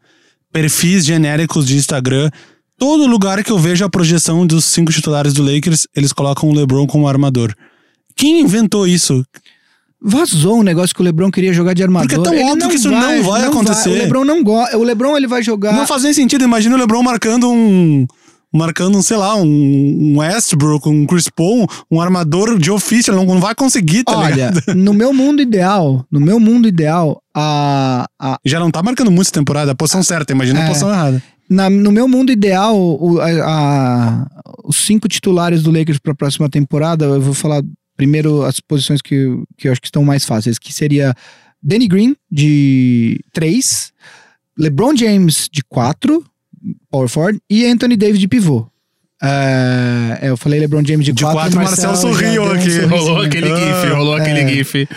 perfis 0.50 1.04
genéricos 1.04 1.66
de 1.66 1.76
Instagram, 1.76 2.30
todo 2.78 3.06
lugar 3.06 3.42
que 3.42 3.50
eu 3.50 3.58
vejo 3.58 3.84
a 3.84 3.88
projeção 3.90 4.46
dos 4.46 4.64
cinco 4.64 4.92
titulares 4.92 5.32
do 5.32 5.42
Lakers, 5.42 5.86
eles 5.94 6.12
colocam 6.12 6.48
o 6.48 6.54
LeBron 6.54 6.86
como 6.86 7.08
armador. 7.08 7.54
Quem 8.14 8.40
inventou 8.40 8.86
isso? 8.86 9.24
Vazou 10.00 10.60
um 10.60 10.62
negócio 10.62 10.94
que 10.94 11.00
o 11.00 11.04
LeBron 11.04 11.30
queria 11.30 11.52
jogar 11.52 11.74
de 11.74 11.82
armador. 11.82 12.08
Porque 12.08 12.20
é 12.20 12.22
tão 12.22 12.34
Ele 12.34 12.50
óbvio 12.52 12.68
que 12.68 12.76
isso 12.76 12.90
não 12.90 13.22
vai 13.22 13.44
acontecer. 13.46 13.88
O 13.90 13.92
LeBron 13.94 14.24
não 14.24 14.42
gosta. 14.44 14.76
O 14.78 14.82
LeBron 14.82 15.16
ele 15.16 15.26
vai 15.26 15.42
jogar. 15.42 15.72
Não 15.72 15.86
faz 15.86 16.02
nem 16.02 16.12
sentido. 16.12 16.44
Imagina 16.44 16.76
o 16.76 16.78
LeBron 16.78 17.02
marcando 17.02 17.50
um. 17.50 18.06
Marcando, 18.54 18.96
um, 18.96 19.02
sei 19.02 19.16
lá, 19.18 19.36
um, 19.36 20.14
Westbrook, 20.18 20.88
um 20.88 21.04
Chris 21.04 21.28
Paul, 21.28 21.66
um 21.90 22.00
armador 22.00 22.58
de 22.58 22.70
ofício. 22.70 23.10
Ele 23.10 23.18
não, 23.18 23.34
não 23.34 23.40
vai 23.40 23.54
conseguir, 23.54 24.04
tá 24.04 24.16
Olha, 24.16 24.30
ligado? 24.30 24.62
no 24.74 24.94
meu 24.94 25.12
mundo 25.12 25.42
ideal, 25.42 26.06
no 26.10 26.20
meu 26.20 26.38
mundo 26.40 26.66
ideal, 26.66 27.20
a, 27.34 28.06
a, 28.18 28.38
Já 28.46 28.58
não 28.58 28.70
tá 28.70 28.82
marcando 28.82 29.10
muito 29.10 29.26
essa 29.26 29.32
temporada. 29.32 29.72
A 29.72 29.74
posição 29.74 30.02
certa, 30.02 30.32
imagina 30.32 30.60
a 30.60 30.62
É. 30.62 30.68
posição 30.68 30.90
errada. 30.90 31.22
Na- 31.48 31.70
no 31.70 31.90
meu 31.92 32.06
mundo 32.09 32.30
ideal, 32.32 32.76
o- 32.78 33.20
a- 33.20 33.26
a- 33.28 34.26
os 34.64 34.76
cinco 34.76 35.09
titulares 35.09 35.62
do 35.62 35.70
Lakers 35.70 35.98
para 35.98 36.12
a 36.12 36.16
próxima 36.16 36.48
temporada, 36.48 37.04
eu 37.04 37.20
vou 37.20 37.35
falar 37.35 37.62
primeiro 37.96 38.42
as 38.44 38.61
posições 38.61 39.00
que, 39.00 39.26
que 39.56 39.68
eu 39.68 39.72
acho 39.72 39.80
que 39.80 39.88
estão 39.88 40.04
mais 40.04 40.24
fáceis, 40.24 40.59
que 40.59 40.72
seria 40.72 41.14
Danny 41.62 41.88
Green, 41.88 42.14
de 42.30 43.18
3, 43.32 43.92
LeBron 44.59 44.94
James, 44.96 45.48
de 45.50 45.62
4, 45.64 46.24
power 46.90 47.09
forward, 47.09 47.40
e 47.48 47.64
Anthony 47.66 47.96
Davis, 47.96 48.18
de 48.20 48.28
pivô. 48.28 48.66
É, 49.22 50.18
eu 50.22 50.37
falei 50.37 50.61
LeBron 50.61 50.85
James 50.85 51.06
de 51.06 51.12
De 51.12 51.22
4, 51.22 51.38
quatro, 51.38 51.56
Marcel 51.59 51.96
sorriu 51.96 52.52
aqui. 52.52 52.80
Rolou 52.80 53.22
aquele 53.22 53.50
Ah, 53.50 53.56
gif, 53.56 53.92
rolou 53.94 54.14
aquele 54.14 54.40
é. 54.40 54.48
gif. 54.48 54.88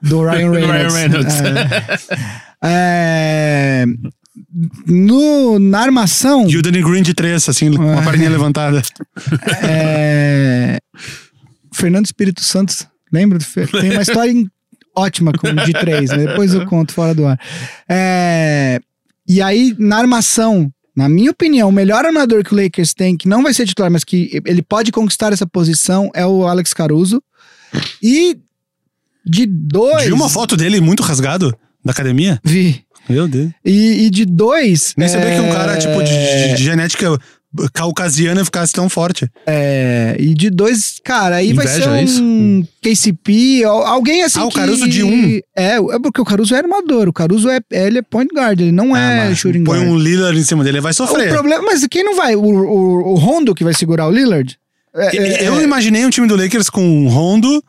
do 0.00 0.22
Ryan 0.22 0.46
Do 0.52 0.52
Ryan 0.52 0.88
Reynolds. 0.90 1.40
Reynolds. 1.40 1.40
É, 2.62 2.62
é, 2.62 3.84
no, 4.86 5.58
na 5.58 5.80
armação, 5.80 6.48
E 6.48 6.56
o 6.56 6.62
Danny 6.62 6.82
Green 6.82 7.02
de 7.02 7.14
três, 7.14 7.48
assim, 7.48 7.72
com 7.72 7.84
É. 7.84 7.98
a 7.98 8.02
perninha 8.02 8.30
levantada. 8.30 8.82
é, 9.62 10.78
Fernando 11.72 12.06
Espírito 12.06 12.42
Santo, 12.42 12.74
lembra? 13.12 13.38
Tem 13.80 13.90
uma 13.92 14.02
história 14.02 14.32
ótima 14.96 15.32
com 15.32 15.52
de 15.54 15.72
três, 15.72 16.10
né? 16.10 16.26
depois 16.26 16.54
eu 16.54 16.66
conto 16.66 16.92
fora 16.92 17.14
do 17.14 17.26
ar. 17.26 17.38
É, 17.88 18.80
e 19.28 19.40
aí, 19.42 19.74
na 19.78 19.98
armação, 19.98 20.70
na 20.96 21.08
minha 21.08 21.30
opinião, 21.30 21.68
o 21.68 21.72
melhor 21.72 22.04
armador 22.04 22.44
que 22.44 22.54
o 22.54 22.56
Lakers 22.62 22.94
tem, 22.94 23.16
que 23.16 23.28
não 23.28 23.42
vai 23.42 23.52
ser 23.52 23.66
titular, 23.66 23.90
mas 23.90 24.04
que 24.04 24.40
ele 24.44 24.62
pode 24.62 24.92
conquistar 24.92 25.32
essa 25.32 25.46
posição, 25.46 26.10
é 26.14 26.24
o 26.24 26.46
Alex 26.46 26.72
Caruso. 26.72 27.22
E 28.02 28.36
de 29.26 29.46
dois. 29.46 30.04
Viu 30.04 30.14
uma 30.14 30.28
foto 30.28 30.56
dele 30.56 30.80
muito 30.80 31.02
rasgado 31.02 31.56
da 31.84 31.90
academia? 31.92 32.40
Vi. 32.44 32.83
Meu 33.08 33.28
Deus. 33.28 33.50
E, 33.64 34.06
e 34.06 34.10
de 34.10 34.24
dois. 34.24 34.94
Nem 34.96 35.08
sabia 35.08 35.28
é, 35.28 35.34
que 35.36 35.40
um 35.40 35.50
cara, 35.52 35.76
tipo, 35.76 36.02
de, 36.02 36.10
de- 36.12 36.54
de 36.56 36.62
genética 36.64 37.18
caucasiana 37.72 38.44
ficasse 38.44 38.72
tão 38.72 38.88
forte. 38.88 39.30
É, 39.46 40.16
e 40.18 40.34
de 40.34 40.50
dois, 40.50 40.96
cara, 41.04 41.36
aí 41.36 41.52
vai 41.52 41.64
Inveja, 41.66 41.82
ser 41.84 41.90
é 41.90 42.02
isso? 42.02 42.22
um 42.22 42.66
KCP, 42.82 43.64
al- 43.64 43.86
alguém 43.86 44.22
assim 44.24 44.40
Ah, 44.40 44.44
o 44.46 44.48
que- 44.48 44.56
Caruso 44.58 44.88
de 44.88 45.02
um. 45.04 45.38
É, 45.56 45.76
é 45.76 45.98
porque 46.02 46.20
o 46.20 46.24
Caruso 46.24 46.54
é 46.54 46.58
armador, 46.58 47.08
o 47.08 47.12
Caruso 47.12 47.48
é, 47.48 47.60
ele 47.70 47.98
é 47.98 48.02
point 48.02 48.32
guard, 48.34 48.60
ele 48.60 48.72
não 48.72 48.96
é 48.96 49.22
Ah, 49.22 49.28
mas 49.28 49.38
shooting 49.38 49.62
põe 49.64 49.78
guard. 49.78 49.90
um 49.92 49.96
Lillard 49.98 50.38
em 50.38 50.42
cima 50.44 50.64
dele, 50.64 50.78
ele 50.78 50.82
vai 50.82 50.90
O 50.92 50.94
sofrer. 50.94 51.28
problema, 51.32 51.62
mas 51.64 51.86
quem 51.88 52.02
não 52.04 52.16
vai? 52.16 52.34
O, 52.34 52.42
o, 52.42 53.12
o 53.12 53.14
Rondo 53.14 53.54
que 53.54 53.62
vai 53.64 53.74
segurar 53.74 54.06
o 54.08 54.10
Lillard? 54.10 54.56
É, 54.96 55.16
é, 55.16 55.48
Eu 55.48 55.58
é, 55.60 55.62
imaginei 55.64 56.04
um 56.04 56.10
time 56.10 56.26
do 56.26 56.36
Lakers 56.36 56.68
com 56.70 57.06
Rondo, 57.08 57.62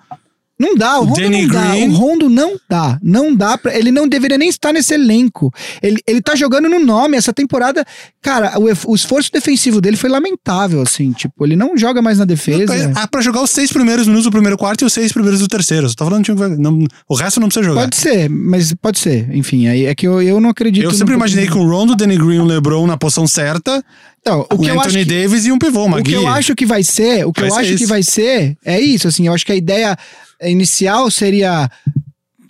não 0.59 0.75
dá, 0.75 0.99
o 0.99 1.03
Rondo 1.05 1.21
Danny 1.21 1.41
não 1.47 1.53
dá, 1.53 1.71
Green. 1.71 1.89
o 1.89 1.93
Rondo 1.93 2.29
não 2.29 2.55
dá, 2.69 2.99
não 3.03 3.35
dá 3.35 3.57
pra, 3.57 3.77
ele 3.77 3.91
não 3.91 4.07
deveria 4.07 4.37
nem 4.37 4.47
estar 4.49 4.71
nesse 4.71 4.93
elenco. 4.93 5.53
Ele, 5.83 5.99
ele 6.07 6.21
tá 6.21 6.35
jogando 6.35 6.69
no 6.69 6.79
nome, 6.79 7.17
essa 7.17 7.33
temporada, 7.33 7.85
cara, 8.21 8.53
o, 8.57 8.91
o 8.91 8.95
esforço 8.95 9.29
defensivo 9.31 9.81
dele 9.81 9.97
foi 9.97 10.09
lamentável, 10.09 10.81
assim, 10.81 11.11
tipo, 11.11 11.45
ele 11.45 11.55
não 11.55 11.77
joga 11.77 12.01
mais 12.01 12.17
na 12.17 12.25
defesa. 12.25 12.91
ah, 12.95 13.07
pra 13.07 13.21
jogar 13.21 13.41
os 13.41 13.49
seis 13.51 13.71
primeiros 13.71 14.05
minutos 14.07 14.25
do 14.25 14.31
primeiro 14.31 14.57
quarto 14.57 14.83
e 14.83 14.85
os 14.85 14.93
seis 14.93 15.11
primeiros 15.11 15.39
do 15.41 15.47
terceiro. 15.47 15.89
Só 15.89 15.95
tô 15.95 16.05
falando 16.05 16.23
que 16.23 16.31
vai. 16.33 16.49
não- 16.49 16.85
o 17.09 17.15
resto 17.15 17.39
não 17.39 17.47
precisa 17.47 17.65
jogar. 17.65 17.81
Pode 17.81 17.97
ser, 17.97 18.29
mas 18.29 18.73
pode 18.81 18.99
ser. 18.99 19.29
Enfim, 19.35 19.67
aí 19.67 19.85
é 19.85 19.93
que 19.93 20.07
eu, 20.07 20.21
eu 20.21 20.39
não 20.39 20.49
acredito. 20.51 20.83
Eu 20.83 20.91
sempre 20.93 21.13
imaginei 21.15 21.47
com 21.47 21.59
o 21.59 21.67
Rondo, 21.69 21.95
Danny 21.95 22.17
Green 22.17 22.35
e 22.37 22.39
o 22.39 22.45
LeBron 22.45 22.87
na 22.87 22.97
posição 22.97 23.27
certa, 23.27 23.83
Então, 24.21 24.45
o 24.51 24.55
o 24.55 24.59
que 24.59 24.67
eu 24.67 24.79
acho 24.79 24.89
Anthony 24.89 25.05
que, 25.05 25.13
Davis 25.21 25.45
e 25.45 25.51
um 25.51 25.57
pivô, 25.59 25.83
uma 25.85 25.99
o 25.99 26.03
que 26.03 26.13
eu 26.13 26.27
acho 26.27 26.55
que 26.55 26.65
vai 26.65 26.81
ser, 26.81 27.25
o 27.27 27.33
que 27.33 27.41
Vai 27.41 27.49
eu 27.49 27.55
acho 27.55 27.69
que 27.69 27.75
isso. 27.83 27.87
vai 27.87 28.01
ser 28.03 28.57
é 28.65 28.79
isso, 28.79 29.07
assim, 29.07 29.27
eu 29.27 29.33
acho 29.33 29.45
que 29.45 29.51
a 29.51 29.55
ideia 29.55 29.95
inicial 30.41 31.09
seria 31.11 31.69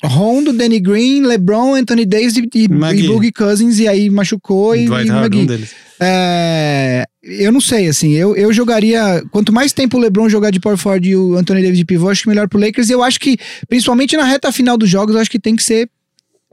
Rondo, 0.03 0.53
Danny 0.53 0.79
Green, 0.79 1.21
LeBron, 1.21 1.75
Anthony 1.75 2.05
Davis 2.05 2.37
e, 2.37 2.49
e, 2.53 2.63
e 2.65 3.07
Boogie 3.07 3.31
Cousins 3.31 3.79
e 3.79 3.87
aí 3.87 4.09
machucou 4.09 4.75
e, 4.75 4.85
Dwight 4.85 5.07
e 5.07 5.11
Howard, 5.11 5.37
um 5.37 5.45
deles. 5.45 5.75
É, 5.99 7.05
eu 7.23 7.51
não 7.51 7.61
sei, 7.61 7.87
assim, 7.87 8.11
eu, 8.11 8.35
eu 8.35 8.51
jogaria. 8.51 9.23
Quanto 9.31 9.53
mais 9.53 9.71
tempo 9.71 9.97
o 9.97 9.99
LeBron 9.99 10.27
jogar 10.29 10.51
de 10.51 10.59
power 10.59 10.77
forward 10.77 11.09
e 11.09 11.15
o 11.15 11.35
Anthony 11.35 11.61
Davis 11.61 11.77
de 11.77 11.85
pivô, 11.85 12.09
acho 12.09 12.23
que 12.23 12.29
melhor 12.29 12.47
pro 12.47 12.59
Lakers. 12.59 12.89
E 12.89 12.93
eu 12.93 13.03
acho 13.03 13.19
que, 13.19 13.37
principalmente 13.67 14.17
na 14.17 14.25
reta 14.25 14.51
final 14.51 14.77
dos 14.77 14.89
jogos, 14.89 15.15
eu 15.15 15.21
acho 15.21 15.31
que 15.31 15.39
tem 15.39 15.55
que 15.55 15.63
ser. 15.63 15.89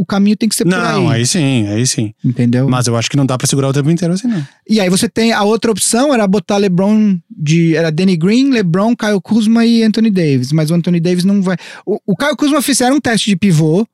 O 0.03 0.05
caminho 0.05 0.37
tem 0.37 0.49
que 0.49 0.57
ser 0.57 0.65
por 0.65 0.71
Não, 0.71 1.09
aí. 1.09 1.21
aí 1.21 1.27
sim, 1.27 1.65
aí 1.69 1.87
sim. 1.87 2.13
Entendeu? 2.25 2.69
Mas 2.69 2.89
eu 2.89 2.97
acho 2.97 3.09
que 3.09 3.17
não 3.17 3.25
dá 3.25 3.39
pra 3.39 3.47
segurar 3.47 3.69
o 3.69 3.73
tempo 3.73 3.89
inteiro 3.89 4.13
assim, 4.13 4.27
não. 4.27 4.45
E 4.69 4.81
aí 4.81 4.91
você 4.91 5.09
tem 5.09 5.33
a 5.33 5.45
outra 5.45 5.71
opção, 5.71 6.13
era 6.13 6.27
botar 6.27 6.57
LeBron 6.57 7.17
de. 7.31 7.77
Era 7.77 7.93
Danny 7.93 8.17
Green, 8.17 8.51
LeBron, 8.51 8.97
Kyle 8.97 9.21
Kuzma 9.23 9.65
e 9.65 9.85
Anthony 9.85 10.11
Davis. 10.11 10.51
Mas 10.51 10.73
o 10.73 10.75
Anthony 10.75 10.99
Davis 10.99 11.23
não 11.25 11.41
vai. 11.41 11.57
O, 11.87 12.01
o 12.05 12.17
Kyle 12.17 12.37
Kuzma 12.37 12.61
fizeram 12.61 12.97
um 12.97 13.01
teste 13.01 13.31
de 13.31 13.37
pivô 13.37 13.87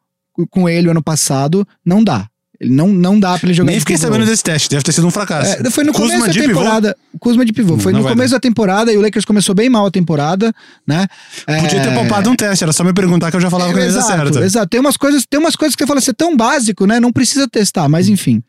com 0.49 0.67
ele 0.67 0.89
ano 0.89 1.03
passado. 1.03 1.69
Não 1.85 2.03
dá. 2.03 2.27
Ele 2.61 2.73
não, 2.75 2.89
não 2.89 3.21
dá 3.21 3.39
pra 3.39 3.47
ele 3.47 3.55
jogar 3.55 3.71
Nem 3.71 3.79
fiquei 3.79 3.97
sabendo 3.97 4.27
desse 4.27 4.43
teste, 4.43 4.69
deve 4.69 4.83
ter 4.83 4.91
sido 4.93 5.07
um 5.07 5.13
fracasso. 5.13 5.65
É, 5.65 5.71
foi 5.71 5.85
no 5.85 5.93
Kuzma 5.93 6.09
começo 6.09 6.27
da 6.27 6.33
de 6.33 6.41
pivô? 6.41 6.53
temporada. 6.55 6.97
Kuzma 7.21 7.45
de 7.45 7.53
pivô. 7.53 7.79
Foi 7.79 7.93
Não 7.93 8.01
no 8.03 8.09
começo 8.09 8.33
da 8.33 8.41
temporada 8.41 8.93
e 8.93 8.97
o 8.97 9.01
Lakers 9.01 9.25
começou 9.25 9.55
bem 9.55 9.69
mal 9.69 9.87
a 9.87 9.91
temporada, 9.93 10.53
né? 10.85 11.07
Podia 11.47 11.81
ter 11.83 11.89
É, 11.91 11.95
poupado 11.95 12.29
um 12.31 12.35
teste, 12.35 12.65
era 12.65 12.73
só 12.73 12.83
me 12.83 12.93
perguntar 12.93 13.31
que 13.31 13.37
eu 13.37 13.41
já 13.41 13.49
falava 13.49 13.73
que 13.73 13.79
ia 13.79 13.85
dar 13.85 13.99
Exato, 13.99 14.09
certo. 14.09 14.39
exato. 14.41 14.67
Tem 14.69 14.81
umas 14.81 14.97
coisas, 14.97 15.25
tem 15.25 15.39
umas 15.39 15.55
coisas 15.55 15.77
que 15.77 15.85
você 15.85 15.87
fala 15.87 16.01
assim, 16.01 16.11
é 16.11 16.15
tão 16.15 16.37
básico, 16.37 16.85
né? 16.85 16.99
Não 16.99 17.13
precisa 17.13 17.47
testar, 17.47 17.89
mas 17.89 18.09
enfim. 18.09 18.43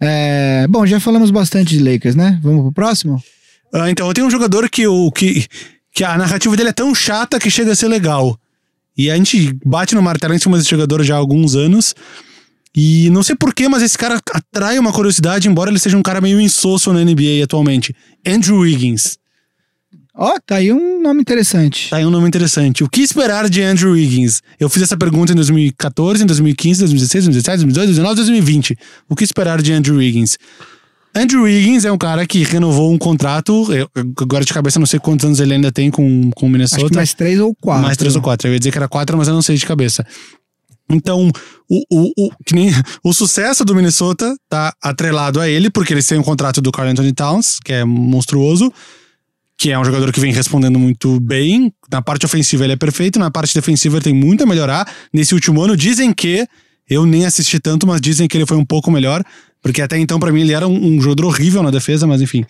É, 0.00 0.66
bom, 0.68 0.84
já 0.86 1.00
falamos 1.00 1.30
bastante 1.30 1.76
de 1.76 1.82
Lakers, 1.82 2.14
né? 2.14 2.38
Vamos 2.42 2.62
pro 2.64 2.72
próximo? 2.72 3.22
Ah, 3.72 3.90
então, 3.90 4.06
eu 4.06 4.12
tenho 4.14 4.26
um 4.26 4.30
jogador 4.30 4.68
que, 4.68 4.86
o, 4.86 5.10
que, 5.10 5.46
que 5.94 6.04
a 6.04 6.16
narrativa 6.18 6.54
dele 6.54 6.68
é 6.68 6.72
tão 6.72 6.94
chata 6.94 7.38
que 7.38 7.50
chega 7.50 7.72
a 7.72 7.74
ser 7.76 7.88
legal. 7.88 8.38
E 8.96 9.10
a 9.10 9.16
gente 9.16 9.56
bate 9.64 9.94
no 9.94 10.02
martelo 10.02 10.34
em 10.34 10.38
cima 10.38 10.58
desse 10.58 10.70
jogador 10.70 11.02
já 11.02 11.14
há 11.14 11.18
alguns 11.18 11.54
anos. 11.54 11.94
E 12.80 13.10
não 13.10 13.24
sei 13.24 13.34
porquê, 13.34 13.68
mas 13.68 13.82
esse 13.82 13.98
cara 13.98 14.20
atrai 14.32 14.78
uma 14.78 14.92
curiosidade, 14.92 15.48
embora 15.48 15.68
ele 15.68 15.80
seja 15.80 15.96
um 15.96 16.02
cara 16.02 16.20
meio 16.20 16.40
insosso 16.40 16.92
na 16.92 17.00
NBA 17.04 17.42
atualmente. 17.42 17.92
Andrew 18.24 18.58
Wiggins. 18.60 19.16
Ó, 20.14 20.34
tá 20.46 20.56
aí 20.56 20.72
um 20.72 21.00
nome 21.02 21.20
interessante. 21.20 21.90
Tá 21.90 21.96
aí 21.96 22.06
um 22.06 22.10
nome 22.10 22.28
interessante. 22.28 22.84
O 22.84 22.88
que 22.88 23.00
esperar 23.00 23.48
de 23.48 23.62
Andrew 23.62 23.92
Wiggins? 23.92 24.42
Eu 24.60 24.68
fiz 24.68 24.82
essa 24.84 24.96
pergunta 24.96 25.32
em 25.32 25.34
2014, 25.34 26.22
em 26.22 26.26
2015, 26.26 26.80
2016, 26.80 27.24
2017, 27.24 27.56
2018, 27.64 27.86
2019, 27.86 28.16
2020. 28.16 28.78
O 29.08 29.16
que 29.16 29.24
esperar 29.24 29.60
de 29.60 29.72
Andrew 29.72 29.96
Wiggins? 29.96 30.36
Andrew 31.14 31.42
Wiggins 31.44 31.84
é 31.84 31.90
um 31.90 31.98
cara 31.98 32.24
que 32.26 32.42
renovou 32.44 32.92
um 32.92 32.98
contrato. 32.98 33.72
eu- 33.72 33.88
agora 34.20 34.44
de 34.44 34.52
cabeça 34.52 34.78
não 34.78 34.86
sei 34.86 35.00
quantos 35.00 35.24
anos 35.24 35.40
ele 35.40 35.54
ainda 35.54 35.72
tem 35.72 35.90
com, 35.90 36.30
com 36.30 36.46
o 36.46 36.48
Minnesota. 36.48 36.94
Mais 36.96 37.14
três 37.14 37.40
ou 37.40 37.54
quatro. 37.54 37.82
Mais 37.82 37.96
três 37.96 38.14
ou 38.14 38.22
quatro. 38.22 38.46
Eu 38.48 38.52
ia 38.52 38.58
dizer 38.58 38.70
que 38.70 38.78
era 38.78 38.88
quatro, 38.88 39.16
mas 39.16 39.26
eu 39.26 39.34
não 39.34 39.42
sei 39.42 39.56
de 39.56 39.66
cabeça. 39.66 40.04
Então, 40.90 41.30
o, 41.68 41.82
o, 41.90 42.26
o, 42.26 42.30
nem, 42.52 42.70
o 43.04 43.12
sucesso 43.12 43.64
do 43.64 43.74
Minnesota 43.74 44.34
tá 44.48 44.72
atrelado 44.82 45.40
a 45.40 45.48
ele, 45.48 45.70
porque 45.70 45.92
eles 45.92 46.06
têm 46.06 46.18
um 46.18 46.22
contrato 46.22 46.60
do 46.60 46.72
Carl 46.72 46.88
Anthony 46.88 47.12
Towns, 47.12 47.58
que 47.62 47.72
é 47.72 47.84
monstruoso, 47.84 48.72
que 49.58 49.70
é 49.70 49.78
um 49.78 49.84
jogador 49.84 50.12
que 50.12 50.20
vem 50.20 50.32
respondendo 50.32 50.78
muito 50.78 51.20
bem. 51.20 51.72
Na 51.90 52.00
parte 52.00 52.24
ofensiva 52.24 52.64
ele 52.64 52.72
é 52.72 52.76
perfeito, 52.76 53.18
na 53.18 53.30
parte 53.30 53.54
defensiva 53.54 53.96
ele 53.96 54.04
tem 54.04 54.14
muito 54.14 54.44
a 54.44 54.46
melhorar. 54.46 54.90
Nesse 55.12 55.34
último 55.34 55.60
ano, 55.60 55.76
dizem 55.76 56.12
que, 56.12 56.46
eu 56.88 57.04
nem 57.04 57.26
assisti 57.26 57.60
tanto, 57.60 57.86
mas 57.86 58.00
dizem 58.00 58.26
que 58.26 58.36
ele 58.36 58.46
foi 58.46 58.56
um 58.56 58.64
pouco 58.64 58.90
melhor, 58.90 59.22
porque 59.60 59.82
até 59.82 59.98
então, 59.98 60.18
pra 60.18 60.32
mim, 60.32 60.40
ele 60.40 60.52
era 60.52 60.66
um, 60.66 60.96
um 60.96 61.00
jogador 61.00 61.26
horrível 61.26 61.62
na 61.62 61.70
defesa, 61.70 62.06
mas 62.06 62.22
enfim. 62.22 62.46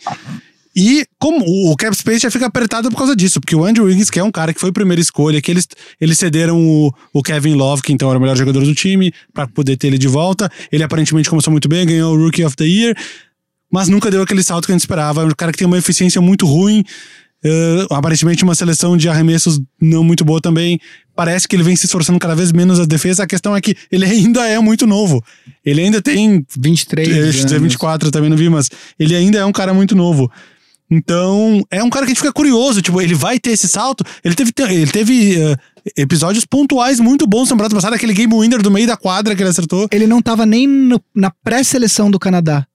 E 0.81 1.05
como 1.19 1.45
o 1.45 1.77
cap 1.77 1.93
space 1.97 2.21
já 2.21 2.31
fica 2.31 2.47
apertado 2.47 2.89
por 2.89 2.97
causa 2.97 3.17
disso, 3.17 3.41
porque 3.41 3.57
o 3.57 3.65
Andrew 3.65 3.87
Wiggins, 3.87 4.09
que 4.09 4.21
é 4.21 4.23
um 4.23 4.31
cara 4.31 4.55
que 4.55 4.61
foi 4.61 4.71
primeira 4.71 5.01
escolha, 5.01 5.43
que 5.43 5.51
eles, 5.51 5.67
eles 6.01 6.17
cederam 6.17 6.57
o, 6.57 6.95
o 7.13 7.21
Kevin 7.21 7.55
Love, 7.55 7.83
que 7.83 7.93
então 7.93 8.09
era 8.09 8.17
o 8.17 8.21
melhor 8.23 8.37
jogador 8.37 8.65
do 8.65 8.73
time, 8.77 9.13
pra 9.35 9.49
poder 9.49 9.77
ter 9.77 9.89
ele 9.89 9.99
de 9.99 10.07
volta. 10.07 10.49
Ele 10.71 10.85
aparentemente 10.85 11.29
começou 11.29 11.51
muito 11.51 11.69
bem, 11.69 11.85
ganhou 11.85 12.15
o 12.15 12.25
Rookie 12.25 12.45
of 12.45 12.55
the 12.55 12.65
Year, 12.65 12.95
mas 13.73 13.89
nunca 13.89 14.09
deu 14.09 14.23
aquele 14.23 14.41
salto 14.41 14.67
que 14.67 14.71
a 14.71 14.75
gente 14.75 14.83
esperava. 14.83 15.23
É 15.23 15.25
um 15.25 15.31
cara 15.31 15.51
que 15.51 15.59
tem 15.59 15.67
uma 15.67 15.79
eficiência 15.79 16.21
muito 16.21 16.47
ruim, 16.47 16.85
eh, 17.45 17.87
aparentemente 17.91 18.45
uma 18.45 18.55
seleção 18.55 18.97
de 18.97 19.09
arremessos 19.09 19.61
não 19.83 20.05
muito 20.05 20.25
boa 20.25 20.41
também. 20.41 20.79
Parece 21.13 21.49
que 21.49 21.57
ele 21.57 21.65
vem 21.65 21.75
se 21.75 21.87
esforçando 21.87 22.21
cada 22.21 22.37
vez 22.37 22.53
menos 22.53 22.79
a 22.79 22.85
defesa. 22.85 23.25
A 23.25 23.27
questão 23.27 23.57
é 23.57 23.61
que 23.61 23.75
ele 23.91 24.05
ainda 24.05 24.47
é 24.47 24.61
muito 24.61 24.87
novo. 24.87 25.25
Ele 25.65 25.81
ainda 25.81 26.01
tem 26.01 26.47
23 26.57 27.09
eu 27.09 27.33
dizer 27.33 27.57
anos. 27.57 27.63
24 27.63 28.13
também 28.13 28.31
não 28.31 28.37
vi, 28.37 28.49
mas 28.49 28.71
ele 28.97 29.17
ainda 29.17 29.39
é 29.39 29.45
um 29.45 29.51
cara 29.51 29.75
muito 29.75 29.97
novo. 29.97 30.31
Então, 30.91 31.63
é 31.71 31.83
um 31.83 31.91
cara 31.91 32.07
que 32.07 32.13
a 32.13 32.15
gente 32.15 32.21
fica 32.23 32.33
curioso, 32.33 32.81
tipo, 32.81 33.01
ele 33.01 33.15
vai 33.15 33.39
ter 33.39 33.51
esse 33.51 33.69
salto. 33.69 34.03
Ele 34.25 34.35
teve, 34.35 34.53
ele 34.71 34.91
teve 34.91 35.37
eh, 35.41 35.57
episódios 35.97 36.45
pontuais 36.47 36.99
muito 36.99 37.27
bons 37.27 37.45
na 37.45 37.49
temporada 37.51 37.75
passada, 37.75 37.97
aquele 37.97 38.15
game 38.15 38.33
winner 38.35 38.63
do 38.63 38.71
meio 38.71 38.87
da 38.87 38.97
quadra 38.97 39.37
que 39.37 39.43
ele 39.43 39.51
acertou. 39.51 39.87
Ele 39.93 40.07
não 40.07 40.23
tava 40.23 40.47
nem 40.47 40.67
no- 40.67 41.01
na 41.15 41.31
pré-seleção 41.45 42.11
do 42.11 42.19
Canadá. 42.19 42.67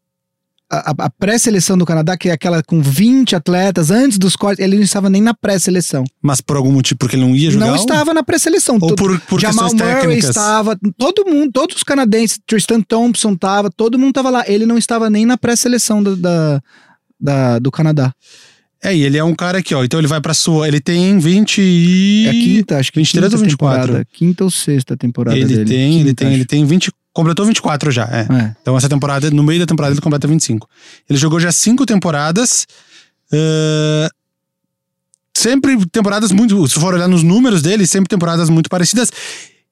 A, 0.71 0.91
a- 0.91 0.95
a 1.05 1.09
pré-seleção 1.09 1.77
do 1.77 1.85
Canadá, 1.85 2.15
que 2.17 2.29
é 2.29 2.31
aquela 2.31 2.63
com 2.63 2.81
20 2.81 3.35
atletas 3.35 3.89
antes 3.91 4.17
dos 4.17 4.35
cortes, 4.35 4.63
ele 4.63 4.75
não 4.75 4.83
estava 4.83 5.09
nem 5.09 5.21
na 5.21 5.33
pré-seleção. 5.33 6.03
Mas 6.21 6.39
por 6.39 6.55
algum 6.55 6.71
motivo, 6.71 6.97
porque 6.99 7.15
ele 7.15 7.23
não 7.25 7.35
ia 7.35 7.49
jogar? 7.51 7.65
Não 7.67 7.75
estava 7.75 8.13
na 8.13 8.23
pré-seleção. 8.23 8.77
Ou 8.81 8.95
por, 8.95 9.19
por 9.21 9.39
Jamal 9.39 9.69
questões 9.69 9.81
Murray 9.87 10.01
técnicas? 10.01 10.29
estava, 10.29 10.77
todo 10.97 11.25
mundo, 11.25 11.51
todos 11.51 11.75
os 11.77 11.83
canadenses, 11.83 12.39
Tristan 12.45 12.81
Thompson 12.81 13.33
estava, 13.33 13.69
todo 13.71 13.97
mundo 13.99 14.09
estava 14.09 14.29
lá. 14.29 14.43
Ele 14.47 14.65
não 14.67 14.77
estava 14.77 15.09
nem 15.09 15.25
na 15.25 15.37
pré-seleção 15.37 16.01
do, 16.01 16.15
da, 16.15 16.59
da- 17.23 17.57
do 17.59 17.71
Canadá. 17.71 18.13
É, 18.83 18.93
e 18.93 19.01
ele 19.03 19.17
é 19.17 19.23
um 19.23 19.33
cara 19.33 19.59
aqui, 19.59 19.73
ó. 19.73 19.81
Então 19.83 19.97
ele 19.97 20.07
vai 20.07 20.19
pra 20.19 20.33
sua. 20.33 20.67
Ele 20.67 20.81
tem 20.81 21.17
20 21.17 21.61
e. 21.61 22.25
É 22.25 22.29
a 22.29 22.33
quinta, 22.33 22.77
acho 22.77 22.91
que 22.91 22.99
23 22.99 23.25
quinta 23.31 23.37
ou 23.37 23.41
24? 23.43 23.81
temporada. 23.85 24.07
Quinta 24.11 24.43
ou 24.43 24.51
sexta 24.51 24.97
temporada 24.97 25.37
Ele 25.37 25.45
dele. 25.47 25.65
tem, 25.65 25.93
ele 25.95 26.03
Quinta, 26.09 26.15
tem, 26.15 26.27
ele 26.33 26.35
acho. 26.41 26.45
tem 26.47 26.65
20. 26.65 26.91
Completou 27.13 27.45
24 27.45 27.91
já, 27.91 28.03
é. 28.11 28.27
É. 28.29 28.55
Então 28.61 28.75
essa 28.75 28.89
temporada, 28.89 29.31
no 29.31 29.41
meio 29.43 29.59
da 29.61 29.65
temporada, 29.65 29.93
ele 29.93 30.01
completa 30.01 30.27
25. 30.27 30.67
Ele 31.09 31.17
jogou 31.17 31.39
já 31.39 31.51
cinco 31.51 31.85
temporadas. 31.85 32.67
eh, 33.31 34.09
sempre 35.33 35.85
temporadas 35.87 36.31
muito. 36.31 36.67
Se 36.67 36.79
for 36.79 36.93
olhar 36.93 37.07
nos 37.07 37.23
números 37.23 37.61
dele, 37.61 37.85
sempre 37.87 38.09
temporadas 38.09 38.49
muito 38.49 38.69
parecidas. 38.69 39.11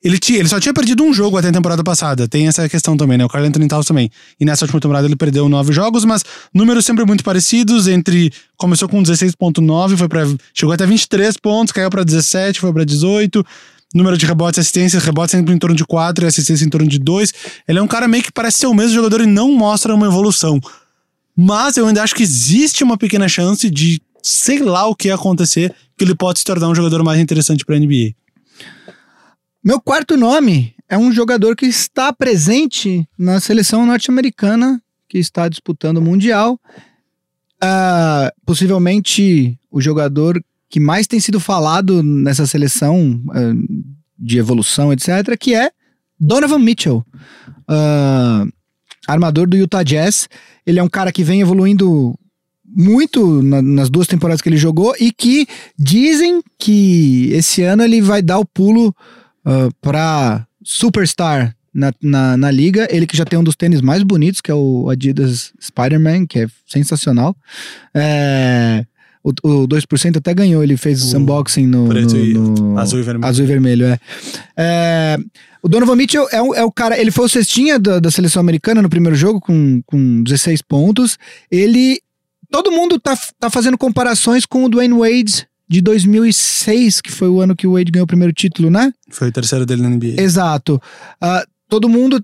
Ele, 0.04 0.18
tinha, 0.18 0.40
ele 0.40 0.50
só 0.50 0.60
tinha 0.60 0.74
perdido 0.74 1.04
um 1.04 1.14
jogo 1.14 1.38
até 1.38 1.50
a 1.50 1.52
temporada 1.52 1.84
passada. 1.84 2.28
Tem 2.28 2.48
essa 2.48 2.68
questão 2.68 2.98
também, 2.98 3.20
né? 3.20 3.26
O 3.26 3.30
Carl 3.30 3.46
Anthony 3.46 3.68
Towns 3.68 3.86
também. 3.86 4.10
E 4.40 4.46
nessa 4.46 4.66
última 4.66 4.80
temporada 4.80 5.08
ele 5.08 5.16
perdeu 5.16 5.48
nove 5.48 5.72
jogos, 5.72 6.04
mas 6.06 6.24
números 6.52 6.86
sempre 6.86 7.06
muito 7.06 7.24
parecidos. 7.24 7.88
Entre. 7.88 8.32
Começou 8.58 8.90
com 8.90 9.02
16,9, 9.02 9.98
foi 9.98 10.08
para 10.08 10.28
Chegou 10.54 10.74
até 10.74 10.86
23 10.86 11.38
pontos, 11.38 11.72
caiu 11.72 11.90
para 11.90 12.04
17, 12.04 12.60
foi 12.60 12.74
para 12.74 12.84
18. 12.84 13.46
Número 13.94 14.18
de 14.18 14.26
rebotes 14.26 14.58
e 14.58 14.62
assistências, 14.62 15.04
rebotes 15.04 15.32
sempre 15.32 15.54
em 15.54 15.58
torno 15.58 15.76
de 15.76 15.86
4 15.86 16.26
e 16.26 16.28
assistência 16.28 16.66
em 16.66 16.70
torno 16.70 16.88
de 16.88 16.98
2. 16.98 17.34
Ele 17.68 17.78
é 17.78 17.82
um 17.82 17.88
cara 17.88 18.08
meio 18.08 18.24
que 18.24 18.32
parece 18.32 18.60
ser 18.60 18.68
o 18.68 18.74
mesmo 18.74 18.96
jogador 18.96 19.22
e 19.22 19.26
não 19.26 19.52
mostra 19.52 19.94
uma 19.94 20.08
evolução. 20.08 20.60
Mas 21.36 21.78
eu 21.78 21.86
ainda 21.86 22.02
acho 22.02 22.16
que 22.16 22.24
existe 22.24 22.84
uma 22.84 22.98
pequena 22.98 23.28
chance 23.28 23.70
de, 23.70 24.02
sei 24.24 24.60
lá 24.60 24.88
o 24.88 24.96
que 24.96 25.12
acontecer, 25.12 25.74
que 25.98 26.06
ele 26.06 26.16
pode 26.16 26.40
se 26.40 26.46
tornar 26.46 26.70
um 26.70 26.76
jogador 26.76 27.04
mais 27.04 27.20
interessante 27.20 27.66
pra 27.66 27.78
NBA. 27.78 28.14
Meu 29.64 29.80
quarto 29.80 30.18
nome 30.18 30.74
é 30.90 30.98
um 30.98 31.12
jogador 31.12 31.56
que 31.56 31.66
está 31.66 32.12
presente 32.12 33.08
na 33.18 33.40
seleção 33.40 33.86
norte-americana, 33.86 34.82
que 35.08 35.20
está 35.20 35.48
disputando 35.48 35.98
o 35.98 36.02
Mundial. 36.02 36.60
Ah, 37.62 38.32
possivelmente 38.46 39.58
o 39.70 39.80
jogador 39.80 40.44
que 40.70 40.80
mais 40.80 41.06
tem 41.06 41.20
sido 41.20 41.40
falado 41.40 42.02
nessa 42.02 42.48
seleção 42.48 43.22
ah, 43.30 43.54
de 44.18 44.38
evolução, 44.40 44.92
etc., 44.92 45.38
que 45.40 45.54
é 45.54 45.70
Donovan 46.20 46.60
Mitchell, 46.60 47.06
ah, 47.68 48.46
armador 49.08 49.48
do 49.48 49.56
Utah 49.58 49.84
Jazz. 49.84 50.28
Ele 50.66 50.80
é 50.80 50.84
um 50.84 50.90
cara 50.90 51.12
que 51.12 51.24
vem 51.24 51.42
evoluindo 51.42 52.18
muito 52.66 53.44
na- 53.44 53.62
nas 53.62 53.90
duas 53.90 54.08
temporadas 54.08 54.42
que 54.42 54.50
ele 54.50 54.58
jogou 54.58 54.96
e 55.00 55.12
que 55.12 55.46
dizem 55.78 56.42
que 56.58 57.30
esse 57.32 57.62
ano 57.62 57.84
ele 57.84 58.02
vai 58.02 58.22
dar 58.24 58.40
o 58.40 58.46
pulo 58.46 58.96
uh, 59.46 59.74
para 59.82 60.46
superstar 60.64 61.56
na, 61.74 61.92
na, 62.02 62.38
na 62.38 62.52
liga. 62.52 62.88
Ele 62.92 63.08
que 63.08 63.16
já 63.18 63.26
tem 63.26 63.38
um 63.40 63.44
dos 63.44 63.56
tênis 63.56 63.82
mais 63.82 64.04
bonitos, 64.04 64.42
que 64.42 64.52
é 64.52 64.54
o 64.56 64.90
Adidas 64.90 65.54
Spider-Man, 65.62 66.26
que 66.28 66.40
é 66.40 66.48
sensacional. 66.68 67.36
É, 67.94 68.86
o, 69.24 69.30
o 69.44 69.68
2% 69.68 70.18
até 70.18 70.34
ganhou, 70.34 70.64
ele 70.64 70.76
fez 70.78 71.14
O 71.14 71.18
unboxing 71.18 71.68
no, 71.68 71.88
preto 71.88 72.16
no- 72.16 72.54
no- 72.54 72.80
azul 72.80 73.00
e 73.00 73.04
vermelho. 73.04 73.28
Azul 73.30 73.44
e 73.44 73.48
vermelho, 73.48 73.86
é. 73.86 74.00
É, 74.58 75.18
o 75.62 75.70
Donovan 75.70 75.96
Mitchell 75.96 76.28
é, 76.32 76.42
o- 76.42 76.54
é 76.56 76.64
o 76.64 76.72
cara, 76.72 77.00
ele 77.00 77.12
foi 77.12 77.26
o 77.26 77.30
cestinha 77.30 77.78
da, 77.78 78.00
da 78.00 78.10
seleção 78.10 78.40
americana 78.40 78.82
no 78.82 78.90
primeiro 78.90 79.16
jogo 79.16 79.40
com, 79.40 79.82
com 79.86 80.24
16 80.24 80.62
pontos. 80.64 81.18
Ele. 81.52 82.00
Todo 82.52 82.70
mundo 82.70 83.00
tá, 83.00 83.18
tá 83.40 83.50
fazendo 83.50 83.78
comparações 83.78 84.46
com 84.46 84.66
o 84.66 84.70
Dwayne 84.70 84.94
Wade 84.94 85.48
de 85.72 85.80
2006, 85.82 87.00
que 87.00 87.12
foi 87.12 87.30
o 87.30 87.40
ano 87.40 87.56
que 87.56 87.66
o 87.66 87.74
Wade 87.74 87.92
ganhou 87.92 88.04
o 88.04 88.08
primeiro 88.08 88.34
título, 88.34 88.70
né? 88.70 88.92
Foi 89.10 89.30
o 89.30 89.32
terceiro 89.32 89.66
dele 89.66 89.82
na 89.82 89.90
NBA. 89.90 90.22
Exato. 90.22 90.82
Ah, 91.20 91.46
todo 91.70 91.88
mundo. 91.88 92.24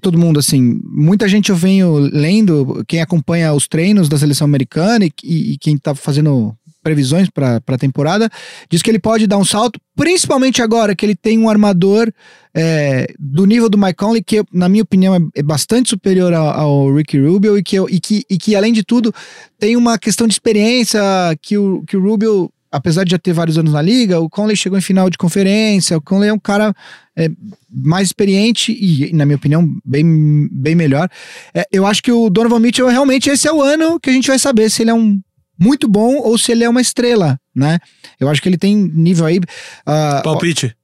Todo 0.00 0.16
mundo, 0.16 0.38
assim, 0.38 0.80
muita 0.84 1.26
gente 1.26 1.50
eu 1.50 1.56
venho 1.56 1.96
lendo, 1.98 2.84
quem 2.86 3.00
acompanha 3.00 3.52
os 3.52 3.66
treinos 3.66 4.08
da 4.08 4.16
seleção 4.16 4.44
americana 4.44 5.04
e, 5.04 5.12
e- 5.24 5.52
e 5.54 5.58
quem 5.58 5.76
tá 5.76 5.96
fazendo 5.96 6.54
previsões 6.84 7.28
para 7.30 7.60
a 7.66 7.78
temporada, 7.78 8.30
diz 8.70 8.82
que 8.82 8.90
ele 8.90 8.98
pode 8.98 9.26
dar 9.26 9.38
um 9.38 9.44
salto, 9.44 9.80
principalmente 9.96 10.60
agora 10.60 10.94
que 10.94 11.04
ele 11.04 11.16
tem 11.16 11.38
um 11.38 11.48
armador 11.48 12.12
é, 12.54 13.06
do 13.18 13.46
nível 13.46 13.70
do 13.70 13.78
Mike 13.78 13.94
Conley, 13.94 14.22
que 14.22 14.44
na 14.52 14.68
minha 14.68 14.82
opinião 14.82 15.14
é, 15.14 15.18
é 15.34 15.42
bastante 15.42 15.88
superior 15.88 16.32
ao, 16.34 16.48
ao 16.48 16.94
Ricky 16.94 17.18
Rubio 17.18 17.56
e 17.58 17.62
que, 17.62 17.76
e, 17.76 17.98
que, 17.98 18.22
e 18.28 18.38
que, 18.38 18.54
além 18.54 18.72
de 18.72 18.84
tudo, 18.84 19.12
tem 19.58 19.76
uma 19.76 19.98
questão 19.98 20.26
de 20.28 20.34
experiência 20.34 21.00
que 21.40 21.56
o, 21.56 21.82
que 21.86 21.96
o 21.96 22.02
Rubio, 22.02 22.52
apesar 22.70 23.04
de 23.04 23.12
já 23.12 23.18
ter 23.18 23.32
vários 23.32 23.56
anos 23.56 23.72
na 23.72 23.80
liga, 23.80 24.20
o 24.20 24.28
Conley 24.28 24.54
chegou 24.54 24.78
em 24.78 24.82
final 24.82 25.08
de 25.08 25.16
conferência, 25.16 25.96
o 25.96 26.02
Conley 26.02 26.28
é 26.28 26.32
um 26.32 26.38
cara 26.38 26.74
é, 27.16 27.30
mais 27.70 28.08
experiente 28.08 28.72
e, 28.72 29.10
na 29.14 29.24
minha 29.24 29.36
opinião, 29.36 29.66
bem, 29.82 30.48
bem 30.52 30.74
melhor. 30.74 31.08
É, 31.54 31.66
eu 31.72 31.86
acho 31.86 32.02
que 32.02 32.12
o 32.12 32.28
Donovan 32.28 32.60
Mitchell, 32.60 32.88
realmente, 32.88 33.30
esse 33.30 33.48
é 33.48 33.52
o 33.52 33.62
ano 33.62 33.98
que 33.98 34.10
a 34.10 34.12
gente 34.12 34.28
vai 34.28 34.38
saber 34.38 34.70
se 34.70 34.82
ele 34.82 34.90
é 34.90 34.94
um 34.94 35.18
muito 35.58 35.88
bom 35.88 36.16
ou 36.16 36.36
se 36.38 36.52
ele 36.52 36.64
é 36.64 36.68
uma 36.68 36.80
estrela, 36.80 37.38
né? 37.54 37.78
Eu 38.18 38.28
acho 38.28 38.40
que 38.42 38.48
ele 38.48 38.58
tem 38.58 38.76
nível 38.76 39.26
aí. 39.26 39.40
ah, 39.86 40.20
Palpite. 40.24 40.76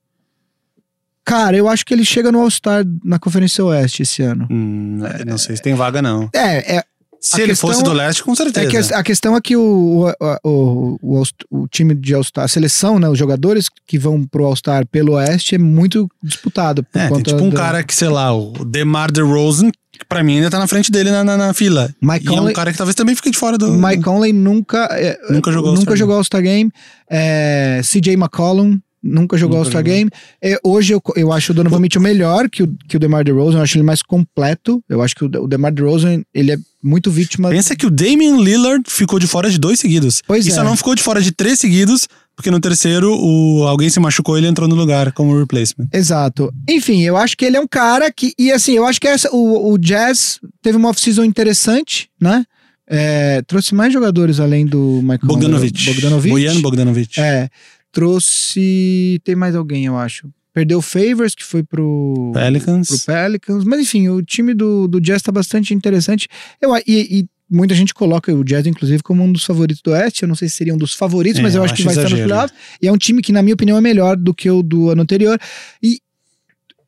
cara, 1.25 1.57
eu 1.57 1.69
acho 1.69 1.85
que 1.85 1.95
ele 1.95 2.05
chega 2.05 2.33
no 2.33 2.41
All-Star 2.41 2.85
na 3.05 3.19
Conferência 3.19 3.65
Oeste 3.65 4.03
esse 4.03 4.23
ano. 4.23 4.47
Hum, 4.51 5.01
não 5.27 5.39
sei 5.39 5.57
se 5.57 5.63
tem 5.63 5.75
vaga, 5.75 6.01
não. 6.03 6.29
É, 6.35 6.77
é, 6.79 6.85
Se 7.21 7.41
ele 7.43 7.55
fosse 7.55 7.83
do 7.85 7.93
leste, 7.93 8.23
com 8.25 8.33
é 8.33 8.37
certeza. 8.37 8.69
que 8.69 8.95
a, 8.95 8.99
a 8.99 9.03
questão 9.03 9.37
é 9.37 9.41
que 9.41 9.57
o, 9.57 10.07
o, 10.45 10.99
o, 11.03 11.23
o, 11.51 11.69
time 11.69 11.95
de 11.95 12.15
All-Star, 12.15 12.45
a 12.45 12.49
seleção, 12.49 12.99
né, 12.99 13.09
os 13.09 13.19
jogadores 13.19 13.67
que 13.87 13.99
vão 13.99 14.25
pro 14.25 14.45
All-Star 14.47 14.87
pelo 14.87 15.13
Oeste 15.13 15.55
é 15.55 15.59
muito 15.59 16.09
disputado. 16.23 16.85
É, 16.95 17.09
tem 17.09 17.23
tipo 17.23 17.43
um 17.43 17.51
da- 17.51 17.57
cara 17.61 17.85
que, 17.85 17.95
sei 17.95 18.09
lá, 18.09 18.33
o 18.35 18.65
DeMar 18.65 19.13
DeRozan, 19.13 19.71
pra 20.09 20.23
mim 20.23 20.37
ainda 20.37 20.51
tá 20.51 20.59
na 20.59 20.67
frente 20.67 20.91
dele 20.91 21.11
na, 21.11 21.23
na, 21.25 21.37
na 21.37 21.55
fila. 21.55 21.95
Mike 22.01 22.27
e 22.27 22.29
é 22.29 22.33
um 22.33 22.37
Conley- 22.37 22.55
cara 22.55 22.73
que 22.73 22.79
talvez 22.79 22.95
também 22.95 23.15
fique 23.15 23.31
de 23.31 23.39
fora 23.39 23.57
do... 23.57 23.71
Mike 23.73 24.03
Conley 24.03 24.33
nunca, 24.33 24.89
é, 24.93 25.19
Nunca 25.31 25.53
jogou 25.53 25.71
nunca 25.71 25.81
All-Star 25.81 25.97
jogou 25.97 26.17
All-Star 26.17 26.43
Game. 26.43 26.71
É, 27.09 27.81
CJ 27.83 28.15
McCollum 28.15 28.79
nunca 29.03 29.37
jogou 29.39 29.59
All-Star. 29.59 29.83
Game. 29.83 30.11
É, 30.43 30.59
hoje 30.63 30.93
eu, 30.93 31.03
eu 31.17 31.33
acho 31.33 31.53
o 31.53 31.55
Donovan 31.55 31.79
Mitchell 31.81 32.03
melhor 32.03 32.49
que 32.51 32.63
o, 32.63 32.77
que 32.87 32.97
o 32.97 33.01
DeMar 33.01 33.25
DeRozan. 33.25 33.59
Eu 33.59 33.63
acho 33.63 33.77
ele 33.79 33.85
mais 33.85 34.03
completo. 34.03 34.83
Eu 34.89 35.01
acho 35.03 35.15
que 35.15 35.25
o, 35.25 35.27
o 35.27 35.49
DeMar 35.49 35.73
DeRozan, 35.73 36.23
ele 36.35 36.53
é 36.53 36.59
muito 36.83 37.11
vítima... 37.11 37.49
Pensa 37.51 37.75
que 37.77 37.87
o 37.87 37.91
Damian 37.91 38.37
Lillard 38.39 38.85
ficou 38.89 39.19
de 39.19 39.27
fora 39.27 39.51
de 39.51 39.59
dois 39.59 39.81
seguidos. 39.81 40.23
Pois 40.27 40.47
e 40.47 40.51
é. 40.51 40.53
só 40.53 40.63
não 40.65 40.77
ficou 40.77 40.95
de 40.95 41.03
fora 41.03 41.21
de 41.21 41.33
três 41.33 41.59
seguidos, 41.59 42.09
porque 42.41 42.51
no 42.51 42.59
terceiro 42.59 43.15
o, 43.15 43.67
alguém 43.67 43.91
se 43.91 44.01
machucou 44.01 44.37
e 44.37 44.41
ele 44.41 44.47
entrou 44.47 44.67
no 44.67 44.75
lugar 44.75 45.13
como 45.13 45.39
replacement. 45.39 45.89
Exato. 45.93 46.51
Enfim, 46.67 47.03
eu 47.03 47.19
acho 47.19 47.37
que 47.37 47.45
ele 47.45 47.59
é 47.59 47.61
um 47.61 47.69
cara 47.69 48.11
que. 48.11 48.33
E 48.39 48.51
assim, 48.51 48.73
eu 48.73 48.87
acho 48.87 48.99
que 48.99 49.07
essa, 49.07 49.29
o, 49.31 49.71
o 49.71 49.77
Jazz 49.77 50.41
teve 50.63 50.79
uma 50.79 50.89
off-season 50.89 51.23
interessante, 51.23 52.09
né? 52.19 52.45
É, 52.89 53.43
trouxe 53.43 53.75
mais 53.75 53.93
jogadores 53.93 54.41
além 54.41 54.65
do 54.65 55.01
Michael 55.03 55.21
Bogdanovich. 55.23 55.85
Bogdanovich. 55.85 56.31
Bojan 56.31 56.61
Bogdanovich. 56.63 57.21
É. 57.21 57.51
Trouxe. 57.93 59.21
Tem 59.23 59.37
mais 59.37 59.55
alguém, 59.55 59.85
eu 59.85 59.99
acho. 59.99 60.27
Perdeu 60.55 60.79
o 60.79 60.83
Favors, 60.83 61.35
que 61.35 61.45
foi 61.45 61.63
pro. 61.63 62.33
Pelicans. 62.33 62.89
pro 62.89 63.15
Pelicans. 63.15 63.65
Mas 63.65 63.81
enfim, 63.81 64.09
o 64.09 64.23
time 64.23 64.55
do, 64.55 64.89
do 64.89 64.99
Jazz 64.99 65.21
tá 65.21 65.31
bastante 65.31 65.75
interessante. 65.75 66.27
Eu, 66.59 66.75
e, 66.87 67.21
e 67.21 67.27
muita 67.51 67.75
gente 67.75 67.93
coloca 67.93 68.33
o 68.33 68.45
Jazz, 68.45 68.67
inclusive, 68.67 69.03
como 69.03 69.23
um 69.25 69.33
dos 69.33 69.45
favoritos 69.45 69.83
do 69.83 69.91
Oeste. 69.91 70.23
Eu 70.23 70.29
não 70.29 70.35
sei 70.37 70.49
se 70.49 70.57
seria 70.57 70.75
um 70.75 70.79
dos 70.79 70.95
favoritos, 70.95 71.41
É, 71.41 71.43
mas 71.43 71.55
eu 71.55 71.61
eu 71.61 71.65
acho 71.65 71.75
que 71.75 71.83
acho 71.83 71.87
vai 71.87 71.95
estar 71.95 72.03
nos 72.05 72.13
exagero. 72.13 72.29
playoffs. 72.29 72.59
E 72.81 72.89
é 72.89 72.93
um 72.93 72.97
time 72.97 73.21
que, 73.21 73.33
na 73.33 73.43
minha 73.43 73.55
opinião, 73.55 73.77
é 73.77 73.81
melhor 73.81 74.17
do 74.17 74.33
que 74.35 74.49
o 74.51 74.63
do 74.63 74.91
ano 74.91 75.03
anterior. 75.03 75.39
E 75.83 75.99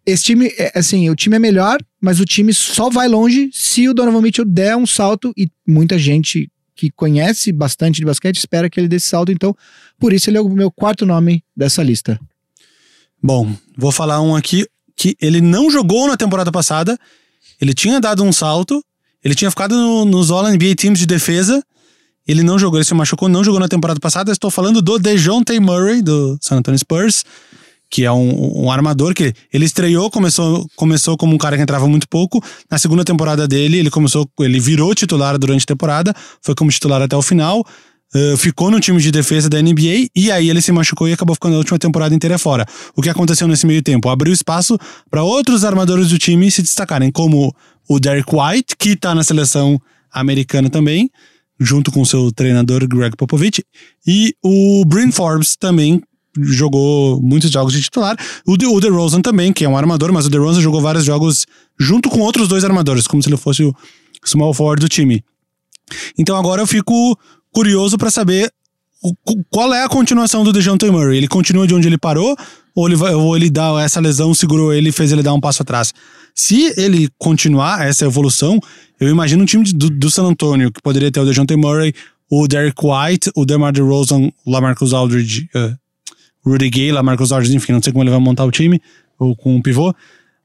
esse 0.07 0.25
time, 0.25 0.47
é, 0.59 0.73
assim, 0.75 1.09
o 1.11 1.17
time 1.17 1.37
é 1.37 1.39
melhor, 1.39 1.79
mas 2.01 2.21
o 2.21 2.25
time 2.25 2.53
só 2.55 2.89
vai 2.91 3.09
longe 3.09 3.51
se 3.53 3.89
o 3.89 3.95
Donovan 3.95 4.21
Mitchell 4.23 4.45
der 4.45 4.77
um 4.77 4.87
salto. 4.87 5.33
E 5.37 5.49
muita 5.67 5.99
gente 5.99 6.51
que 6.75 6.91
conhece 6.91 7.53
bastante 7.53 7.97
de 7.97 8.05
basquete 8.05 8.37
espera 8.39 8.69
que 8.71 8.81
ele 8.81 8.89
dê 8.89 8.97
esse 8.97 9.07
salto. 9.09 9.31
Então, 9.31 9.55
por 9.99 10.13
isso 10.13 10.29
ele 10.31 10.39
é 10.39 10.41
o 10.41 10.49
meu 10.49 10.71
quarto 10.71 11.05
nome 11.07 11.45
dessa 11.57 11.83
lista. 11.83 12.19
Bom, 13.23 13.55
vou 13.77 13.93
falar 13.93 14.21
um 14.21 14.35
aqui 14.35 14.67
que 14.97 15.17
ele 15.21 15.41
não 15.41 15.71
jogou 15.71 16.09
na 16.09 16.17
temporada 16.17 16.51
passada. 16.51 16.99
Ele 17.61 17.73
tinha 17.73 18.01
dado 18.01 18.25
um 18.25 18.33
salto. 18.33 18.85
Ele 19.25 19.35
tinha 19.35 19.51
ficado 19.51 19.75
no- 19.75 20.05
nos 20.05 20.31
All-NBA 20.31 20.75
Teams 20.77 20.99
de 20.99 21.07
defesa. 21.07 21.63
Ele 22.27 22.43
não 22.43 22.59
jogou, 22.59 22.79
ele 22.79 22.85
se 22.85 22.95
machucou, 22.95 23.29
não 23.29 23.43
jogou 23.43 23.59
na 23.61 23.69
temporada 23.69 23.99
passada. 23.99 24.31
Estou 24.31 24.51
falando 24.51 24.81
do 24.81 24.99
DeJounte 24.99 25.59
Murray, 25.59 26.03
do 26.03 26.39
San 26.41 26.57
Antonio 26.57 26.79
Spurs, 26.79 27.25
que 27.91 28.05
é 28.05 28.13
um, 28.13 28.65
um 28.65 28.71
armador 28.71 29.13
que 29.13 29.35
ele 29.53 29.65
estreou, 29.65 30.11
começou, 30.11 30.67
começou 30.77 31.17
como 31.17 31.35
um 31.35 31.39
cara 31.39 31.57
que 31.57 31.63
entrava 31.63 31.87
muito 31.89 32.09
pouco. 32.09 32.43
Na 32.71 32.79
segunda 32.79 33.05
temporada 33.05 33.47
dele, 33.49 33.79
ele 33.79 33.91
começou, 33.91 34.27
ele 34.41 34.61
virou 34.61 34.95
titular 34.95 35.37
durante 35.37 35.65
a 35.65 35.67
temporada, 35.67 36.15
foi 36.41 36.55
como 36.55 36.71
titular 36.71 37.03
até 37.03 37.17
o 37.17 37.23
final. 37.23 37.65
Uh, 38.15 38.37
ficou 38.37 38.71
no 38.71 38.79
time 38.79 39.01
de 39.01 39.11
defesa 39.11 39.49
da 39.49 39.61
NBA 39.61 40.09
e 40.15 40.31
aí 40.31 40.51
ele 40.51 40.61
se 40.61 40.71
machucou 40.71 41.09
e 41.09 41.15
acabou 41.15 41.35
ficando 41.35 41.55
a 41.55 41.59
última 41.59 41.79
temporada 41.79 42.15
inteira 42.15 42.39
fora. 42.39 42.67
O 42.95 43.01
que 43.01 43.09
aconteceu 43.09 43.49
nesse 43.49 43.67
meio 43.67 43.83
tempo? 43.83 44.11
Abriu 44.11 44.33
espaço 44.35 44.79
para 45.11 45.23
outros 45.23 45.65
armadores 45.65 46.11
do 46.11 46.19
time 46.19 46.51
se 46.51 46.61
destacarem, 46.61 47.11
como 47.11 47.55
o 47.89 47.99
Derek 47.99 48.29
White, 48.35 48.77
que 48.79 48.97
tá 48.97 49.15
na 49.15 49.23
seleção 49.23 49.81
americana 50.13 50.69
também, 50.69 51.11
junto 51.59 51.91
com 51.91 52.05
seu 52.05 52.33
treinador 52.33 52.87
Greg 52.87 53.17
Popovich, 53.17 53.65
e 54.07 54.35
o 54.43 54.85
Bryn 54.85 55.11
Forbes 55.11 55.57
também 55.57 56.03
jogou 56.39 57.21
muitos 57.21 57.51
jogos 57.51 57.73
de 57.73 57.83
titular. 57.83 58.17
O, 58.47 58.57
De, 58.57 58.67
o 58.67 59.23
também, 59.23 59.53
que 59.53 59.65
é 59.65 59.69
um 59.69 59.77
armador, 59.77 60.13
mas 60.13 60.27
o 60.27 60.31
DeRozan 60.31 60.61
jogou 60.61 60.81
vários 60.81 61.05
jogos 61.05 61.47
junto 61.79 62.09
com 62.09 62.21
outros 62.21 62.49
dois 62.49 62.65
armadores, 62.65 63.07
como 63.07 63.23
se 63.23 63.29
ele 63.29 63.37
fosse 63.37 63.63
o 63.63 63.75
small 64.25 64.55
forward 64.55 64.81
do 64.81 64.89
time. 64.89 65.23
Então 66.19 66.37
agora 66.37 66.63
eu 66.63 66.67
fico 66.67 67.19
curioso 67.53 67.99
para 67.99 68.11
saber 68.11 68.51
qual 69.51 69.75
é 69.75 69.85
a 69.85 69.89
continuação 69.89 70.45
do 70.45 70.53
DeJounte 70.53 70.89
Murray. 70.91 71.19
Ele 71.19 71.29
continua 71.29 71.67
de 71.67 71.75
onde 71.75 71.89
ele 71.89 71.99
parou 71.99 72.37
ou 72.75 72.87
ele, 72.87 72.97
vai, 72.97 73.15
ou 73.15 73.37
ele 73.37 73.51
dá 73.51 73.83
essa 73.83 74.01
lesão, 74.01 74.33
segurou 74.33 74.73
ele 74.73 74.89
e 74.89 74.93
fez 74.93 75.13
ele 75.13 75.23
dar 75.23 75.35
um 75.35 75.41
passo 75.41 75.63
atrás? 75.63 75.93
Se 76.35 76.73
ele 76.77 77.09
continuar 77.19 77.87
essa 77.87 78.05
evolução, 78.05 78.59
eu 78.99 79.09
imagino 79.09 79.43
um 79.43 79.47
time 79.47 79.65
do, 79.65 79.91
do, 79.91 80.11
San 80.11 80.25
Antonio 80.25 80.71
que 80.71 80.81
poderia 80.81 81.11
ter 81.11 81.21
o 81.21 81.25
DeJounte 81.25 81.57
Murray, 81.57 81.95
o 82.31 82.49
Derek 82.49 82.77
White, 82.83 83.31
o 83.37 83.45
DeMar 83.45 83.73
DeRozan, 83.73 84.31
LaMarcus 84.47 84.93
Aldridge, 84.93 85.49
uh, 85.55 85.77
Rudy 86.45 86.71
Gay, 86.71 86.93
LaMarcus 86.93 87.33
Aldridge, 87.33 87.57
enfim, 87.57 87.73
não 87.73 87.83
sei 87.83 87.93
como 87.93 88.03
ele 88.03 88.11
vai 88.11 88.21
montar 88.21 88.45
o 88.45 88.51
time, 88.51 88.81
ou 89.19 89.37
com 89.37 89.57
o 89.57 89.63
pivô. 89.63 89.95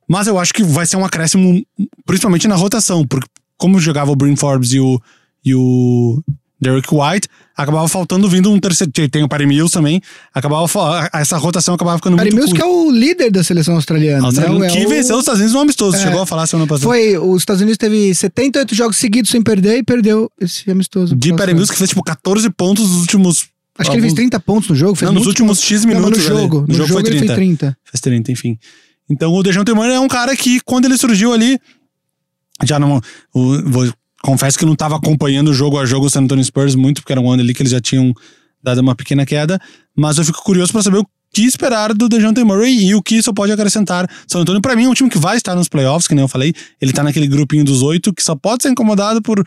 Mas 0.07 0.27
eu 0.27 0.37
acho 0.37 0.53
que 0.53 0.63
vai 0.63 0.85
ser 0.85 0.97
um 0.97 1.05
acréscimo, 1.05 1.65
principalmente 2.05 2.47
na 2.47 2.55
rotação, 2.55 3.05
porque 3.05 3.27
como 3.57 3.79
jogava 3.79 4.11
o 4.11 4.15
Bryn 4.15 4.35
Forbes 4.35 4.73
e 4.73 4.79
o, 4.79 5.01
e 5.43 5.55
o 5.55 6.21
Derek 6.59 6.87
White, 6.91 7.27
acabava 7.55 7.87
faltando 7.87 8.27
vindo 8.27 8.51
um 8.51 8.59
terceiro. 8.59 8.91
Tem 8.91 9.23
o 9.23 9.29
Perry 9.29 9.45
Mills 9.45 9.71
também. 9.71 10.01
Acabava 10.33 10.67
essa 11.13 11.37
rotação 11.37 11.75
acabava 11.75 11.97
ficando 11.97 12.17
Perry 12.17 12.31
muito 12.31 12.45
Mills 12.45 12.55
que 12.55 12.61
é 12.61 12.65
o 12.65 12.89
líder 12.89 13.31
da 13.31 13.43
seleção 13.43 13.75
australiana. 13.75 14.25
australiana 14.25 14.59
né? 14.59 14.69
que 14.69 14.79
é 14.79 14.87
venceu 14.87 15.15
o... 15.15 15.19
os 15.19 15.23
Estados 15.23 15.39
Unidos 15.39 15.53
no 15.53 15.61
amistoso. 15.61 15.97
É, 15.97 16.01
Chegou 16.01 16.21
a 16.21 16.25
falar 16.25 16.47
semana 16.47 16.67
passada. 16.67 16.87
Foi, 16.87 17.17
os 17.17 17.41
Estados 17.41 17.61
Unidos 17.61 17.77
teve 17.77 18.13
78 18.13 18.73
jogos 18.73 18.97
seguidos 18.97 19.29
sem 19.29 19.41
perder 19.41 19.77
e 19.77 19.83
perdeu 19.83 20.31
esse 20.41 20.69
amistoso. 20.69 21.15
De 21.15 21.33
Perry 21.33 21.53
Mills 21.53 21.71
que 21.71 21.77
fez 21.77 21.89
tipo 21.89 22.03
14 22.03 22.49
pontos 22.49 22.89
nos 22.89 23.01
últimos. 23.01 23.45
Acho 23.77 23.91
que 23.91 23.95
ele 23.95 24.01
fez 24.01 24.13
30 24.13 24.39
pontos 24.39 24.69
no 24.69 24.75
jogo. 24.75 24.95
Fez 24.95 25.11
não, 25.11 25.19
nos 25.19 25.27
últimos 25.27 25.61
X 25.61 25.85
minutos. 25.85 26.09
Não, 26.11 26.17
no 26.17 26.41
jogo. 26.41 26.61
No, 26.61 26.67
no 26.67 26.73
jogo, 26.73 26.87
jogo, 26.87 27.01
foi 27.01 27.03
30. 27.03 27.17
ele 27.17 27.27
fez 27.27 27.35
30. 27.35 27.77
Fez 27.83 28.01
30, 28.01 28.31
enfim. 28.31 28.57
Então 29.07 29.31
o 29.31 29.43
Dejounte 29.43 29.71
Murray 29.73 29.93
é 29.93 29.99
um 29.99 30.07
cara 30.07 30.35
que, 30.35 30.59
quando 30.61 30.85
ele 30.85 30.97
surgiu 30.97 31.31
ali, 31.31 31.59
já 32.63 32.79
não. 32.79 32.99
O, 33.33 33.69
vou 33.69 33.87
confesso 34.23 34.57
que 34.57 34.65
não 34.65 34.73
estava 34.73 34.95
acompanhando 34.95 35.49
o 35.49 35.53
jogo 35.53 35.77
a 35.79 35.85
jogo 35.85 36.07
o 36.07 36.09
San 36.09 36.21
Antonio 36.21 36.43
Spurs 36.43 36.75
muito, 36.75 37.01
porque 37.01 37.13
era 37.13 37.21
um 37.21 37.31
ano 37.31 37.41
ali 37.41 37.53
que 37.53 37.61
eles 37.61 37.71
já 37.71 37.81
tinham 37.81 38.13
dado 38.61 38.79
uma 38.79 38.95
pequena 38.95 39.25
queda, 39.25 39.59
mas 39.95 40.17
eu 40.17 40.25
fico 40.25 40.43
curioso 40.43 40.71
para 40.71 40.81
saber 40.81 40.97
o 40.97 41.07
que 41.33 41.43
esperar 41.43 41.93
do 41.93 42.09
DeJounte 42.09 42.43
Murray 42.43 42.87
e 42.87 42.95
o 42.95 43.01
que 43.01 43.15
isso 43.15 43.33
pode 43.33 43.51
acrescentar. 43.51 44.09
San 44.27 44.39
Antonio, 44.39 44.61
para 44.61 44.75
mim, 44.75 44.85
é 44.85 44.89
um 44.89 44.93
time 44.93 45.09
que 45.09 45.17
vai 45.17 45.37
estar 45.37 45.55
nos 45.55 45.67
playoffs, 45.67 46.07
que 46.07 46.15
nem 46.15 46.23
eu 46.23 46.27
falei. 46.27 46.53
Ele 46.81 46.91
tá 46.91 47.03
naquele 47.03 47.27
grupinho 47.27 47.63
dos 47.63 47.81
oito 47.83 48.13
que 48.13 48.23
só 48.23 48.35
pode 48.35 48.63
ser 48.63 48.69
incomodado 48.69 49.21
por, 49.21 49.45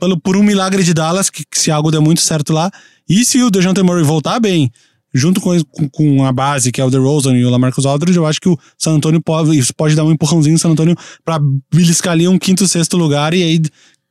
pelo, 0.00 0.18
por 0.18 0.36
um 0.36 0.42
milagre 0.42 0.82
de 0.82 0.92
Dallas, 0.92 1.30
que, 1.30 1.44
que 1.44 1.58
se 1.58 1.70
algo 1.70 1.90
der 1.90 2.00
muito 2.00 2.20
certo 2.20 2.52
lá. 2.52 2.70
E 3.08 3.24
se 3.24 3.42
o 3.42 3.50
DeJounte 3.50 3.82
Murray 3.82 4.02
voltar 4.02 4.40
bem, 4.40 4.70
junto 5.14 5.40
com, 5.40 5.58
com, 5.64 5.88
com, 5.88 6.24
a 6.24 6.32
base, 6.32 6.72
que 6.72 6.80
é 6.80 6.84
o 6.84 6.90
DeRozan 6.90 7.36
e 7.36 7.44
o 7.44 7.50
LaMarcus 7.50 7.86
Aldridge, 7.86 8.18
eu 8.18 8.26
acho 8.26 8.40
que 8.40 8.48
o 8.48 8.58
San 8.76 8.92
Antonio 8.92 9.20
pode, 9.22 9.56
isso 9.58 9.74
pode 9.74 9.94
dar 9.94 10.04
um 10.04 10.12
empurrãozinho 10.12 10.54
no 10.54 10.58
San 10.58 10.70
Antonio 10.70 10.96
para 11.24 11.40
beliscar 11.72 12.12
ali 12.12 12.26
um 12.28 12.38
quinto, 12.38 12.66
sexto 12.66 12.96
lugar 12.96 13.32
e 13.34 13.42
aí 13.42 13.62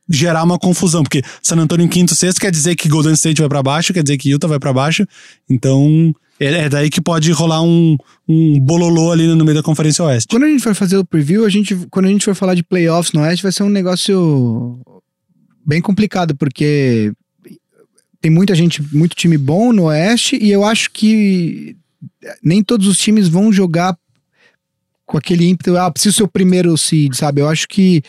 gerar 0.08 0.42
uma 0.42 0.58
confusão, 0.58 1.02
porque 1.02 1.22
San 1.42 1.56
Antonio 1.56 1.84
em 1.84 1.88
quinto, 1.88 2.14
sexto 2.14 2.40
quer 2.40 2.50
dizer 2.50 2.74
que 2.76 2.88
Golden 2.88 3.12
State 3.12 3.40
vai 3.40 3.48
para 3.48 3.62
baixo, 3.62 3.92
quer 3.92 4.02
dizer 4.02 4.16
que 4.16 4.30
Utah 4.30 4.48
vai 4.48 4.58
para 4.58 4.72
baixo, 4.72 5.06
então 5.48 6.14
é, 6.40 6.46
é 6.46 6.68
daí 6.68 6.88
que 6.88 7.00
pode 7.00 7.30
rolar 7.32 7.62
um, 7.62 7.96
um 8.26 8.58
bololô 8.60 9.12
ali 9.12 9.26
no 9.26 9.44
meio 9.44 9.56
da 9.56 9.62
Conferência 9.62 10.04
Oeste. 10.04 10.28
Quando 10.28 10.44
a 10.44 10.48
gente 10.48 10.62
for 10.62 10.74
fazer 10.74 10.96
o 10.96 11.04
preview, 11.04 11.44
a 11.44 11.48
gente, 11.48 11.74
quando 11.90 12.06
a 12.06 12.08
gente 12.08 12.24
for 12.24 12.34
falar 12.34 12.54
de 12.54 12.62
playoffs 12.62 13.12
no 13.12 13.20
Oeste, 13.20 13.42
vai 13.42 13.52
ser 13.52 13.64
um 13.64 13.68
negócio 13.68 14.80
bem 15.64 15.82
complicado, 15.82 16.34
porque 16.36 17.12
tem 18.20 18.30
muita 18.30 18.54
gente, 18.54 18.82
muito 18.94 19.14
time 19.14 19.36
bom 19.36 19.72
no 19.72 19.84
Oeste, 19.84 20.38
e 20.40 20.50
eu 20.50 20.64
acho 20.64 20.90
que 20.90 21.76
nem 22.42 22.62
todos 22.62 22.86
os 22.86 22.98
times 22.98 23.28
vão 23.28 23.52
jogar 23.52 23.96
com 25.04 25.16
aquele 25.16 25.46
ímpeto, 25.46 25.76
ah, 25.76 25.90
preciso 25.90 26.16
ser 26.16 26.22
o 26.22 26.28
primeiro 26.28 26.76
seed, 26.76 27.14
sabe? 27.14 27.40
Eu 27.40 27.48
acho 27.48 27.66
que 27.66 28.02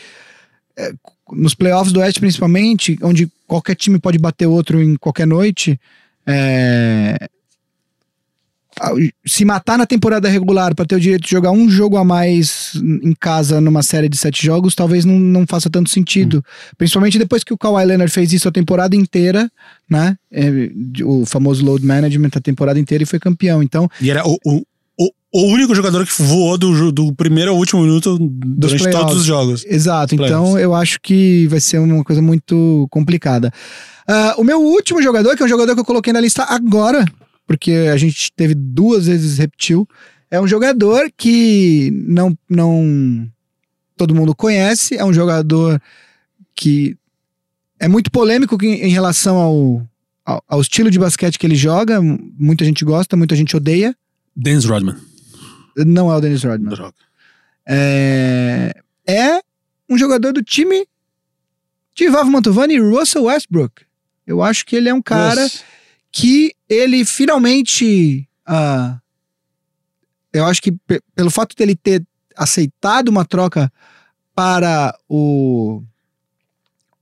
é, 0.76 0.92
nos 1.32 1.54
playoffs 1.54 1.92
do 1.92 2.00
Oeste, 2.00 2.20
principalmente, 2.20 2.98
onde 3.02 3.30
qualquer 3.46 3.74
time 3.74 3.98
pode 3.98 4.18
bater 4.18 4.46
outro 4.46 4.82
em 4.82 4.96
qualquer 4.96 5.26
noite, 5.26 5.78
é... 6.26 7.28
se 9.26 9.44
matar 9.44 9.76
na 9.76 9.86
temporada 9.86 10.28
regular 10.28 10.74
para 10.74 10.86
ter 10.86 10.94
o 10.94 11.00
direito 11.00 11.24
de 11.24 11.30
jogar 11.30 11.50
um 11.50 11.68
jogo 11.68 11.96
a 11.96 12.04
mais 12.04 12.72
em 13.02 13.12
casa 13.18 13.60
numa 13.60 13.82
série 13.82 14.08
de 14.08 14.16
sete 14.16 14.44
jogos, 14.44 14.74
talvez 14.74 15.04
não, 15.04 15.18
não 15.18 15.46
faça 15.46 15.68
tanto 15.68 15.90
sentido. 15.90 16.38
Hum. 16.38 16.74
Principalmente 16.78 17.18
depois 17.18 17.44
que 17.44 17.52
o 17.52 17.58
Kawhi 17.58 17.84
Leonard 17.84 18.12
fez 18.12 18.32
isso 18.32 18.48
a 18.48 18.52
temporada 18.52 18.94
inteira, 18.96 19.50
né? 19.88 20.16
É, 20.30 20.70
o 21.02 21.26
famoso 21.26 21.64
load 21.64 21.84
management 21.84 22.30
a 22.36 22.40
temporada 22.40 22.78
inteira 22.78 23.02
e 23.02 23.06
foi 23.06 23.18
campeão. 23.18 23.62
Então, 23.62 23.90
e 24.00 24.10
era 24.10 24.26
o, 24.26 24.38
o 24.46 24.62
o 25.32 25.42
único 25.42 25.74
jogador 25.74 26.04
que 26.04 26.22
voou 26.22 26.58
do, 26.58 26.90
do 26.90 27.14
primeiro 27.14 27.52
ao 27.52 27.56
último 27.56 27.82
minuto 27.82 28.18
durante 28.18 28.90
todos 28.90 29.16
os 29.16 29.24
jogos. 29.24 29.64
Exato, 29.64 30.14
então 30.14 30.58
eu 30.58 30.74
acho 30.74 31.00
que 31.00 31.46
vai 31.46 31.60
ser 31.60 31.78
uma 31.78 32.02
coisa 32.02 32.20
muito 32.20 32.88
complicada. 32.90 33.52
Uh, 34.08 34.40
o 34.40 34.44
meu 34.44 34.60
último 34.60 35.00
jogador, 35.00 35.36
que 35.36 35.42
é 35.42 35.46
um 35.46 35.48
jogador 35.48 35.74
que 35.74 35.80
eu 35.80 35.84
coloquei 35.84 36.12
na 36.12 36.20
lista 36.20 36.42
agora, 36.44 37.04
porque 37.46 37.70
a 37.92 37.96
gente 37.96 38.32
teve 38.34 38.54
duas 38.54 39.06
vezes 39.06 39.38
repetiu, 39.38 39.86
é 40.30 40.40
um 40.40 40.48
jogador 40.48 41.10
que 41.16 41.90
não, 42.06 42.36
não 42.48 43.28
todo 43.96 44.14
mundo 44.14 44.34
conhece, 44.34 44.96
é 44.96 45.04
um 45.04 45.12
jogador 45.12 45.80
que 46.56 46.96
é 47.78 47.86
muito 47.86 48.10
polêmico 48.10 48.58
em, 48.64 48.82
em 48.82 48.90
relação 48.90 49.36
ao, 49.36 49.86
ao, 50.24 50.44
ao 50.48 50.60
estilo 50.60 50.90
de 50.90 50.98
basquete 50.98 51.38
que 51.38 51.46
ele 51.46 51.54
joga, 51.54 52.00
muita 52.02 52.64
gente 52.64 52.84
gosta, 52.84 53.16
muita 53.16 53.36
gente 53.36 53.56
odeia. 53.56 53.94
Dennis 54.34 54.64
Rodman. 54.64 54.96
Não 55.84 56.10
é 56.12 56.16
o 56.16 56.20
Dennis 56.20 56.44
Rodman. 56.44 56.74
Droga. 56.74 56.94
É, 57.66 58.74
é 59.06 59.40
um 59.88 59.96
jogador 59.98 60.32
do 60.32 60.42
time 60.42 60.86
de 61.94 62.08
Vavo 62.08 62.30
Mantovani 62.30 62.74
e 62.74 62.80
Russell 62.80 63.24
Westbrook. 63.24 63.82
Eu 64.26 64.42
acho 64.42 64.64
que 64.64 64.76
ele 64.76 64.88
é 64.88 64.94
um 64.94 65.02
cara 65.02 65.42
Nossa. 65.42 65.60
que 66.10 66.54
ele 66.68 67.04
finalmente. 67.04 68.28
Uh, 68.48 68.98
eu 70.32 70.46
acho 70.46 70.62
que 70.62 70.72
pelo 71.14 71.30
fato 71.30 71.56
dele 71.56 71.74
ter 71.74 72.02
aceitado 72.36 73.08
uma 73.08 73.24
troca 73.24 73.72
para 74.34 74.96
o, 75.08 75.82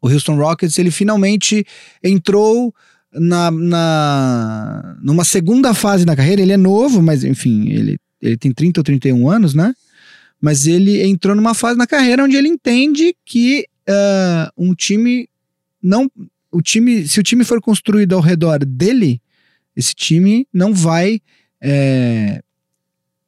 o 0.01 0.09
Houston 0.09 0.37
Rockets, 0.37 0.79
ele 0.79 0.91
finalmente 0.91 1.64
entrou 2.03 2.74
na, 3.12 3.51
na 3.51 4.97
numa 5.03 5.24
segunda 5.24 5.74
fase 5.74 6.05
da 6.05 6.16
carreira. 6.16 6.43
Ele 6.43 6.53
é 6.53 6.57
novo, 6.57 7.03
mas 7.03 7.24
enfim, 7.24 7.68
ele 7.68 7.99
ele 8.21 8.37
tem 8.37 8.53
30 8.53 8.81
ou 8.81 8.85
31 8.85 9.29
anos, 9.29 9.55
né? 9.55 9.75
Mas 10.41 10.66
ele 10.66 11.03
entrou 11.03 11.35
numa 11.35 11.55
fase 11.55 11.77
na 11.77 11.87
carreira 11.87 12.25
onde 12.25 12.37
ele 12.37 12.49
entende 12.49 13.14
que 13.25 13.66
uh, 13.89 14.51
um 14.57 14.75
time 14.75 15.29
não. 15.83 16.11
O 16.51 16.62
time, 16.62 17.07
se 17.07 17.21
o 17.21 17.23
time 17.23 17.45
for 17.45 17.61
construído 17.61 18.14
ao 18.14 18.21
redor 18.21 18.64
dele, 18.64 19.21
esse 19.77 19.95
time 19.95 20.47
não 20.53 20.73
vai. 20.73 21.21
É, 21.61 22.41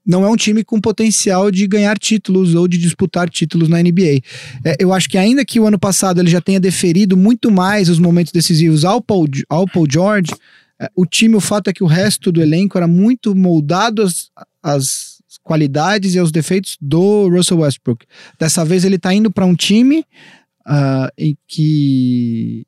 não 0.07 0.25
é 0.25 0.29
um 0.29 0.37
time 0.37 0.65
com 0.65 0.81
potencial 0.81 1.51
de 1.51 1.67
ganhar 1.67 1.99
títulos 1.99 2.55
ou 2.55 2.67
de 2.67 2.79
disputar 2.79 3.29
títulos 3.29 3.69
na 3.69 3.81
NBA. 3.83 4.21
É, 4.65 4.77
eu 4.79 4.93
acho 4.93 5.09
que 5.09 5.19
ainda 5.19 5.45
que 5.45 5.61
o 5.61 5.67
ano 5.67 5.79
passado 5.79 6.21
ele 6.21 6.31
já 6.31 6.41
tenha 6.41 6.59
deferido 6.59 7.17
muito 7.17 7.51
mais 7.51 7.89
os 7.89 7.99
momentos 7.99 8.33
decisivos 8.33 8.85
ao 8.85 9.01
Paul, 9.01 9.29
ao 9.49 9.67
Paul 9.67 9.87
George, 9.89 10.33
é, 10.81 10.91
o 10.97 11.05
time, 11.05 11.37
o 11.37 11.41
fato 11.41 11.69
é 11.69 11.73
que 11.73 11.85
o 11.85 11.87
resto 11.87 12.33
do 12.33 12.41
elenco 12.41 12.79
era 12.79 12.89
muito 12.89 13.37
moldado 13.37 14.07
às 14.63 15.21
qualidades 15.43 16.15
e 16.15 16.19
aos 16.19 16.31
defeitos 16.31 16.77
do 16.81 17.29
Russell 17.29 17.59
Westbrook. 17.59 18.07
Dessa 18.39 18.65
vez 18.65 18.85
ele 18.85 18.97
está 18.97 19.13
indo 19.15 19.31
para 19.31 19.47
um 19.47 19.55
time 19.55 20.05
uh, 20.67 21.09
em 21.17 21.37
que 21.47 22.67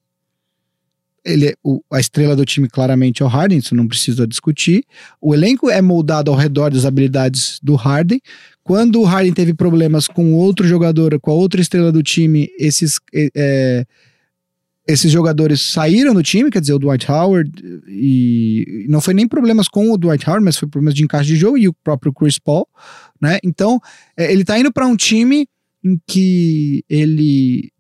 ele, 1.25 1.55
o, 1.63 1.81
a 1.91 2.01
estrela 2.01 2.35
do 2.35 2.45
time 2.45 2.69
claramente 2.69 3.23
é 3.23 3.25
o 3.25 3.29
Harden, 3.29 3.59
isso 3.59 3.75
não 3.75 3.87
precisa 3.87 4.27
discutir. 4.27 4.85
O 5.21 5.35
elenco 5.35 5.71
é 5.71 5.81
moldado 5.81 6.31
ao 6.31 6.37
redor 6.37 6.71
das 6.71 6.85
habilidades 6.85 7.59
do 7.63 7.75
Harden. 7.77 8.21
Quando 8.65 9.01
o 9.01 9.05
Harden 9.05 9.33
teve 9.33 9.55
problemas 9.55 10.09
com 10.09 10.35
outro 10.35 10.67
jogador, 10.67 11.19
com 11.21 11.31
a 11.31 11.35
outra 11.35 11.61
estrela 11.61 11.93
do 11.93 12.03
time, 12.03 12.49
esses 12.59 12.99
é, 13.15 13.87
esses 14.87 15.11
jogadores 15.11 15.61
saíram 15.61 16.13
do 16.13 16.23
time, 16.23 16.51
quer 16.51 16.61
dizer, 16.61 16.75
o 16.75 16.79
Dwight 16.79 17.11
Howard, 17.11 17.53
e 17.87 18.87
não 18.89 19.01
foi 19.01 19.15
nem 19.15 19.29
problemas 19.29 19.69
com 19.69 19.93
o 19.93 19.97
Dwight 19.97 20.29
Howard, 20.29 20.45
mas 20.45 20.57
foi 20.57 20.69
problemas 20.69 20.95
de 20.95 21.05
encaixe 21.05 21.29
de 21.29 21.37
jogo 21.37 21.57
e 21.57 21.69
o 21.69 21.73
próprio 21.73 22.13
Chris 22.13 22.39
Paul, 22.39 22.67
né? 23.21 23.39
Então, 23.45 23.81
é, 24.17 24.33
ele 24.33 24.45
tá 24.45 24.59
indo 24.59 24.73
para 24.73 24.87
um 24.87 24.97
time 24.97 25.47
em 25.85 26.01
que 26.07 26.85
ele 26.89 27.71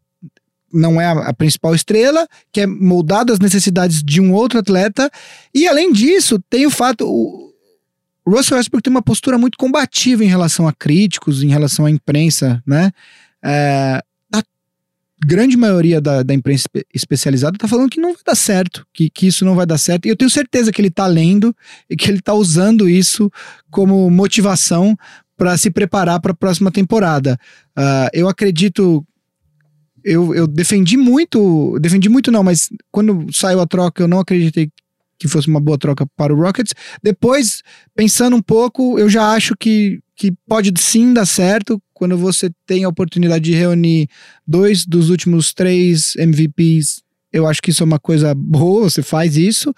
não 0.72 1.00
é 1.00 1.06
a, 1.06 1.32
principal 1.34 1.74
estrela, 1.74 2.26
que 2.50 2.60
é 2.60 2.66
moldado 2.66 3.32
às 3.32 3.38
necessidades 3.38 4.02
de 4.02 4.20
um 4.20 4.32
outro 4.32 4.58
atleta, 4.58 5.10
e 5.54 5.66
além 5.66 5.92
disso, 5.92 6.38
tem 6.48 6.66
o 6.66 6.70
fato. 6.70 7.04
O, 7.06 7.52
Russell 8.24 8.56
Westbrook 8.56 8.84
tem 8.84 8.90
uma 8.92 9.02
postura 9.02 9.36
muito 9.36 9.58
combativa 9.58 10.24
em 10.24 10.28
relação 10.28 10.68
a 10.68 10.72
críticos, 10.72 11.42
em 11.42 11.48
relação 11.48 11.86
à 11.86 11.90
imprensa, 11.90 12.62
né? 12.64 12.92
É, 13.44 14.00
grande 15.24 15.56
maioria 15.56 16.00
da, 16.00 16.22
da 16.22 16.34
imprensa 16.34 16.62
espe- 16.62 16.86
especializada 16.92 17.58
tá 17.58 17.68
falando 17.68 17.90
que 17.90 18.00
não 18.00 18.12
vai 18.12 18.22
dar 18.26 18.34
certo, 18.34 18.86
que, 18.92 19.08
que 19.08 19.26
isso 19.26 19.44
não 19.44 19.54
vai 19.54 19.66
dar 19.66 19.78
certo. 19.78 20.06
E 20.06 20.08
eu 20.08 20.16
tenho 20.16 20.30
certeza 20.30 20.72
que 20.72 20.80
ele 20.80 20.90
tá 20.90 21.06
lendo 21.06 21.54
e 21.88 21.96
que 21.96 22.10
ele 22.10 22.20
tá 22.20 22.34
usando 22.34 22.88
isso 22.88 23.30
como 23.70 24.10
motivação 24.10 24.96
para 25.36 25.56
se 25.56 25.70
preparar 25.70 26.20
para 26.20 26.32
a 26.32 26.36
próxima 26.36 26.70
temporada. 26.70 27.38
Ah, 27.74 28.08
eu 28.12 28.28
acredito. 28.28 29.04
Eu, 30.04 30.34
eu 30.34 30.46
defendi 30.46 30.96
muito. 30.96 31.78
Defendi 31.80 32.08
muito, 32.08 32.30
não, 32.30 32.42
mas 32.42 32.68
quando 32.90 33.26
saiu 33.32 33.60
a 33.60 33.66
troca, 33.66 34.02
eu 34.02 34.08
não 34.08 34.20
acreditei 34.20 34.70
que 35.18 35.28
fosse 35.28 35.46
uma 35.46 35.60
boa 35.60 35.78
troca 35.78 36.04
para 36.16 36.34
o 36.34 36.36
Rockets. 36.36 36.74
Depois, 37.02 37.62
pensando 37.94 38.34
um 38.34 38.42
pouco, 38.42 38.98
eu 38.98 39.08
já 39.08 39.30
acho 39.30 39.54
que, 39.56 40.00
que 40.22 40.32
pode 40.46 40.72
sim 40.80 41.12
dar 41.12 41.26
certo 41.26 41.82
quando 41.92 42.16
você 42.16 42.48
tem 42.64 42.84
a 42.84 42.88
oportunidade 42.88 43.42
de 43.42 43.54
reunir 43.56 44.08
dois 44.46 44.86
dos 44.86 45.10
últimos 45.10 45.52
três 45.52 46.14
MVPs. 46.14 47.02
Eu 47.32 47.44
acho 47.44 47.60
que 47.60 47.70
isso 47.70 47.82
é 47.82 47.86
uma 47.86 47.98
coisa 47.98 48.32
boa, 48.32 48.88
você 48.88 49.02
faz 49.02 49.36
isso. 49.36 49.74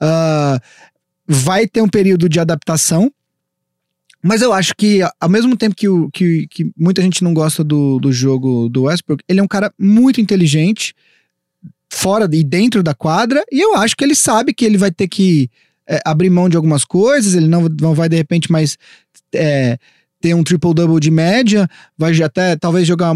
Ah, 0.00 0.60
vai 1.26 1.66
ter 1.66 1.82
um 1.82 1.88
período 1.88 2.28
de 2.28 2.38
adaptação. 2.38 3.12
Mas 4.22 4.40
eu 4.40 4.52
acho 4.52 4.72
que, 4.76 5.00
ao 5.20 5.28
mesmo 5.28 5.56
tempo 5.56 5.74
que, 5.74 5.88
o, 5.88 6.08
que, 6.12 6.46
que 6.48 6.70
muita 6.78 7.02
gente 7.02 7.24
não 7.24 7.34
gosta 7.34 7.64
do, 7.64 7.98
do 7.98 8.12
jogo 8.12 8.68
do 8.68 8.84
Westbrook, 8.84 9.24
ele 9.28 9.40
é 9.40 9.42
um 9.42 9.48
cara 9.48 9.74
muito 9.76 10.20
inteligente, 10.20 10.94
fora 11.92 12.28
e 12.32 12.44
dentro 12.44 12.84
da 12.84 12.94
quadra, 12.94 13.44
e 13.50 13.60
eu 13.60 13.74
acho 13.74 13.96
que 13.96 14.04
ele 14.04 14.14
sabe 14.14 14.54
que 14.54 14.64
ele 14.64 14.78
vai 14.78 14.92
ter 14.92 15.08
que 15.08 15.50
é, 15.88 16.00
abrir 16.04 16.28
mão 16.28 16.48
de 16.50 16.56
algumas 16.56 16.84
coisas, 16.84 17.34
ele 17.34 17.48
não, 17.48 17.66
não 17.80 17.94
vai 17.94 18.10
de 18.10 18.16
repente 18.16 18.52
mais 18.52 18.76
é, 19.34 19.78
ter 20.20 20.34
um 20.34 20.42
triple-double 20.42 21.00
de 21.00 21.10
média, 21.10 21.68
vai 21.96 22.12
até 22.22 22.56
talvez 22.56 22.86
jogar 22.86 23.14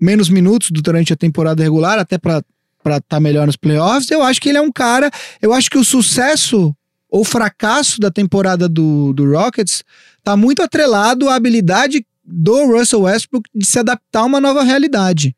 menos 0.00 0.28
minutos 0.28 0.70
durante 0.70 1.12
a 1.12 1.16
temporada 1.16 1.62
regular, 1.62 1.98
até 1.98 2.18
para 2.18 2.42
estar 2.84 3.00
tá 3.08 3.20
melhor 3.20 3.46
nos 3.46 3.56
playoffs. 3.56 4.10
Eu 4.10 4.22
acho 4.22 4.40
que 4.40 4.48
ele 4.48 4.58
é 4.58 4.62
um 4.62 4.72
cara. 4.72 5.10
Eu 5.40 5.52
acho 5.52 5.70
que 5.70 5.78
o 5.78 5.84
sucesso 5.84 6.74
ou 7.10 7.24
fracasso 7.24 8.00
da 8.00 8.10
temporada 8.10 8.68
do, 8.68 9.12
do 9.12 9.30
Rockets 9.32 9.82
tá 10.22 10.36
muito 10.36 10.62
atrelado 10.62 11.28
à 11.28 11.34
habilidade 11.34 12.04
do 12.24 12.66
Russell 12.66 13.02
Westbrook 13.02 13.48
de 13.54 13.66
se 13.66 13.78
adaptar 13.78 14.20
a 14.20 14.24
uma 14.24 14.40
nova 14.40 14.62
realidade. 14.62 15.34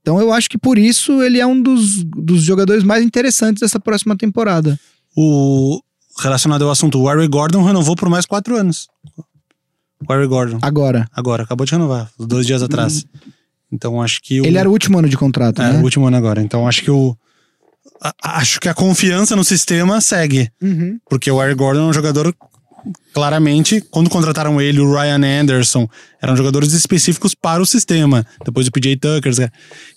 Então 0.00 0.20
eu 0.20 0.32
acho 0.32 0.48
que 0.50 0.58
por 0.58 0.78
isso 0.78 1.22
ele 1.22 1.40
é 1.40 1.46
um 1.46 1.60
dos, 1.60 2.04
dos 2.04 2.42
jogadores 2.42 2.84
mais 2.84 3.02
interessantes 3.02 3.60
dessa 3.60 3.80
próxima 3.80 4.16
temporada. 4.16 4.78
O, 5.16 5.80
relacionado 6.18 6.64
ao 6.64 6.70
assunto, 6.70 6.98
o 7.00 7.06
Harry 7.08 7.28
Gordon 7.28 7.62
renovou 7.62 7.94
por 7.96 8.08
mais 8.08 8.24
quatro 8.26 8.56
anos. 8.56 8.88
O 10.06 10.12
Harry 10.12 10.26
Gordon. 10.26 10.58
Agora, 10.62 11.06
Agora, 11.12 11.42
acabou 11.44 11.64
de 11.66 11.72
renovar, 11.72 12.10
dois 12.18 12.46
dias 12.46 12.62
atrás. 12.62 13.04
Então 13.72 14.00
acho 14.00 14.20
que 14.22 14.40
o. 14.40 14.44
ele 14.46 14.58
era 14.58 14.68
o 14.68 14.72
último 14.72 14.98
ano 14.98 15.08
de 15.08 15.16
contrato, 15.16 15.60
é, 15.62 15.72
né? 15.72 15.78
o 15.80 15.82
último 15.84 16.06
ano 16.06 16.16
agora. 16.16 16.40
Então 16.40 16.68
acho 16.68 16.82
que 16.82 16.90
o. 16.90 17.16
a- 18.00 18.14
acho 18.38 18.60
que 18.60 18.68
a 18.68 18.74
confiança 18.74 19.34
no 19.34 19.42
sistema 19.44 20.00
segue. 20.00 20.50
Uhum. 20.62 20.98
Porque 21.10 21.30
o 21.30 21.38
Harry 21.38 21.54
Gordon 21.54 21.86
é 21.86 21.90
um 21.90 21.92
jogador. 21.92 22.34
Claramente, 23.12 23.80
quando 23.90 24.08
contrataram 24.08 24.60
ele, 24.60 24.78
o 24.78 24.92
Ryan 24.94 25.40
Anderson, 25.40 25.88
eram 26.22 26.36
jogadores 26.36 26.72
específicos 26.72 27.34
para 27.34 27.60
o 27.60 27.66
sistema. 27.66 28.24
Depois 28.44 28.68
o 28.68 28.70
PJ 28.70 28.96
Tucker. 28.98 29.36
né? 29.40 29.48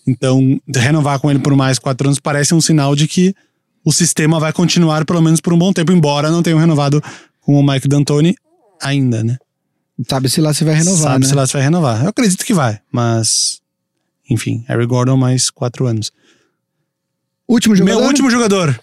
Então, 0.08 0.60
renovar 0.76 1.20
com 1.20 1.30
ele 1.30 1.40
por 1.40 1.56
mais 1.56 1.78
quatro 1.78 2.08
anos 2.08 2.20
parece 2.20 2.56
um 2.56 2.62
sinal 2.62 2.96
de 2.96 3.08
que 3.08 3.36
o 3.86 3.92
sistema 3.92 4.40
vai 4.40 4.52
continuar 4.54 5.06
pelo 5.06 5.22
menos 5.22 5.40
por 5.42 5.54
um 5.54 5.58
bom 5.58 5.72
tempo, 5.74 5.92
embora 5.92 6.30
não 6.30 6.44
tenham 6.44 6.60
renovado 6.60 7.02
com 7.42 7.60
o 7.60 7.64
Mike 7.66 7.88
D'Antoni 7.88 8.36
ainda, 8.82 9.24
né? 9.24 9.38
Sabe-se 10.10 10.40
lá 10.40 10.54
se 10.54 10.64
vai 10.64 10.76
renovar, 10.76 11.12
Sabe 11.14 11.24
né? 11.24 11.28
se 11.30 11.36
lá 11.36 11.46
se 11.48 11.54
vai 11.54 11.62
renovar. 11.62 12.04
Eu 12.04 12.10
acredito 12.10 12.46
que 12.46 12.54
vai, 12.54 12.80
mas. 12.92 13.60
Enfim, 14.30 14.64
Harry 14.68 14.86
Gordon 14.86 15.18
mais 15.18 15.50
quatro 15.50 15.88
anos. 15.88 16.12
Último 17.48 17.76
jogador? 17.76 18.00
Meu 18.00 18.08
último 18.08 18.30
jogador. 18.30 18.80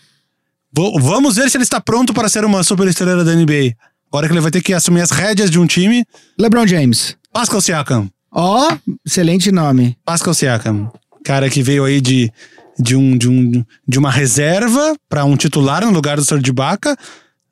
Vo- 0.73 0.99
Vamos 1.01 1.37
ver 1.37 1.49
se 1.51 1.57
ele 1.57 1.63
está 1.65 1.81
pronto 1.81 2.13
para 2.13 2.29
ser 2.29 2.45
uma 2.45 2.63
superestrela 2.63 3.25
da 3.25 3.35
NBA. 3.35 3.75
Agora 4.11 4.27
que 4.27 4.33
ele 4.33 4.41
vai 4.41 4.51
ter 4.51 4.63
que 4.63 4.73
assumir 4.75 5.01
as 5.01 5.11
rédeas 5.11 5.51
de 5.51 5.59
um 5.59 5.67
time. 5.67 6.05
LeBron 6.39 6.67
James. 6.67 7.17
Pascal 7.33 7.61
Siakam. 7.61 8.11
Ó, 8.33 8.77
excelente 9.05 9.51
nome. 9.53 9.97
Pascal 10.05 10.35
Siakam. 10.35 10.93
Cara 11.25 11.49
que 11.49 11.63
veio 11.63 11.85
aí 11.85 12.01
de, 12.01 12.31
de, 12.79 12.97
um, 12.97 13.17
de, 13.17 13.29
um, 13.29 13.65
de 13.87 13.99
uma 13.99 14.11
reserva 14.11 14.97
para 15.09 15.25
um 15.25 15.37
titular 15.37 15.85
no 15.85 15.93
lugar 15.93 16.17
do 16.17 16.25
Serge 16.25 16.51
Ibaka. 16.51 16.97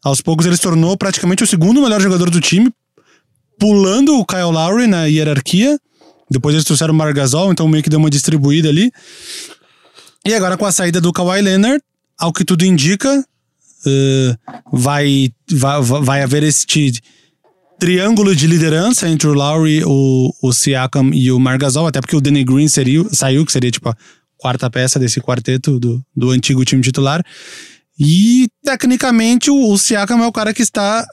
Aos 0.03 0.21
poucos 0.21 0.45
ele 0.47 0.57
se 0.57 0.63
tornou 0.63 0.97
praticamente 0.97 1.43
o 1.43 1.47
segundo 1.47 1.81
melhor 1.81 2.01
jogador 2.01 2.31
do 2.31 2.41
time, 2.41 2.71
pulando 3.59 4.19
o 4.19 4.25
Kyle 4.25 4.53
Lowry 4.53 4.87
na 4.87 5.07
hierarquia. 5.07 5.79
Depois 6.31 6.55
eles 6.55 6.65
trouxeram 6.65 6.93
o 6.93 6.97
Marc 6.97 7.15
Gasol, 7.15 7.53
então 7.53 7.69
meio 7.69 7.83
que 7.83 7.91
deu 7.91 7.99
uma 7.99 8.11
distribuída 8.11 8.69
ali. 8.69 8.91
E 10.27 10.35
agora 10.35 10.57
com 10.57 10.67
a 10.67 10.73
saída 10.73 11.01
do 11.01 11.13
Kawhi 11.13 11.41
Leonard, 11.41 11.83
ao 12.19 12.33
que 12.33 12.45
tudo 12.45 12.65
indica, 12.65 13.25
eh, 13.87 14.37
vai, 14.73 15.31
vai, 15.51 15.83
vai 15.83 16.23
haver 16.23 16.43
este 16.43 16.93
triângulo 17.79 18.35
de 18.35 18.47
liderança 18.47 19.09
entre 19.09 19.29
o 19.29 19.35
Lowry, 19.35 19.83
o, 19.85 20.33
o 20.43 20.53
Siakam 20.53 21.11
e 21.13 21.31
o 21.31 21.39
Margasol, 21.39 21.87
até 21.87 22.01
porque 22.01 22.17
o 22.17 22.21
Danny 22.21 22.45
Green 22.45 22.69
seria, 22.69 23.05
saiu, 23.11 23.45
que 23.45 23.53
seria 23.53 23.71
tipo 23.71 23.95
quarta 24.45 24.69
peça 24.69 24.99
desse 24.99 25.23
quarteto 25.23 25.81
do, 25.81 26.05
do 26.15 26.31
antigo 26.31 26.67
time 26.67 26.83
titular. 26.83 27.25
E 27.99 28.47
tecnicamente 28.63 29.51
o, 29.51 29.73
o 29.73 29.79
Siakam 29.79 30.23
é 30.23 30.27
o 30.27 30.33
cara 30.33 30.53
que 30.53 30.61
está, 30.61 31.07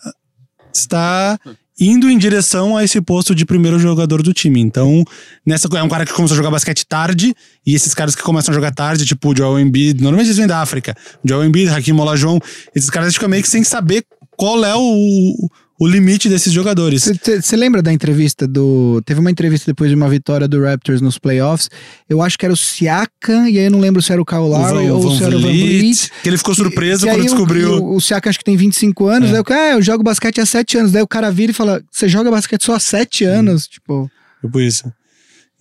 está 0.73 1.39
indo 1.79 2.09
em 2.09 2.17
direção 2.17 2.75
a 2.75 2.83
esse 2.83 2.99
posto 2.99 3.33
de 3.33 3.45
primeiro 3.45 3.79
jogador 3.79 4.21
do 4.21 4.33
time. 4.33 4.59
Então, 4.59 5.05
nessa 5.45 5.69
é 5.77 5.81
um 5.81 5.87
cara 5.87 6.05
que 6.05 6.11
começou 6.11 6.35
a 6.35 6.37
jogar 6.39 6.51
basquete 6.51 6.85
tarde, 6.85 7.33
e 7.65 7.73
esses 7.73 7.93
caras 7.93 8.15
que 8.15 8.21
começam 8.21 8.51
a 8.51 8.55
jogar 8.55 8.73
tarde, 8.73 9.05
tipo 9.05 9.31
o 9.31 9.35
Joel 9.35 9.61
Embiid, 9.61 10.01
normalmente 10.01 10.27
eles 10.27 10.37
vêm 10.37 10.47
da 10.47 10.59
África. 10.59 10.93
Joel 11.23 11.45
Embiid, 11.45 11.69
Hakim 11.69 11.97
Olajuwon, 11.97 12.37
esses 12.75 12.89
caras 12.89 13.13
ficam 13.13 13.29
meio 13.29 13.43
que 13.43 13.49
sem 13.49 13.63
saber 13.63 14.03
qual 14.35 14.65
é 14.65 14.75
o, 14.75 15.49
o 15.81 15.87
limite 15.87 16.29
desses 16.29 16.53
jogadores. 16.53 17.11
Você 17.41 17.55
lembra 17.55 17.81
da 17.81 17.91
entrevista 17.91 18.47
do. 18.47 19.01
Teve 19.03 19.19
uma 19.19 19.31
entrevista 19.31 19.71
depois 19.71 19.89
de 19.89 19.95
uma 19.95 20.07
vitória 20.07 20.47
do 20.47 20.61
Raptors 20.63 21.01
nos 21.01 21.17
playoffs. 21.17 21.71
Eu 22.07 22.21
acho 22.21 22.37
que 22.37 22.45
era 22.45 22.53
o 22.53 22.55
Siakam, 22.55 23.49
e 23.49 23.57
aí 23.57 23.65
eu 23.65 23.71
não 23.71 23.79
lembro 23.79 23.99
se 23.99 24.11
era 24.11 24.21
o 24.21 24.25
Kyle 24.25 24.41
Lowry 24.41 24.91
ou 24.91 25.01
Van 25.01 25.17
se 25.17 25.23
era 25.23 25.35
o 25.35 25.41
Van 25.41 25.47
Vliet, 25.47 26.11
que 26.21 26.29
ele 26.29 26.37
ficou 26.37 26.53
surpreso 26.53 27.07
quando 27.07 27.15
aí 27.15 27.21
o- 27.21 27.23
descobriu. 27.23 27.83
O, 27.83 27.95
o 27.95 27.99
Siakam 27.99 28.29
acho 28.29 28.37
que 28.37 28.45
tem 28.45 28.55
25 28.55 29.07
anos. 29.07 29.29
É. 29.29 29.31
Daí 29.31 29.41
o 29.41 29.43
cara, 29.43 29.61
ah, 29.61 29.71
eu 29.77 29.81
jogo 29.81 30.03
basquete 30.03 30.39
há 30.39 30.45
7 30.45 30.77
anos. 30.77 30.91
Daí 30.91 31.01
o 31.01 31.07
cara 31.07 31.31
vira 31.31 31.51
e 31.51 31.55
fala: 31.55 31.81
Você 31.89 32.07
joga 32.07 32.29
basquete 32.29 32.63
só 32.63 32.75
há 32.75 32.79
7 32.79 33.23
anos? 33.23 33.65
Tipo. 33.67 34.07
Tipo 34.39 34.59
isso. 34.59 34.83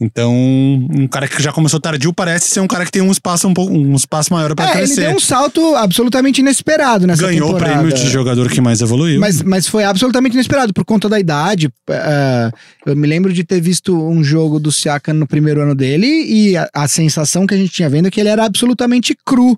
Então, 0.03 0.33
um 0.35 1.07
cara 1.07 1.29
que 1.29 1.43
já 1.43 1.53
começou 1.53 1.79
tardio 1.79 2.11
parece 2.15 2.49
ser 2.49 2.61
um 2.61 2.67
cara 2.67 2.87
que 2.87 2.91
tem 2.91 3.03
um 3.03 3.13
espaço 3.13 3.47
um 3.47 3.53
pouco, 3.53 3.71
um 3.73 3.95
espaço 3.95 4.33
maior 4.33 4.55
para 4.55 4.65
É, 4.65 4.69
ele 4.71 4.79
crescer. 4.87 5.03
deu 5.03 5.17
um 5.17 5.21
salto 5.21 5.75
absolutamente 5.77 6.41
inesperado 6.41 7.07
nessa 7.07 7.21
Ganhou 7.27 7.51
o 7.51 7.53
temporada. 7.53 7.81
prêmio 7.83 7.95
de 7.95 8.09
jogador 8.09 8.49
que 8.49 8.63
mais 8.63 8.81
evoluiu. 8.81 9.21
Mas, 9.21 9.43
mas 9.43 9.67
foi 9.69 9.85
absolutamente 9.85 10.35
inesperado 10.35 10.73
por 10.73 10.87
conta 10.87 11.07
da 11.07 11.21
idade. 11.21 11.69
É, 11.91 12.51
eu 12.87 12.97
me 12.97 13.07
lembro 13.07 13.31
de 13.31 13.45
ter 13.45 13.61
visto 13.61 13.95
um 13.95 14.25
jogo 14.25 14.59
do 14.59 14.73
Siakam 14.73 15.13
no 15.15 15.27
primeiro 15.27 15.61
ano 15.61 15.75
dele 15.75 16.07
e 16.07 16.57
a, 16.57 16.67
a 16.73 16.89
sensação 16.89 17.47
que 17.47 17.53
a 17.53 17.59
gente 17.59 17.71
tinha 17.73 17.91
vendo 17.91 18.09
é 18.09 18.11
que 18.11 18.21
ele 18.21 18.31
era 18.31 18.47
absolutamente 18.47 19.15
cru, 19.27 19.55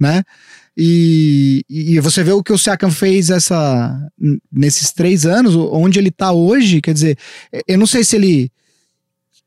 né? 0.00 0.24
E, 0.76 1.62
e 1.70 1.98
você 2.00 2.22
vê 2.22 2.32
o 2.32 2.42
que 2.42 2.52
o 2.52 2.58
Siakam 2.58 2.90
fez 2.90 3.30
essa, 3.30 3.96
nesses 4.52 4.92
três 4.92 5.24
anos, 5.24 5.54
onde 5.56 5.98
ele 5.98 6.10
tá 6.10 6.32
hoje, 6.32 6.82
quer 6.82 6.92
dizer, 6.92 7.16
eu 7.68 7.78
não 7.78 7.86
sei 7.86 8.02
se 8.04 8.16
ele. 8.16 8.50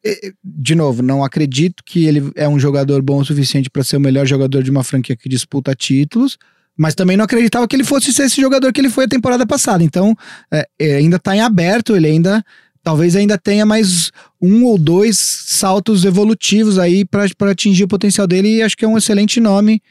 Eh, 0.05 0.31
De 0.43 0.75
novo, 0.75 1.01
não 1.01 1.23
acredito 1.23 1.83
que 1.85 2.05
ele 2.05 2.31
é 2.35 2.47
um 2.47 2.59
jogador 2.59 3.01
bom 3.01 3.19
o 3.19 3.25
suficiente 3.25 3.69
para 3.69 3.83
ser 3.83 3.97
o 3.97 3.99
melhor 4.01 4.25
jogador 4.25 4.63
de 4.63 4.71
uma 4.71 4.83
franquia 4.83 5.15
que 5.15 5.29
disputa 5.29 5.75
títulos, 5.75 6.37
mas 6.77 6.95
também 6.95 7.17
não 7.17 7.25
acreditava 7.25 7.67
que 7.67 7.75
ele 7.75 7.83
fosse 7.83 8.13
ser 8.13 8.23
esse 8.23 8.39
jogador 8.39 8.71
que 8.71 8.79
ele 8.79 8.89
foi 8.89 9.05
a 9.05 9.07
temporada 9.07 9.45
passada. 9.45 9.83
Então, 9.83 10.15
é, 10.51 10.65
é, 10.79 10.95
ainda 10.95 11.19
tá 11.19 11.35
em 11.35 11.41
aberto, 11.41 11.95
ele 11.95 12.07
ainda. 12.07 12.43
Talvez 12.81 13.13
ainda 13.13 13.37
tenha 13.37 13.65
mais 13.65 14.09
um 14.41 14.63
ou 14.63 14.77
dois 14.77 15.19
saltos 15.19 16.05
evolutivos 16.05 16.79
aí 16.79 17.03
para 17.03 17.27
atingir 17.51 17.83
o 17.83 17.87
potencial 17.89 18.25
dele, 18.25 18.55
e 18.55 18.61
acho 18.61 18.77
que 18.77 18.85
é 18.85 18.87
um 18.87 18.97
excelente 18.97 19.41
nome 19.41 19.81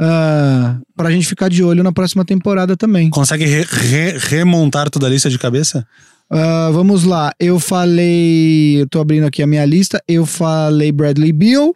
uh, 0.00 0.80
para 0.96 1.08
a 1.08 1.10
gente 1.10 1.26
ficar 1.26 1.48
de 1.50 1.64
olho 1.64 1.82
na 1.82 1.90
próxima 1.90 2.24
temporada 2.24 2.76
também. 2.76 3.10
Consegue 3.10 3.44
re- 3.44 3.66
re- 3.68 4.16
remontar 4.16 4.88
toda 4.88 5.06
a 5.08 5.10
lista 5.10 5.28
de 5.28 5.38
cabeça? 5.38 5.84
Ah, 6.30 6.70
vamos 6.72 7.04
lá, 7.04 7.32
eu 7.38 7.58
falei. 7.60 8.80
Eu 8.80 8.88
tô 8.88 9.00
abrindo 9.00 9.24
aqui 9.26 9.42
a 9.42 9.46
minha 9.46 9.64
lista. 9.64 10.02
Eu 10.08 10.26
falei 10.26 10.90
Bradley 10.92 11.32
Beal. 11.32 11.74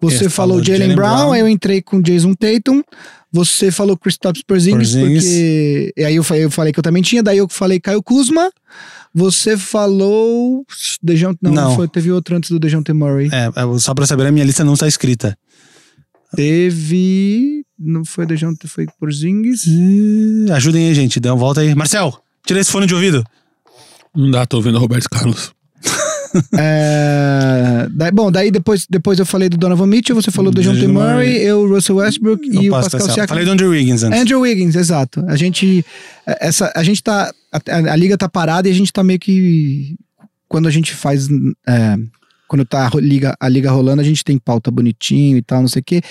Você 0.00 0.26
É, 0.26 0.28
falou 0.28 0.62
Jalen 0.62 0.94
Brown, 0.94 1.16
Brown. 1.30 1.34
eu 1.36 1.48
entrei 1.48 1.80
com 1.82 2.00
Jason 2.00 2.34
Tatum. 2.34 2.82
Você 3.32 3.72
falou 3.72 3.96
Kristaps 3.96 4.42
Porzingis, 4.46 4.94
Porzingis. 4.94 5.24
porque... 5.24 5.92
E 5.96 6.04
aí 6.04 6.14
eu 6.14 6.22
falei, 6.22 6.44
eu 6.44 6.50
falei 6.50 6.72
que 6.72 6.78
eu 6.78 6.82
também 6.84 7.02
tinha, 7.02 7.20
daí 7.22 7.38
eu 7.38 7.48
falei 7.48 7.80
Caio 7.80 8.00
Kuzma. 8.00 8.48
Você 9.12 9.56
falou... 9.56 10.64
Dejounte, 11.02 11.38
não, 11.42 11.52
Não. 11.52 11.74
Foi, 11.74 11.88
teve 11.88 12.12
outro 12.12 12.36
antes 12.36 12.50
do 12.50 12.60
Dejounte 12.60 12.92
Murray. 12.92 13.28
É, 13.32 13.46
é, 13.48 13.78
só 13.80 13.92
pra 13.92 14.06
saber, 14.06 14.26
a 14.26 14.30
minha 14.32 14.44
lista 14.44 14.62
não 14.64 14.74
está 14.74 14.86
escrita. 14.86 15.36
Teve... 16.36 17.64
Não 17.78 18.04
foi 18.04 18.24
Dejounte, 18.26 18.68
foi 18.68 18.86
Porzingis. 19.00 19.66
Ih, 19.66 20.46
Ajudem 20.52 20.86
aí, 20.88 20.94
gente. 20.94 21.18
Dê 21.18 21.28
uma 21.28 21.36
volta 21.36 21.60
aí. 21.60 21.74
Marcel, 21.74 22.16
tira 22.46 22.60
esse 22.60 22.70
fone 22.70 22.86
de 22.86 22.94
ouvido. 22.94 23.24
Não 24.14 24.30
dá, 24.30 24.46
tô 24.46 24.58
ouvindo 24.58 24.76
o 24.76 24.80
Roberto 24.80 25.08
Carlos. 25.10 25.52
É, 26.58 27.86
daí- 27.90 28.10
bom, 28.10 28.30
daí 28.30 28.50
depois, 28.50 28.86
depois 28.90 29.18
eu 29.20 29.26
falei 29.26 29.48
do 29.48 29.56
Donovan 29.56 29.86
Mitchell, 29.86 30.16
você 30.16 30.30
falou 30.32 30.50
do 30.50 30.56
Dejounte 30.56 30.80
Dejounte 30.80 30.98
Murray, 30.98 31.36
eu, 31.36 31.68
Russell 31.68 31.96
Westbrook 31.96 32.48
Não 32.48 32.62
e 32.62 32.68
o 32.68 32.72
Pascal. 32.72 33.00
Siakam. 33.02 33.28
Falei 33.28 33.44
do 33.44 33.50
Andrew 33.52 33.70
Wiggins 33.70 34.02
antes. 34.02 34.20
Andrew 34.20 34.40
Wiggins, 34.40 34.74
exato. 34.74 35.24
A 35.28 35.36
gente. 35.36 35.84
Essa, 36.26 36.72
a 36.74 36.82
gente 36.82 37.02
tá. 37.02 37.32
A, 37.52 37.92
a 37.92 37.96
liga 37.96 38.18
tá 38.18 38.28
parada 38.28 38.68
e 38.68 38.72
a 38.72 38.74
gente 38.74 38.92
tá 38.92 39.04
meio 39.04 39.18
que. 39.20 39.94
Quando 40.48 40.66
a 40.66 40.70
gente 40.70 40.92
faz. 40.92 41.28
é, 41.68 41.96
quando 42.48 42.64
tá 42.64 42.86
a 42.92 43.00
liga, 43.00 43.34
a 43.40 43.48
liga 43.48 43.70
rolando, 43.70 44.00
a 44.02 44.04
gente 44.04 44.22
tem 44.22 44.38
pauta 44.38 44.70
bonitinho 44.70 45.36
e 45.38 45.42
tal, 45.42 45.60
não 45.62 45.68
sei 45.68 45.80
o 45.80 45.84
quê. 45.84 46.02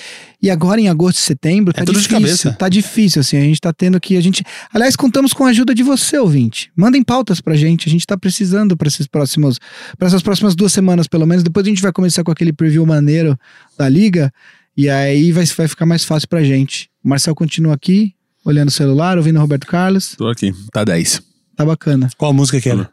E 0.42 0.50
agora, 0.50 0.80
em 0.80 0.88
agosto 0.88 1.18
e 1.18 1.22
setembro, 1.22 1.72
tá 1.72 1.82
É 1.82 1.84
tudo 1.84 1.94
de 1.96 2.02
difícil. 2.02 2.20
cabeça. 2.20 2.52
Tá 2.52 2.68
difícil, 2.68 3.20
assim. 3.20 3.36
A 3.36 3.40
gente 3.42 3.60
tá 3.60 3.72
tendo 3.72 3.98
que. 4.00 4.16
A 4.16 4.20
gente. 4.20 4.44
Aliás, 4.72 4.96
contamos 4.96 5.32
com 5.32 5.44
a 5.44 5.50
ajuda 5.50 5.74
de 5.74 5.82
você, 5.82 6.18
ouvinte. 6.18 6.70
Mandem 6.76 7.02
pautas 7.02 7.40
pra 7.40 7.54
gente. 7.54 7.88
A 7.88 7.92
gente 7.92 8.06
tá 8.06 8.16
precisando 8.16 8.76
pra 8.76 8.88
esses 8.88 9.06
próximos. 9.06 9.58
para 9.98 10.08
essas 10.08 10.22
próximas 10.22 10.54
duas 10.54 10.72
semanas, 10.72 11.06
pelo 11.06 11.26
menos. 11.26 11.42
Depois 11.44 11.64
a 11.66 11.68
gente 11.68 11.80
vai 11.82 11.92
começar 11.92 12.24
com 12.24 12.30
aquele 12.32 12.52
preview 12.52 12.84
maneiro 12.84 13.38
da 13.78 13.88
liga. 13.88 14.32
E 14.76 14.90
aí 14.90 15.30
vai, 15.30 15.44
vai 15.44 15.68
ficar 15.68 15.86
mais 15.86 16.04
fácil 16.04 16.28
pra 16.28 16.42
gente. 16.42 16.90
O 17.04 17.08
Marcel 17.08 17.34
continua 17.34 17.74
aqui, 17.74 18.12
olhando 18.44 18.68
o 18.68 18.72
celular, 18.72 19.16
ouvindo 19.16 19.36
o 19.36 19.40
Roberto 19.40 19.66
Carlos. 19.68 20.14
Tô 20.18 20.26
aqui. 20.28 20.52
Tá 20.72 20.82
10. 20.84 21.22
Tá 21.56 21.64
bacana. 21.64 22.10
Qual 22.18 22.32
música 22.32 22.60
que 22.60 22.68
era? 22.68 22.90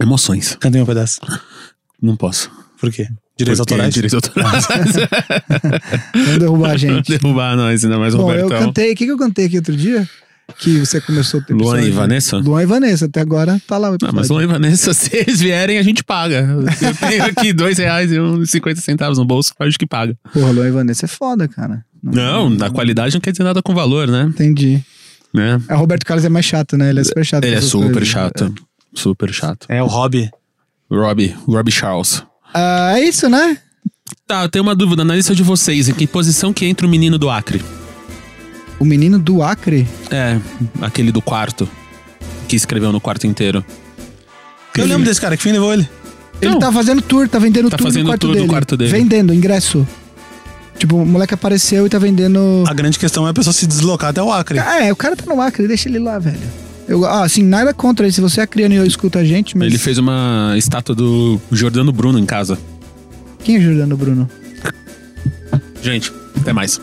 Emoções. 0.00 0.56
Cantei 0.60 0.80
um 0.80 0.86
pedaço. 0.86 1.20
Não 2.02 2.16
posso. 2.16 2.50
Por 2.80 2.90
quê? 2.90 3.06
Direitos 3.38 3.60
Porque 3.60 3.74
autorais? 3.74 3.94
Direitos 3.94 4.14
autorais. 4.14 4.66
Vamos 6.14 6.38
derrubar 6.38 6.70
a 6.72 6.76
gente. 6.76 7.08
Derrubar 7.16 7.56
nós, 7.56 7.84
ainda 7.84 7.98
mais 7.98 8.14
o 8.14 8.18
Bom, 8.18 8.32
eu 8.34 8.48
cantei. 8.48 8.92
O 8.92 8.96
que, 8.96 9.04
que 9.06 9.12
eu 9.12 9.16
cantei 9.18 9.46
aqui 9.46 9.56
outro 9.56 9.76
dia? 9.76 10.08
Que 10.58 10.80
você 10.80 11.00
começou 11.00 11.40
o 11.40 11.44
Luan 11.54 11.78
episódio. 11.78 11.88
e 11.88 11.90
Vanessa? 11.92 12.36
Luan 12.38 12.62
e 12.62 12.66
Vanessa. 12.66 13.06
Até 13.06 13.20
agora 13.20 13.60
tá 13.66 13.78
lá 13.78 13.88
o 13.88 13.90
Não, 13.92 13.94
episódio. 13.96 14.16
mas 14.16 14.28
Luan 14.28 14.42
e 14.42 14.46
Vanessa, 14.46 14.92
se 14.94 15.16
eles 15.16 15.40
vierem, 15.40 15.78
a 15.78 15.82
gente 15.82 16.02
paga. 16.04 16.40
Eu 16.82 17.08
tenho 17.08 17.24
aqui 17.24 17.52
dois 17.52 17.78
reais 17.78 18.10
e 18.12 18.18
uns 18.20 18.50
50 18.50 18.80
centavos 18.80 19.16
no 19.18 19.24
bolso, 19.24 19.52
acho 19.60 19.78
que 19.78 19.86
paga. 19.86 20.14
Porra, 20.32 20.50
Luan 20.50 20.68
e 20.68 20.70
Vanessa 20.72 21.06
é 21.06 21.08
foda, 21.08 21.46
cara. 21.48 21.84
Não, 22.02 22.54
da 22.54 22.68
qualidade 22.68 23.14
não 23.14 23.20
quer 23.20 23.30
dizer 23.30 23.44
nada 23.44 23.62
com 23.62 23.72
valor, 23.74 24.08
né? 24.08 24.24
Entendi. 24.28 24.82
né? 25.32 25.62
É, 25.68 25.74
O 25.74 25.78
Roberto 25.78 26.04
Carlos 26.04 26.24
é 26.24 26.28
mais 26.28 26.44
chato, 26.44 26.76
né? 26.76 26.90
Ele 26.90 27.00
é 27.00 27.04
super 27.04 27.24
chato. 27.24 27.44
Ele 27.44 27.54
é 27.54 27.60
super 27.60 27.92
coisas. 27.92 28.08
chato. 28.08 28.54
Super 28.92 29.32
chato. 29.32 29.66
É 29.70 29.80
o 29.82 29.86
hobby. 29.86 30.28
Robbie, 30.92 31.34
Robbie 31.48 31.72
Charles. 31.72 32.22
Ah, 32.52 32.98
é 32.98 33.04
isso, 33.04 33.28
né? 33.28 33.56
Tá, 34.26 34.42
eu 34.42 34.48
tenho 34.48 34.62
uma 34.62 34.74
dúvida. 34.74 35.04
Na 35.04 35.14
lista 35.16 35.34
de 35.34 35.42
vocês, 35.42 35.88
em 35.88 35.94
que 35.94 36.06
posição 36.06 36.52
que 36.52 36.66
entra 36.66 36.86
o 36.86 36.90
menino 36.90 37.18
do 37.18 37.30
Acre? 37.30 37.62
O 38.78 38.84
menino 38.84 39.18
do 39.18 39.42
Acre. 39.42 39.88
É, 40.10 40.38
aquele 40.80 41.10
do 41.10 41.22
quarto. 41.22 41.68
Que 42.46 42.56
escreveu 42.56 42.92
no 42.92 43.00
quarto 43.00 43.26
inteiro. 43.26 43.64
Eu 44.76 44.84
lembro 44.86 45.04
desse 45.04 45.20
cara, 45.20 45.36
que 45.36 45.42
fim 45.42 45.52
levou 45.52 45.72
ele? 45.72 45.88
Ele 46.40 46.50
Não. 46.52 46.58
tá 46.58 46.72
fazendo 46.72 47.00
tour, 47.00 47.28
tá 47.28 47.38
vendendo 47.38 47.70
Tá 47.70 47.76
tour, 47.76 47.86
fazendo 47.86 48.02
no 48.04 48.08
quarto, 48.10 48.20
tour 48.22 48.30
no 48.30 48.36
dele. 48.36 48.48
quarto 48.48 48.76
dele. 48.76 48.90
Vendendo, 48.90 49.32
ingresso. 49.32 49.86
Tipo, 50.78 50.96
o 50.96 51.06
moleque 51.06 51.32
apareceu 51.34 51.86
e 51.86 51.88
tá 51.88 51.98
vendendo. 51.98 52.64
A 52.66 52.74
grande 52.74 52.98
questão 52.98 53.26
é 53.26 53.30
a 53.30 53.34
pessoa 53.34 53.52
se 53.52 53.66
deslocar 53.66 54.10
até 54.10 54.22
o 54.22 54.32
Acre. 54.32 54.58
Ah, 54.58 54.84
é, 54.84 54.92
o 54.92 54.96
cara 54.96 55.14
tá 55.14 55.24
no 55.32 55.40
Acre, 55.40 55.68
deixa 55.68 55.88
ele 55.88 55.98
lá, 56.00 56.18
velho. 56.18 56.40
Eu, 56.88 57.04
ah, 57.04 57.24
assim, 57.24 57.42
nada 57.42 57.72
contra 57.72 58.06
ele. 58.06 58.12
Se 58.12 58.20
você 58.20 58.40
é 58.40 58.46
criando 58.46 58.72
e 58.72 58.86
escuta 58.86 59.20
a 59.20 59.24
gente, 59.24 59.56
mas. 59.56 59.68
Ele 59.68 59.78
fez 59.78 59.98
uma 59.98 60.54
estátua 60.56 60.94
do 60.94 61.40
Jordano 61.50 61.92
Bruno 61.92 62.18
em 62.18 62.26
casa. 62.26 62.58
Quem 63.44 63.56
é 63.56 63.60
Jordano 63.60 63.96
Bruno? 63.96 64.28
Gente, 65.82 66.12
até 66.40 66.52
mais. 66.52 66.80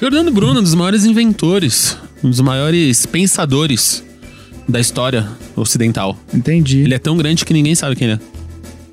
Jordano 0.00 0.30
Bruno, 0.30 0.60
um 0.60 0.62
dos 0.62 0.74
maiores 0.74 1.04
inventores, 1.04 1.96
um 2.22 2.30
dos 2.30 2.40
maiores 2.40 3.06
pensadores 3.06 4.02
da 4.68 4.80
história 4.80 5.28
ocidental. 5.56 6.16
Entendi. 6.32 6.80
Ele 6.80 6.94
é 6.94 6.98
tão 6.98 7.16
grande 7.16 7.44
que 7.44 7.52
ninguém 7.52 7.74
sabe 7.74 7.96
quem 7.96 8.08
ele 8.08 8.20
é. 8.20 8.32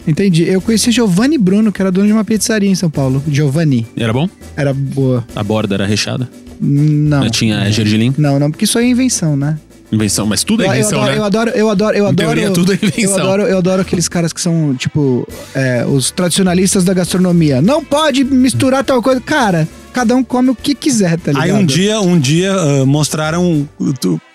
Entendi. 0.10 0.44
Eu 0.44 0.62
conheci 0.62 0.92
Giovanni 0.92 1.38
Bruno, 1.38 1.72
que 1.72 1.82
era 1.82 1.92
dono 1.92 2.08
de 2.08 2.14
uma 2.14 2.26
pizzaria 2.26 2.70
em 2.70 2.76
São 2.76 2.90
Paulo. 2.90 3.24
Giovanni. 3.28 3.86
Era 3.96 4.12
bom? 4.14 4.28
Era 4.56 4.74
boa. 4.74 5.26
A 5.36 5.44
borda 5.44 5.76
era 5.76 5.86
recheada? 5.86 6.30
Não. 6.60 7.30
Tinha 7.30 7.72
gergelim? 7.72 8.14
Não, 8.18 8.40
não, 8.40 8.50
porque 8.50 8.66
isso 8.66 8.78
aí 8.78 8.86
é 8.86 8.90
invenção, 8.90 9.38
né? 9.38 9.58
Invenção, 9.92 10.28
mas 10.28 10.44
tudo 10.44 10.64
é 10.64 10.68
invenção, 10.68 11.00
eu, 11.00 11.04
adoro, 11.04 11.12
né? 11.12 11.18
eu 11.18 11.26
adoro, 11.26 11.50
eu 11.52 11.70
adoro, 11.70 11.98
eu 11.98 12.06
Em 12.06 12.10
adoro. 12.10 12.28
teoria, 12.28 12.52
tudo 12.52 12.74
é 12.74 12.76
invenção. 12.76 13.18
Eu 13.18 13.24
adoro, 13.24 13.44
eu 13.44 13.58
adoro 13.58 13.82
aqueles 13.82 14.08
caras 14.08 14.32
que 14.32 14.40
são, 14.40 14.76
tipo, 14.76 15.28
é, 15.56 15.84
os 15.86 16.12
tradicionalistas 16.12 16.84
da 16.84 16.94
gastronomia. 16.94 17.60
Não 17.62 17.84
pode 17.84 18.24
misturar 18.24 18.84
tal 18.84 19.02
coisa. 19.02 19.20
Cara, 19.20 19.68
cada 19.92 20.16
um 20.16 20.24
come 20.24 20.52
o 20.52 20.56
que 20.56 20.76
quiser, 20.76 21.18
tá 21.20 21.32
ligado? 21.32 21.44
Aí 21.44 21.52
um 21.52 21.66
dia, 21.66 22.00
um 22.02 22.20
dia 22.20 22.54
ah, 22.54 22.86
mostraram. 22.86 23.68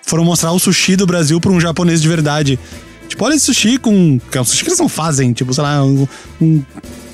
Foram 0.02 0.24
mostrar 0.24 0.50
o 0.52 0.58
sushi 0.58 0.96
do 0.96 1.06
Brasil 1.06 1.40
pra 1.40 1.52
um 1.52 1.60
japonês 1.60 2.02
de 2.02 2.08
verdade. 2.08 2.58
Tipo, 3.08 3.24
olha 3.24 3.34
esse 3.34 3.44
sushi 3.44 3.78
com. 3.78 4.18
Que 4.30 4.38
é 4.38 4.40
um 4.40 4.44
sushi 4.44 4.64
que 4.64 4.70
eles 4.70 4.80
não 4.80 4.88
fazem. 4.88 5.32
Tipo, 5.32 5.54
sei 5.54 5.62
lá, 5.62 5.84
um. 5.84 6.06
um, 6.40 6.62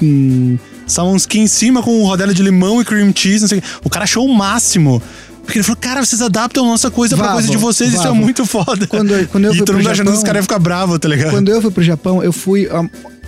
um 0.02 0.58
salmãoski 0.86 1.38
em 1.38 1.46
cima 1.46 1.82
com 1.82 2.02
rodela 2.04 2.34
de 2.34 2.42
limão 2.42 2.80
e 2.80 2.84
cream 2.84 3.12
cheese, 3.14 3.42
não 3.42 3.48
sei 3.48 3.58
o 3.58 3.62
quê. 3.62 3.68
O 3.84 3.90
cara 3.90 4.04
achou 4.04 4.26
o 4.26 4.34
máximo. 4.34 5.00
Porque 5.50 5.58
ele 5.58 5.64
falou, 5.64 5.80
cara, 5.80 6.04
vocês 6.04 6.22
adaptam 6.22 6.64
a 6.64 6.68
nossa 6.68 6.90
coisa 6.90 7.16
pra 7.16 7.24
Vavo, 7.26 7.36
coisa 7.38 7.50
de 7.50 7.56
vocês, 7.56 7.92
isso 7.92 8.06
é 8.06 8.12
muito 8.12 8.46
foda. 8.46 8.86
Quando- 8.86 9.28
quando 9.28 9.44
eu 9.46 9.52
e 9.52 9.56
fui 9.56 9.66
todo 9.66 9.76
mundo 9.76 9.90
achando 9.90 10.10
que 10.12 10.16
os 10.16 10.22
caras 10.22 10.36
iam 10.38 10.42
ficar 10.44 10.58
bravos, 10.60 10.98
tá 10.98 11.08
ligado? 11.08 11.30
Quando 11.30 11.48
eu 11.50 11.60
fui 11.60 11.70
pro 11.72 11.82
Japão, 11.82 12.22
eu 12.22 12.32
fui. 12.32 12.68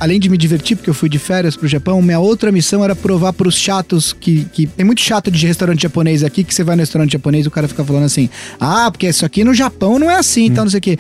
além 0.01 0.19
de 0.21 0.29
me 0.29 0.37
divertir, 0.39 0.77
porque 0.77 0.89
eu 0.91 0.95
fui 0.95 1.09
de 1.09 1.19
férias 1.19 1.55
pro 1.57 1.67
Japão, 1.69 2.01
minha 2.03 2.19
outra 2.19 2.51
missão 2.51 2.83
era 2.85 2.95
provar 2.97 3.33
pros 3.33 3.57
chatos 3.57 4.13
que, 4.13 4.45
que. 4.53 4.67
Tem 4.67 4.85
muito 4.87 5.01
chato 5.01 5.31
de 5.31 5.47
restaurante 5.47 5.83
japonês 5.83 6.23
aqui, 6.25 6.43
que 6.45 6.55
você 6.55 6.63
vai 6.65 6.75
no 6.77 6.81
restaurante 6.81 7.13
japonês 7.13 7.45
e 7.45 7.49
o 7.49 7.51
cara 7.51 7.67
fica 7.69 7.85
falando 7.85 8.05
assim: 8.05 8.29
ah, 8.61 8.91
porque 8.91 9.09
isso 9.09 9.25
aqui 9.27 9.43
no 9.45 9.53
Japão 9.55 9.99
não 9.99 10.11
é 10.11 10.17
assim, 10.17 10.47
então 10.47 10.65
não 10.65 10.71
sei 10.71 10.79
o 10.79 10.81
quê. 10.81 10.99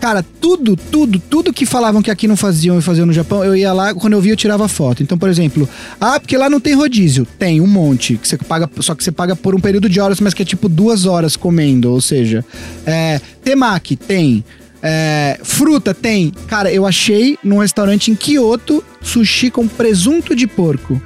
Cara, 0.00 0.24
tudo, 0.40 0.76
tudo, 0.76 1.18
tudo 1.18 1.52
que 1.52 1.66
falavam 1.66 2.00
que 2.00 2.10
aqui 2.10 2.26
não 2.26 2.36
faziam 2.36 2.78
e 2.78 2.82
faziam 2.82 3.04
no 3.04 3.12
Japão, 3.12 3.44
eu 3.44 3.54
ia 3.54 3.70
lá, 3.70 3.94
quando 3.94 4.14
eu 4.14 4.20
via, 4.20 4.32
eu 4.32 4.36
tirava 4.36 4.66
foto. 4.66 5.02
Então, 5.02 5.18
por 5.18 5.28
exemplo, 5.28 5.68
ah, 6.00 6.18
porque 6.18 6.38
lá 6.38 6.48
não 6.48 6.58
tem 6.58 6.74
rodízio. 6.74 7.26
Tem 7.38 7.60
um 7.60 7.66
monte, 7.66 8.16
que 8.16 8.26
você 8.26 8.38
paga, 8.38 8.68
só 8.80 8.94
que 8.94 9.04
você 9.04 9.12
paga 9.12 9.36
por 9.36 9.54
um 9.54 9.60
período 9.60 9.90
de 9.90 10.00
horas, 10.00 10.18
mas 10.18 10.32
que 10.32 10.40
é 10.40 10.44
tipo 10.44 10.70
duas 10.70 11.04
horas 11.04 11.36
comendo. 11.36 11.92
Ou 11.92 12.00
seja, 12.00 12.42
é, 12.86 13.20
temaki, 13.44 13.94
tem. 13.94 14.42
É, 14.82 15.38
fruta 15.42 15.92
tem. 15.92 16.32
Cara, 16.46 16.72
eu 16.72 16.86
achei 16.86 17.38
num 17.44 17.58
restaurante 17.58 18.10
em 18.10 18.14
Kyoto 18.14 18.82
sushi 19.02 19.50
com 19.50 19.68
presunto 19.68 20.34
de 20.34 20.46
porco. 20.46 21.00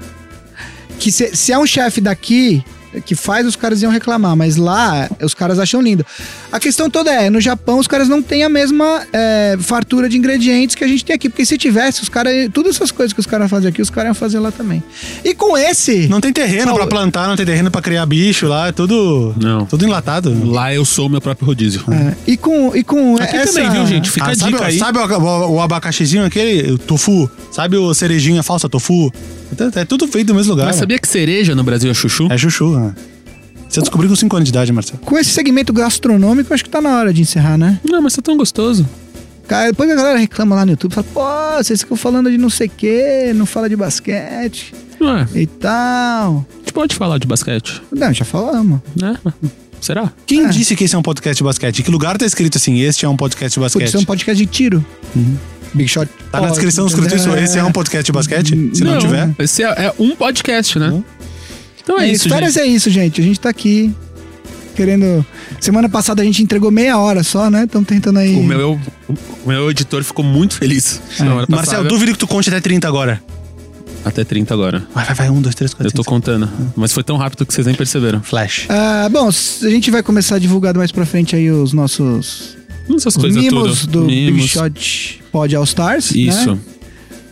Que 1.01 1.11
se, 1.11 1.35
se 1.35 1.53
é 1.53 1.59
um 1.59 1.67
chefe 1.67 2.01
daqui 2.01 2.65
que 3.05 3.15
faz, 3.15 3.47
os 3.47 3.57
caras 3.57 3.83
iam 3.83 3.91
reclamar, 3.91 4.37
mas 4.37 4.57
lá 4.57 5.09
os 5.23 5.35
caras 5.35 5.59
acham 5.59 5.81
lindo. 5.81 6.05
A 6.53 6.61
questão 6.61 6.89
toda 6.91 7.11
é, 7.13 7.29
no 7.31 7.41
Japão 7.41 7.79
os 7.79 7.87
caras 7.87 8.09
não 8.09 8.23
têm 8.23 8.45
a 8.45 8.49
mesma 8.49 9.03
é, 9.13 9.57
fartura 9.61 10.09
de 10.09 10.17
ingredientes 10.17 10.75
que 10.77 10.85
a 10.85 10.89
gente 10.89 11.05
tem 11.05 11.15
aqui, 11.15 11.29
porque 11.29 11.45
se 11.45 11.57
tivesse, 11.59 12.03
os 12.03 12.09
caras, 12.09 12.33
todas 12.53 12.77
essas 12.77 12.91
coisas 12.91 13.13
que 13.13 13.21
os 13.21 13.27
caras 13.27 13.51
fazem 13.51 13.69
aqui, 13.69 13.81
os 13.83 13.91
caras 13.91 14.09
iam 14.09 14.15
fazer 14.15 14.39
lá 14.39 14.51
também. 14.53 14.83
E 15.25 15.35
com 15.35 15.57
esse, 15.57 16.07
Não 16.09 16.21
tem 16.21 16.33
terreno 16.33 16.65
Paulo- 16.67 16.79
pra 16.81 16.87
plantar, 16.87 17.29
não 17.29 17.37
tem 17.37 17.47
terreno 17.47 17.71
pra 17.71 17.81
criar 17.83 18.07
bicho 18.07 18.47
lá, 18.47 18.69
é 18.69 18.73
tudo. 18.73 19.35
Não. 19.41 19.67
Tudo 19.67 19.85
enlatado. 19.85 20.51
Lá 20.51 20.73
eu 20.75 20.85
sou 20.85 21.07
o 21.07 21.11
meu 21.11 21.21
próprio 21.21 21.47
rodízio. 21.47 21.83
é, 21.91 22.15
e 22.27 22.37
com 22.37 22.75
e 22.77 22.83
com 22.85 23.17
Aqui 23.17 23.37
essa, 23.37 23.53
também, 23.55 23.71
viu, 23.71 23.87
gente? 23.87 24.11
Fica 24.11 24.27
Ah, 24.27 24.31
a 24.31 24.35
sabe, 24.35 24.53
dica 24.53 24.65
aí. 24.67 24.79
sabe 24.79 24.99
o, 24.99 25.03
o- 25.19 25.51
o 25.57 25.61
abacaxizinho 25.61 26.25
aquele, 26.25 26.73
o 26.73 26.79
tofu? 26.79 27.31
Sabe 27.51 27.77
o 27.77 27.93
cerejinha 27.95 28.43
falsa, 28.43 28.69
tofu? 28.69 29.13
É, 29.77 29.81
é 29.81 29.85
tudo 29.85 30.07
feito 30.09 30.29
no 30.29 30.35
mesmo 30.35 30.53
lugar. 30.53 30.67
Mas 30.67 30.77
sabia 30.77 30.99
que 30.99 31.07
cereja 31.09 31.55
no 31.55 31.63
Brasil 31.65 31.91
é 31.91 31.95
chuchu? 31.95 32.27
É 32.31 32.37
chuchu, 32.39 32.71
né? 32.79 32.95
Você 33.69 33.81
descobriu 33.81 34.09
com 34.09 34.17
5 34.17 34.37
anos 34.37 34.47
de 34.47 34.51
idade, 34.51 34.73
Marcelo. 34.73 34.99
Com 35.05 35.19
esse 35.19 35.31
segmento 35.31 35.73
gastronômico, 35.73 36.53
acho 36.55 36.63
que 36.63 36.71
tá 36.71 36.81
na 36.81 36.97
hora 36.97 37.13
de 37.13 37.23
encerrar, 37.23 37.59
né? 37.59 37.81
Não, 37.85 38.01
mas 38.01 38.15
tá 38.15 38.23
tão 38.23 38.37
gostoso. 38.37 38.89
Cara, 39.49 39.67
depois 39.71 39.91
a 39.91 39.95
galera 39.95 40.19
reclama 40.19 40.55
lá 40.55 40.65
no 40.65 40.73
YouTube, 40.73 40.93
fala, 40.95 41.07
pô, 41.13 41.63
vocês 41.63 41.81
ficam 41.81 41.97
falando 41.97 42.31
de 42.31 42.39
não 42.39 42.49
sei 42.49 42.67
o 42.69 42.71
quê, 42.71 43.33
não 43.35 43.45
fala 43.45 43.69
de 43.69 43.77
basquete 43.77 44.73
Ué, 45.01 45.27
e 45.35 45.47
tal. 45.47 46.47
a 46.55 46.59
gente 46.61 46.73
pode 46.73 46.95
falar 46.95 47.19
de 47.19 47.27
basquete, 47.27 47.83
Não, 47.93 48.11
já 48.13 48.25
falamos. 48.25 48.81
né? 48.99 49.17
Será? 49.83 50.11
Quem 50.25 50.47
É. 50.47 50.49
disse 50.49 50.75
que 50.75 50.85
esse 50.85 50.95
é 50.95 50.99
um 50.99 51.03
podcast 51.03 51.37
de 51.37 51.45
basquete? 51.45 51.81
Em 51.81 51.83
que 51.83 51.91
lugar 51.91 52.17
tá 52.17 52.25
escrito 52.25 52.57
assim, 52.57 52.81
este 52.81 53.05
é 53.05 53.09
um 53.09 53.17
podcast 53.17 53.53
de 53.53 53.61
basquete? 53.61 53.83
Putz, 53.83 53.89
isso 53.91 53.97
é 53.99 54.01
um 54.01 54.05
podcast 54.07 54.43
de 54.43 54.51
tiro. 54.51 54.87
Big 55.75 55.89
Shot. 55.89 56.09
Tá 56.31 56.41
na 56.41 56.49
descrição 56.49 56.87
escrito 56.87 57.15
isso, 57.15 57.29
esse 57.37 57.59
é 57.59 57.65
um 57.65 57.73
podcast 57.73 58.05
de 58.05 58.13
basquete? 58.13 58.71
Se 58.73 58.85
não, 58.85 58.99
tiver. 58.99 59.35
Esse 59.39 59.63
é, 59.63 59.67
é 59.67 59.95
um 59.99 60.15
podcast, 60.15 60.79
né? 60.79 61.03
Então 61.83 62.01
é, 62.01 62.09
É, 62.09 62.13
isso, 62.13 62.29
férias 62.29 62.57
é 62.57 62.65
isso, 62.65 62.89
gente. 62.91 63.21
A 63.21 63.25
gente 63.25 63.41
tá 63.41 63.51
aqui 63.51 63.95
querendo... 64.75 65.25
Semana 65.61 65.89
passada 65.89 66.23
a 66.23 66.25
gente 66.25 66.43
entregou 66.43 66.71
meia 66.71 66.99
hora 66.99 67.23
só, 67.23 67.51
né? 67.51 67.65
Estamos 67.65 67.89
tentando 67.89 68.19
aí... 68.19 68.35
O 68.35 68.43
meu, 68.43 68.81
o 69.09 69.49
meu 69.49 69.71
editor 69.71 70.03
ficou 70.03 70.25
muito 70.25 70.55
feliz. 70.55 71.01
Marcelo, 71.19 71.47
passada. 71.47 71.89
duvido 71.89 72.13
que 72.13 72.19
tu 72.19 72.27
conte 72.27 72.49
até 72.49 72.61
30 72.61 72.89
agora. 72.89 73.23
Até 74.05 74.23
30 74.23 74.53
agora. 74.53 74.87
Vai, 74.95 75.05
vai, 75.07 75.15
vai. 75.15 75.31
Um, 75.31 75.41
dois, 75.41 75.55
três, 75.55 75.73
quatro, 75.73 75.89
Eu 75.89 75.93
tô 75.93 76.03
cinco, 76.03 76.11
contando. 76.11 76.49
Mas 76.77 76.93
foi 76.93 77.03
tão 77.03 77.17
rápido 77.17 77.47
que 77.47 77.55
vocês 77.55 77.67
nem 77.67 77.75
perceberam. 77.75 78.23
Flash. 78.23 78.67
Ah, 78.69 79.09
bom, 79.11 79.29
a 79.29 79.71
gente 79.71 79.91
vai 79.91 80.03
começar 80.03 80.37
a 80.37 80.39
divulgar 80.39 80.77
mais 80.77 80.93
pra 80.93 81.07
frente 81.07 81.35
aí 81.35 81.51
os 81.51 81.73
nossos 81.73 82.57
Essas 82.95 83.17
coisas 83.17 83.43
mimos 83.43 83.87
do 83.87 84.05
Big 84.05 84.33
Mimos. 84.33 84.51
Shot 84.51 85.23
Pod 85.33 85.55
All 85.57 85.65
Stars. 85.65 86.11
Isso. 86.13 86.53
Né? 86.53 86.59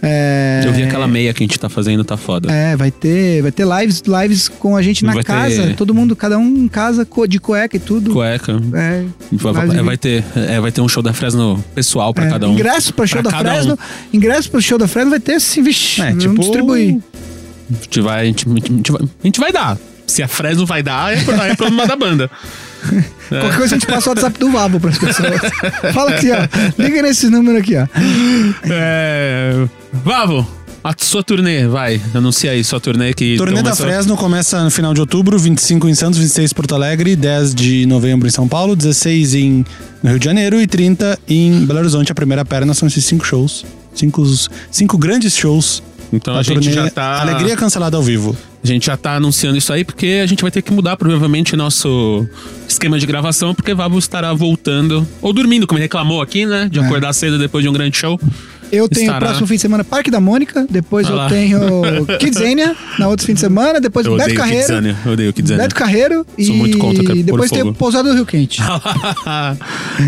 É, 0.05 0.63
Eu 0.67 0.73
vi 0.73 0.83
aquela 0.83 1.07
meia 1.07 1.33
que 1.33 1.45
a 1.45 1.47
gente 1.47 1.57
tá 1.61 1.69
fazendo, 1.69 2.03
tá 2.03 2.17
foda. 2.17 2.51
É, 2.53 2.75
vai 2.75 2.91
ter, 2.91 3.41
vai 3.41 3.53
ter 3.53 3.65
lives, 3.65 4.03
lives 4.05 4.49
com 4.49 4.77
a 4.77 4.83
gente 4.83 5.05
na 5.05 5.13
Vai 5.13 5.23
ter- 5.23 5.29
casa. 5.33 5.75
Todo 5.77 5.95
mundo, 5.95 6.17
cada 6.17 6.37
um 6.39 6.45
em 6.65 6.67
casa, 6.67 7.07
de 7.29 7.39
cueca 7.39 7.77
e 7.77 7.79
tudo. 7.79 8.11
Cueca. 8.13 8.61
É, 8.75 9.05
Vai, 9.31 9.67
vai- 9.83 9.97
ter, 9.97 10.25
é, 10.35 10.59
vai 10.61 10.73
ter 10.73 10.81
um 10.81 10.89
show 10.89 11.05
da 11.05 11.13
Fresno 11.13 11.65
pessoal 11.73 12.13
pra 12.13 12.27
é, 12.27 12.31
cada 12.31 12.49
um. 12.49 12.53
Ingresso 12.55 12.93
pra 12.93 13.07
show 13.07 13.23
Pra 13.23 13.31
da 13.31 13.39
Fresno. 13.39 13.75
um. 13.75 14.17
Ingresso 14.17 14.51
pro 14.51 14.61
show 14.61 14.77
da 14.77 14.89
Fresno 14.89 15.11
vai 15.11 15.21
ter 15.21 15.41
sim, 15.41 15.63
vixi. 15.63 16.03
É, 16.03 16.13
tipo- 16.17 16.35
distribuir. 16.41 16.99
A 17.71 17.75
gente 17.85 18.01
vai, 18.01 18.21
a 18.21 18.25
gente, 18.25 18.45
a 18.49 18.53
gente 18.73 18.91
vai, 18.93 19.03
a 19.03 19.27
gente 19.27 19.39
vai 19.41 19.53
dar. 19.53 19.79
Se 20.05 20.21
a 20.21 20.27
Fresno 20.27 20.67
vai 20.67 20.83
dar, 20.83 21.17
é, 21.17 21.23
pro- 21.23 21.35
é 21.35 21.55
problema 21.55 21.87
da 21.87 21.95
banda. 21.95 22.29
Qualquer 23.28 23.57
coisa 23.59 23.74
a 23.76 23.78
gente 23.78 23.87
passa 23.87 24.11
o 24.11 24.12
WhatsApp 24.12 24.39
do 24.39 24.51
Vavo 24.51 24.78
pras 24.80 24.99
pessoas. 24.99 25.41
Fala 25.95 26.11
aqui, 26.11 26.28
ó. 26.30 26.37
Liga 26.83 27.03
nesse 27.03 27.28
número 27.28 27.59
aqui, 27.59 27.74
ó. 27.76 27.87
É. 28.64 29.66
Vavo, 29.93 30.47
a 30.85 30.93
sua 30.99 31.22
turnê, 31.22 31.66
vai. 31.66 32.01
Anuncia 32.14 32.51
aí 32.51 32.62
sua 32.64 32.80
turnê 32.80 33.12
que. 33.14 33.37
Turnê 33.37 33.57
da 33.57 33.62
começou- 33.70 33.87
Fresno 33.87 34.16
começa 34.16 34.62
no 34.64 34.70
final 34.70 34.93
de 34.95 35.01
outubro, 35.01 35.39
25 35.39 35.89
em 35.89 35.95
Santos, 35.95 36.18
26 36.18 36.51
em 36.51 36.55
Porto 36.55 36.74
Alegre, 36.74 37.14
10 37.16 37.55
de 37.55 37.87
novembro 37.87 38.26
em 38.26 38.30
São 38.30 38.49
Paulo, 38.49 38.74
16 38.74 39.35
em 39.35 39.64
no 40.03 40.11
Rio 40.11 40.18
de 40.18 40.24
Janeiro 40.24 40.61
e 40.61 40.66
30 40.66 41.18
em 41.28 41.64
Belo 41.64 41.78
Horizonte. 41.80 42.11
A 42.11 42.14
primeira 42.14 42.45
perna 42.45 42.74
são 42.74 42.89
esses 42.89 43.05
cinco 43.05 43.24
shows. 43.24 43.64
Cinco, 43.95 44.24
cinco 44.70 44.99
grandes 44.99 45.37
shows. 45.37 45.83
Então 46.12 46.35
a 46.35 46.39
da 46.39 46.43
gente 46.43 46.57
turnê 46.61 46.72
já 46.74 46.91
tá. 46.91 47.20
Alegria 47.20 47.57
cancelada 47.57 47.97
ao 47.97 48.03
vivo. 48.03 48.37
A 48.63 48.67
gente 48.67 48.87
já 48.87 48.97
tá 48.97 49.17
anunciando 49.17 49.59
isso 49.59 49.73
aí 49.73 49.85
porque 49.85 50.21
a 50.23 50.27
gente 50.27 50.43
vai 50.43 50.51
ter 50.51 50.63
que 50.63 50.73
mudar 50.73 50.97
provavelmente 50.97 51.57
nosso 51.57 52.27
esquema 52.69 52.99
de 52.99 53.07
gravação, 53.07 53.55
porque 53.55 53.75
Vavo 53.75 53.99
estará 53.99 54.33
voltando. 54.33 55.07
Ou 55.21 55.33
dormindo, 55.33 55.67
como 55.67 55.79
ele 55.79 55.85
reclamou 55.85 56.23
aqui, 56.23 56.47
né? 56.47 56.65
É. 56.65 56.69
De 56.69 56.79
acordar 56.79 57.13
cedo 57.13 57.39
depois 57.39 57.65
de 57.65 57.69
um 57.69 57.73
grande 57.73 57.97
show. 57.97 58.21
Eu 58.73 58.89
tenho 58.89 59.05
Estará. 59.05 59.18
o 59.18 59.29
próximo 59.29 59.47
fim 59.47 59.57
de 59.57 59.61
semana 59.61 59.85
Parque 59.85 60.11
da 60.11 60.18
Mônica, 60.18 60.66
depois 60.70 61.07
Olha 61.07 61.12
eu 61.12 61.16
lá. 61.18 61.29
tenho 61.29 61.61
Kidzania 62.18 62.75
na 62.99 63.07
outro 63.07 63.27
fim 63.27 63.35
de 63.35 63.41
semana, 63.41 63.79
depois 63.79 64.07
Eu 64.07 64.16
Beto 64.16 64.35
Carreiro. 64.35 64.61
Kidzania. 64.62 64.97
Eu 65.05 65.12
odeio 65.12 65.33
Kidzania. 65.35 65.62
Beto 65.64 65.75
Carreiro 65.75 66.27
Sou 66.39 66.55
e 66.55 66.59
muito 66.59 66.79
contra, 66.79 67.05
pôr 67.05 67.23
depois 67.23 67.51
tem 67.51 67.73
Pousada 67.75 68.09
do 68.09 68.14
Rio 68.14 68.25
Quente. 68.25 68.62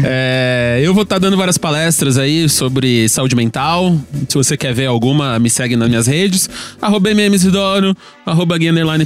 É, 0.03 0.81
eu 0.83 0.95
vou 0.95 1.03
estar 1.03 1.19
dando 1.19 1.37
várias 1.37 1.59
palestras 1.59 2.17
aí 2.17 2.49
sobre 2.49 3.09
saúde 3.09 3.37
mental. 3.37 3.97
Se 4.29 4.35
você 4.35 4.57
quer 4.57 4.73
ver 4.73 4.87
alguma, 4.87 5.39
me 5.39 5.51
segue 5.51 5.77
nas 5.77 5.89
minhas 5.89 6.07
redes. 6.07 6.49
Arroba 6.81 7.11
MMZidoro, 7.11 7.95
arroba 8.25 8.57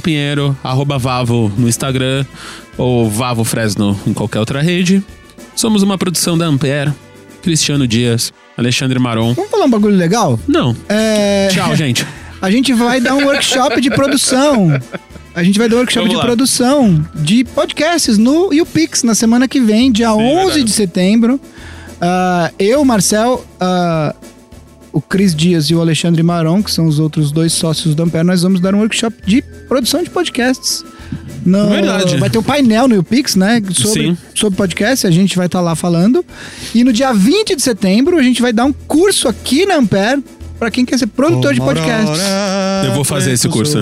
Pinheiro, 0.01 0.57
arroba 0.63 0.97
Vavo 0.97 1.51
no 1.57 1.67
Instagram, 1.67 2.25
ou 2.77 3.09
Vavo 3.09 3.43
Fresno 3.43 3.99
em 4.07 4.13
qualquer 4.13 4.39
outra 4.39 4.61
rede. 4.61 5.03
Somos 5.55 5.83
uma 5.83 5.97
produção 5.97 6.37
da 6.37 6.45
Ampere, 6.45 6.91
Cristiano 7.41 7.85
Dias, 7.85 8.31
Alexandre 8.59 8.99
Maron. 8.99 9.33
Vamos 9.33 9.49
falar 9.51 9.65
um 9.65 9.69
bagulho 9.69 9.95
legal? 9.95 10.39
Não. 10.47 10.75
É, 10.87 11.47
Tchau, 11.51 11.75
gente. 11.77 12.05
a 12.41 12.51
gente 12.51 12.73
vai 12.73 12.99
dar 13.01 13.15
um 13.15 13.25
workshop 13.25 13.79
de 13.81 13.89
produção. 13.89 14.69
A 15.35 15.43
gente 15.43 15.57
vai 15.57 15.69
dar 15.69 15.75
um 15.77 15.79
workshop 15.79 16.01
Vamos 16.07 16.11
de 16.11 16.15
lá. 16.17 16.23
produção 16.25 17.05
de 17.15 17.43
podcasts 17.43 18.17
no 18.17 18.53
YouPix 18.53 19.03
na 19.03 19.15
semana 19.15 19.47
que 19.47 19.59
vem, 19.59 19.91
dia 19.91 20.13
11 20.13 20.35
verdade. 20.35 20.63
de 20.63 20.71
setembro. 20.71 21.39
Ah, 22.01 22.51
eu, 22.59 22.83
Marcel, 22.85 23.45
ah, 23.59 24.13
o 24.91 25.01
Cris 25.01 25.35
Dias 25.35 25.65
e 25.65 25.75
o 25.75 25.81
Alexandre 25.81 26.23
Maron, 26.23 26.63
que 26.63 26.71
são 26.71 26.87
os 26.87 26.99
outros 26.99 27.31
dois 27.31 27.53
sócios 27.53 27.93
do 27.95 28.03
Ampere, 28.03 28.23
nós 28.25 28.41
vamos 28.41 28.59
dar 28.59 28.73
um 28.73 28.79
workshop 28.79 29.15
de 29.25 29.41
produção 29.67 30.01
de 30.03 30.09
podcasts. 30.09 30.83
No- 31.45 31.69
Verdade. 31.69 32.17
Vai 32.17 32.29
ter 32.29 32.37
um 32.37 32.43
painel 32.43 32.87
no 32.87 32.95
YouPix, 32.95 33.35
né? 33.35 33.61
Sobre, 33.73 34.01
Sim. 34.09 34.17
sobre 34.35 34.57
podcast, 34.57 35.07
a 35.07 35.11
gente 35.11 35.35
vai 35.37 35.45
estar 35.45 35.61
lá 35.61 35.75
falando. 35.75 36.23
E 36.75 36.83
no 36.83 36.91
dia 36.93 37.13
20 37.13 37.55
de 37.55 37.61
setembro, 37.61 38.17
a 38.17 38.21
gente 38.21 38.41
vai 38.41 38.51
dar 38.53 38.65
um 38.65 38.73
curso 38.73 39.27
aqui 39.27 39.65
na 39.65 39.77
Ampere 39.77 40.23
para 40.59 40.69
quem 40.69 40.85
quer 40.85 40.99
ser 40.99 41.07
produtor 41.07 41.53
de 41.53 41.59
podcasts. 41.61 42.19
Eu 42.85 42.93
vou 42.93 43.03
fazer 43.03 43.31
esse 43.31 43.47
curso. 43.47 43.79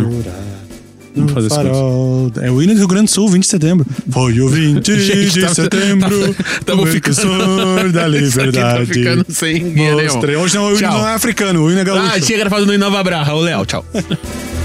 Vou 1.16 1.28
fazer 1.30 1.48
esse 1.48 1.56
Farol. 1.56 2.32
É 2.44 2.52
o 2.52 2.62
hino 2.62 2.74
do 2.74 2.78
Rio 2.78 2.88
Grande 2.88 3.06
do 3.06 3.12
Sul, 3.12 3.28
20 3.28 3.42
de 3.42 3.50
setembro. 3.50 3.86
Foi 4.12 4.40
o 4.40 4.48
20 4.50 4.94
Gente, 5.02 5.32
de 5.32 5.42
tá- 5.42 5.56
setembro. 5.56 6.34
tá- 6.36 6.44
tamo 6.64 6.84
o 6.84 6.86
ficando- 6.86 7.92
da 7.92 8.08
Isso 8.20 8.40
aqui 8.40 8.52
tá 8.52 8.78
liberdade. 8.80 8.86
ficando 8.94 9.26
sem 9.30 9.74
guia. 9.74 9.96
Hoje 10.40 10.56
não, 10.56 10.66
o 10.68 10.70
hino 10.70 10.78
Tchau. 10.78 10.94
não 11.00 11.08
é 11.08 11.14
africano, 11.16 11.64
o 11.64 11.72
hino 11.72 11.80
é 11.80 11.84
gaúcho. 11.84 12.12
Ah, 12.16 12.20
tinha 12.20 12.38
gravado 12.38 12.68
no 12.68 12.74
Inova 12.74 13.04
Braha. 13.04 13.34
Ô, 13.34 13.42
Léo, 13.42 13.66
tchau. 13.66 13.84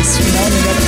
Esse 0.00 0.22
final 0.22 0.50
não 0.50 0.62
dá 0.62 0.87